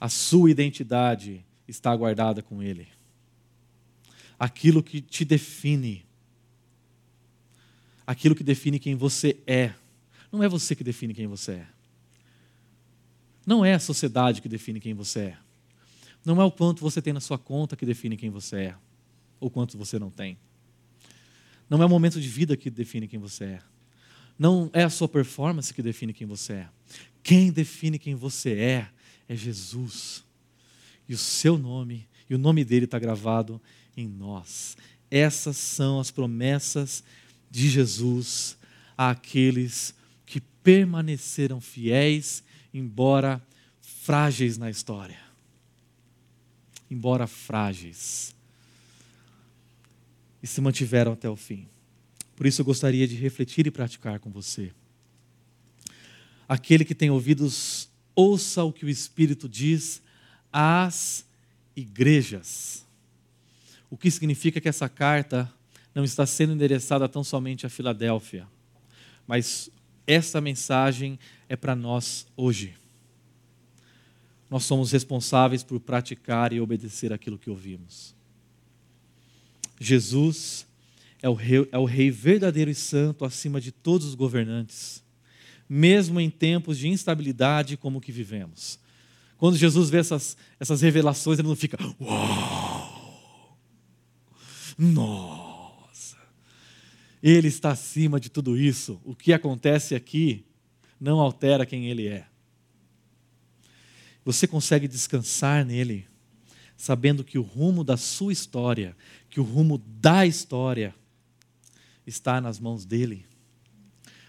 A 0.00 0.08
sua 0.08 0.50
identidade 0.50 1.44
está 1.66 1.94
guardada 1.94 2.42
com 2.42 2.62
ele. 2.62 2.88
Aquilo 4.38 4.82
que 4.82 5.00
te 5.00 5.24
define, 5.24 6.04
aquilo 8.06 8.34
que 8.34 8.44
define 8.44 8.78
quem 8.78 8.94
você 8.94 9.36
é, 9.46 9.72
não 10.30 10.42
é 10.42 10.48
você 10.48 10.74
que 10.74 10.84
define 10.84 11.14
quem 11.14 11.26
você 11.26 11.52
é. 11.52 11.68
Não 13.46 13.64
é 13.64 13.74
a 13.74 13.78
sociedade 13.78 14.42
que 14.42 14.48
define 14.48 14.80
quem 14.80 14.92
você 14.92 15.20
é. 15.20 15.38
Não 16.24 16.42
é 16.42 16.44
o 16.44 16.50
quanto 16.50 16.80
você 16.80 17.00
tem 17.00 17.12
na 17.12 17.20
sua 17.20 17.38
conta 17.38 17.76
que 17.76 17.86
define 17.86 18.16
quem 18.16 18.30
você 18.30 18.56
é, 18.56 18.76
ou 19.38 19.48
quanto 19.48 19.78
você 19.78 19.98
não 19.98 20.10
tem. 20.10 20.36
Não 21.70 21.80
é 21.82 21.86
o 21.86 21.88
momento 21.88 22.20
de 22.20 22.28
vida 22.28 22.56
que 22.56 22.68
define 22.68 23.06
quem 23.06 23.18
você 23.18 23.44
é. 23.44 23.62
Não 24.38 24.68
é 24.72 24.82
a 24.82 24.90
sua 24.90 25.08
performance 25.08 25.72
que 25.72 25.82
define 25.82 26.12
quem 26.12 26.26
você 26.26 26.52
é. 26.54 26.68
Quem 27.22 27.50
define 27.50 27.98
quem 27.98 28.14
você 28.14 28.52
é 28.52 28.88
é 29.28 29.36
Jesus. 29.36 30.24
E 31.08 31.14
o 31.14 31.18
seu 31.18 31.56
nome, 31.56 32.08
e 32.28 32.34
o 32.34 32.38
nome 32.38 32.64
dele 32.64 32.84
está 32.84 32.98
gravado 32.98 33.60
em 33.96 34.08
nós. 34.08 34.76
Essas 35.10 35.56
são 35.56 36.00
as 36.00 36.10
promessas 36.10 37.02
de 37.50 37.68
Jesus 37.68 38.58
àqueles 38.98 39.90
que 39.90 39.95
permaneceram 40.66 41.60
fiéis, 41.60 42.42
embora 42.74 43.40
frágeis 43.80 44.58
na 44.58 44.68
história. 44.68 45.20
Embora 46.90 47.28
frágeis. 47.28 48.34
E 50.42 50.46
se 50.48 50.60
mantiveram 50.60 51.12
até 51.12 51.30
o 51.30 51.36
fim. 51.36 51.68
Por 52.34 52.46
isso 52.46 52.62
eu 52.62 52.64
gostaria 52.64 53.06
de 53.06 53.14
refletir 53.14 53.64
e 53.68 53.70
praticar 53.70 54.18
com 54.18 54.28
você. 54.28 54.72
Aquele 56.48 56.84
que 56.84 56.96
tem 56.96 57.10
ouvidos, 57.10 57.88
ouça 58.12 58.64
o 58.64 58.72
que 58.72 58.84
o 58.84 58.88
Espírito 58.88 59.48
diz 59.48 60.02
às 60.52 61.24
igrejas. 61.76 62.84
O 63.88 63.96
que 63.96 64.10
significa 64.10 64.60
que 64.60 64.68
essa 64.68 64.88
carta 64.88 65.48
não 65.94 66.02
está 66.02 66.26
sendo 66.26 66.54
endereçada 66.54 67.08
tão 67.08 67.22
somente 67.22 67.64
a 67.64 67.68
Filadélfia, 67.68 68.48
mas 69.28 69.70
essa 70.06 70.40
mensagem 70.40 71.18
é 71.48 71.56
para 71.56 71.74
nós 71.74 72.26
hoje. 72.36 72.74
Nós 74.48 74.64
somos 74.64 74.92
responsáveis 74.92 75.64
por 75.64 75.80
praticar 75.80 76.52
e 76.52 76.60
obedecer 76.60 77.12
aquilo 77.12 77.38
que 77.38 77.50
ouvimos. 77.50 78.14
Jesus 79.80 80.66
é 81.20 81.28
o, 81.28 81.34
rei, 81.34 81.68
é 81.72 81.78
o 81.78 81.84
rei 81.84 82.10
verdadeiro 82.10 82.70
e 82.70 82.74
santo 82.74 83.24
acima 83.24 83.60
de 83.60 83.72
todos 83.72 84.06
os 84.06 84.14
governantes, 84.14 85.02
mesmo 85.68 86.20
em 86.20 86.30
tempos 86.30 86.78
de 86.78 86.88
instabilidade 86.88 87.76
como 87.76 87.98
o 87.98 88.00
que 88.00 88.12
vivemos. 88.12 88.78
Quando 89.36 89.56
Jesus 89.56 89.90
vê 89.90 89.98
essas, 89.98 90.36
essas 90.58 90.80
revelações, 90.80 91.38
ele 91.38 91.48
não 91.48 91.56
fica, 91.56 91.76
uau, 92.00 93.58
nossa, 94.78 95.45
ele 97.28 97.48
está 97.48 97.72
acima 97.72 98.20
de 98.20 98.30
tudo 98.30 98.56
isso. 98.56 99.00
O 99.04 99.12
que 99.12 99.32
acontece 99.32 99.96
aqui 99.96 100.44
não 101.00 101.18
altera 101.18 101.66
quem 101.66 101.86
ele 101.90 102.06
é. 102.06 102.24
Você 104.24 104.46
consegue 104.46 104.86
descansar 104.86 105.64
nele, 105.64 106.06
sabendo 106.76 107.24
que 107.24 107.36
o 107.36 107.42
rumo 107.42 107.82
da 107.82 107.96
sua 107.96 108.32
história, 108.32 108.96
que 109.28 109.40
o 109.40 109.42
rumo 109.42 109.78
da 110.00 110.24
história, 110.24 110.94
está 112.06 112.40
nas 112.40 112.60
mãos 112.60 112.84
dele. 112.84 113.26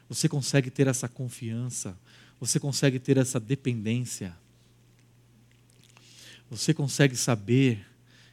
Você 0.10 0.28
consegue 0.28 0.72
ter 0.72 0.88
essa 0.88 1.08
confiança, 1.08 1.96
você 2.40 2.60
consegue 2.60 2.98
ter 2.98 3.18
essa 3.18 3.40
dependência. 3.40 4.36
Você 6.50 6.74
consegue 6.74 7.16
saber 7.16 7.86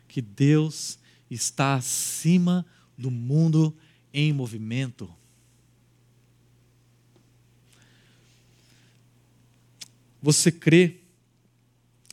que 0.09 0.23
Deus 0.23 0.99
está 1.31 1.75
acima 1.75 2.65
do 2.97 3.11
mundo 3.11 3.77
em 4.15 4.33
movimento. 4.33 5.13
Você 10.23 10.53
crê 10.53 11.01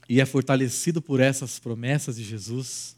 e 0.10 0.20
é 0.20 0.26
fortalecido 0.26 1.02
por 1.02 1.20
essas 1.20 1.60
promessas 1.60 2.18
de 2.18 2.24
Jesus. 2.24 2.97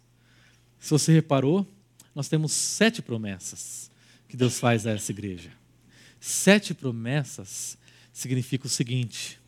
Se 0.79 0.89
você 0.89 1.11
reparou, 1.11 1.67
nós 2.15 2.29
temos 2.29 2.53
sete 2.53 3.01
promessas 3.01 3.91
que 4.27 4.37
Deus 4.37 4.57
faz 4.57 4.87
a 4.87 4.91
essa 4.91 5.11
igreja. 5.11 5.51
Sete 6.19 6.73
promessas 6.73 7.77
significa 8.11 8.65
o 8.65 8.69
seguinte: 8.69 9.39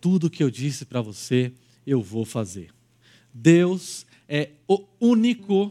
tudo 0.00 0.30
que 0.30 0.42
eu 0.42 0.50
disse 0.50 0.86
para 0.86 1.02
você, 1.02 1.52
eu 1.86 2.02
vou 2.02 2.24
fazer. 2.24 2.72
Deus 3.32 4.06
é 4.28 4.50
o 4.66 4.84
único 4.98 5.70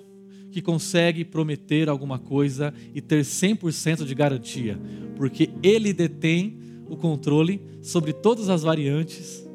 que 0.57 0.61
consegue 0.63 1.23
prometer 1.23 1.87
alguma 1.87 2.17
coisa 2.17 2.73
e 2.91 2.99
ter 2.99 3.21
100% 3.21 4.05
de 4.05 4.15
garantia, 4.15 4.75
porque 5.15 5.51
Ele 5.61 5.93
detém 5.93 6.57
o 6.89 6.97
controle 6.97 7.61
sobre 7.79 8.11
todas 8.11 8.49
as 8.49 8.63
variantes 8.63 9.47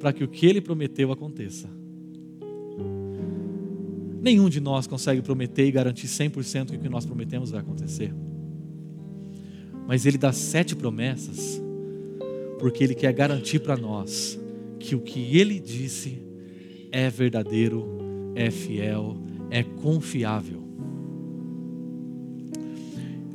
para 0.00 0.12
que 0.12 0.24
o 0.24 0.28
que 0.28 0.44
Ele 0.44 0.60
prometeu 0.60 1.12
aconteça. 1.12 1.70
Nenhum 4.20 4.48
de 4.48 4.58
nós 4.58 4.88
consegue 4.88 5.22
prometer 5.22 5.68
e 5.68 5.70
garantir 5.70 6.08
100% 6.08 6.70
que 6.70 6.76
o 6.78 6.80
que 6.80 6.88
nós 6.88 7.06
prometemos 7.06 7.52
vai 7.52 7.60
acontecer. 7.60 8.12
Mas 9.86 10.04
Ele 10.04 10.18
dá 10.18 10.32
sete 10.32 10.74
promessas, 10.74 11.62
porque 12.58 12.82
Ele 12.82 12.96
quer 12.96 13.12
garantir 13.12 13.60
para 13.60 13.76
nós 13.76 14.36
que 14.80 14.96
o 14.96 15.00
que 15.00 15.38
Ele 15.38 15.60
disse 15.60 16.18
é 16.90 17.08
verdadeiro, 17.08 17.86
é 18.34 18.50
fiel, 18.50 19.23
é 19.54 19.62
confiável. 19.62 20.64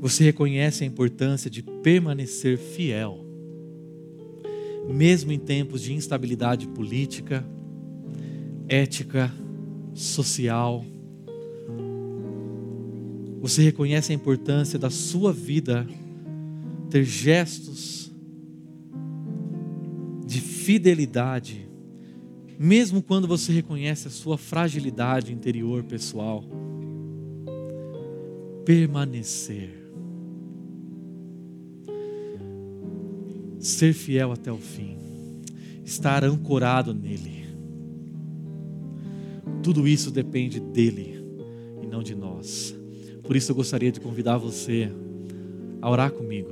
Você 0.02 0.26
reconhece 0.26 0.84
a 0.84 0.88
importância 0.88 1.50
de 1.50 1.64
permanecer 1.64 2.58
fiel, 2.58 3.26
mesmo 4.90 5.32
em 5.32 5.40
tempos 5.40 5.82
de 5.82 5.94
instabilidade 5.94 6.68
política, 6.68 7.46
ética, 8.68 9.32
social. 9.94 10.84
Você 13.40 13.64
reconhece 13.64 14.12
a 14.12 14.16
importância 14.16 14.78
da 14.78 14.90
sua 14.90 15.32
vida 15.32 15.88
ter 16.90 17.06
gestos 17.06 18.12
de 20.28 20.42
fidelidade, 20.42 21.69
mesmo 22.60 23.02
quando 23.02 23.26
você 23.26 23.54
reconhece 23.54 24.10
a 24.10 24.12
sua 24.12 24.38
fragilidade 24.38 25.32
interior 25.32 25.82
pessoal. 25.82 26.44
Permanecer. 28.66 29.70
Ser 33.58 33.94
fiel 33.94 34.34
até 34.34 34.52
o 34.52 34.58
fim. 34.58 34.98
Estar 35.86 36.26
ancorado 36.26 36.94
nele. 36.94 37.46
Tudo 39.64 39.88
isso 39.88 40.12
depende 40.12 40.60
dele 40.60 41.24
e 41.82 41.88
não 41.88 42.04
de 42.04 42.14
nós. 42.14 42.76
Por 43.24 43.38
isso 43.38 43.54
eu 43.54 43.56
gostaria 43.56 43.92
de 43.92 44.02
convidar 44.02 44.38
você 44.38 44.92
a 45.82 45.90
orar 45.90 46.12
comigo, 46.12 46.50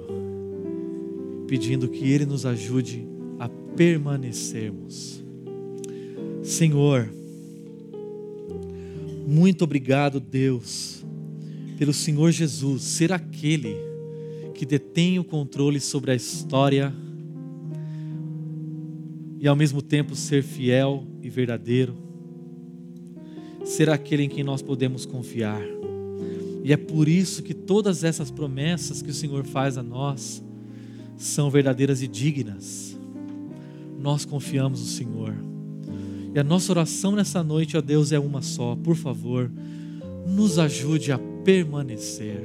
pedindo 1.47 1.89
que 1.89 2.10
ele 2.10 2.26
nos 2.26 2.45
ajude 2.45 3.05
a 3.39 3.49
permanecermos. 3.49 5.27
Senhor, 6.48 7.14
muito 9.28 9.66
obrigado, 9.66 10.18
Deus, 10.18 11.06
pelo 11.78 11.93
Senhor 11.93 12.32
Jesus 12.32 12.84
ser 12.84 13.12
aquele 13.12 13.76
que 14.54 14.66
detém 14.66 15.20
o 15.20 15.26
controle 15.26 15.82
sobre 15.82 16.12
a 16.12 16.16
história 16.16 16.95
e 19.41 19.45
ao 19.45 19.58
mesmo 19.58 19.82
tempo 19.82 20.16
ser 20.16 20.41
fiel 20.41 21.06
e 21.22 21.30
verdadeiro, 21.30 21.98
ser 23.66 23.89
aquele 23.89 24.24
em 24.24 24.30
quem 24.30 24.41
nós 24.41 24.62
podemos 24.62 25.06
confiar. 25.06 25.62
E 26.64 26.72
é 26.72 26.78
por 26.78 27.10
isso 27.10 27.43
que 27.43 27.54
todas 27.54 28.06
essas 28.06 28.32
promessas 28.32 29.02
que 29.02 29.12
o 29.12 29.14
Senhor 29.14 29.45
faz 29.45 29.78
a 29.78 29.84
nós 29.84 30.41
são 31.18 31.50
verdadeiras 31.50 32.02
e 32.02 32.08
dignas. 32.08 32.98
Nós 34.00 34.24
confiamos 34.24 34.80
no 34.80 34.88
Senhor. 34.88 35.57
E 36.38 36.40
a 36.40 36.44
nossa 36.44 36.72
oração 36.72 37.16
nessa 37.16 37.42
noite, 37.42 37.76
ó 37.76 37.82
Deus, 37.82 38.12
é 38.12 38.20
uma 38.20 38.44
só. 38.44 38.76
Por 38.76 38.96
favor, 38.96 39.52
nos 40.28 40.60
ajude 40.60 41.12
a 41.12 41.18
permanecer 41.18 42.44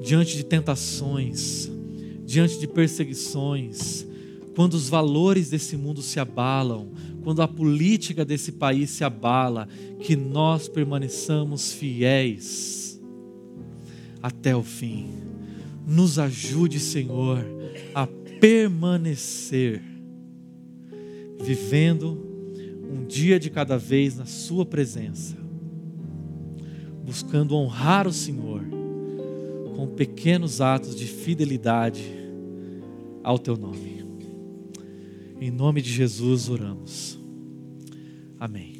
diante 0.00 0.36
de 0.36 0.44
tentações, 0.44 1.68
diante 2.24 2.60
de 2.60 2.68
perseguições, 2.68 4.06
quando 4.54 4.74
os 4.74 4.88
valores 4.88 5.50
desse 5.50 5.76
mundo 5.76 6.00
se 6.00 6.20
abalam, 6.20 6.92
quando 7.24 7.42
a 7.42 7.48
política 7.48 8.24
desse 8.24 8.52
país 8.52 8.90
se 8.90 9.02
abala, 9.02 9.66
que 9.98 10.14
nós 10.14 10.68
permaneçamos 10.68 11.72
fiéis 11.72 13.02
até 14.22 14.54
o 14.54 14.62
fim. 14.62 15.08
Nos 15.84 16.20
ajude, 16.20 16.78
Senhor, 16.78 17.44
a 17.92 18.06
permanecer, 18.06 19.82
vivendo 21.42 22.18
um 22.90 23.04
dia 23.04 23.38
de 23.38 23.50
cada 23.50 23.76
vez 23.76 24.16
na 24.16 24.26
Sua 24.26 24.64
presença, 24.64 25.36
buscando 27.04 27.56
honrar 27.56 28.06
o 28.06 28.12
Senhor 28.12 28.62
com 29.76 29.86
pequenos 29.88 30.60
atos 30.60 30.94
de 30.94 31.06
fidelidade 31.06 32.04
ao 33.22 33.38
Teu 33.38 33.56
nome. 33.56 33.92
Em 35.40 35.50
nome 35.50 35.82
de 35.82 35.92
Jesus 35.92 36.48
oramos. 36.48 37.18
Amém. 38.38 38.71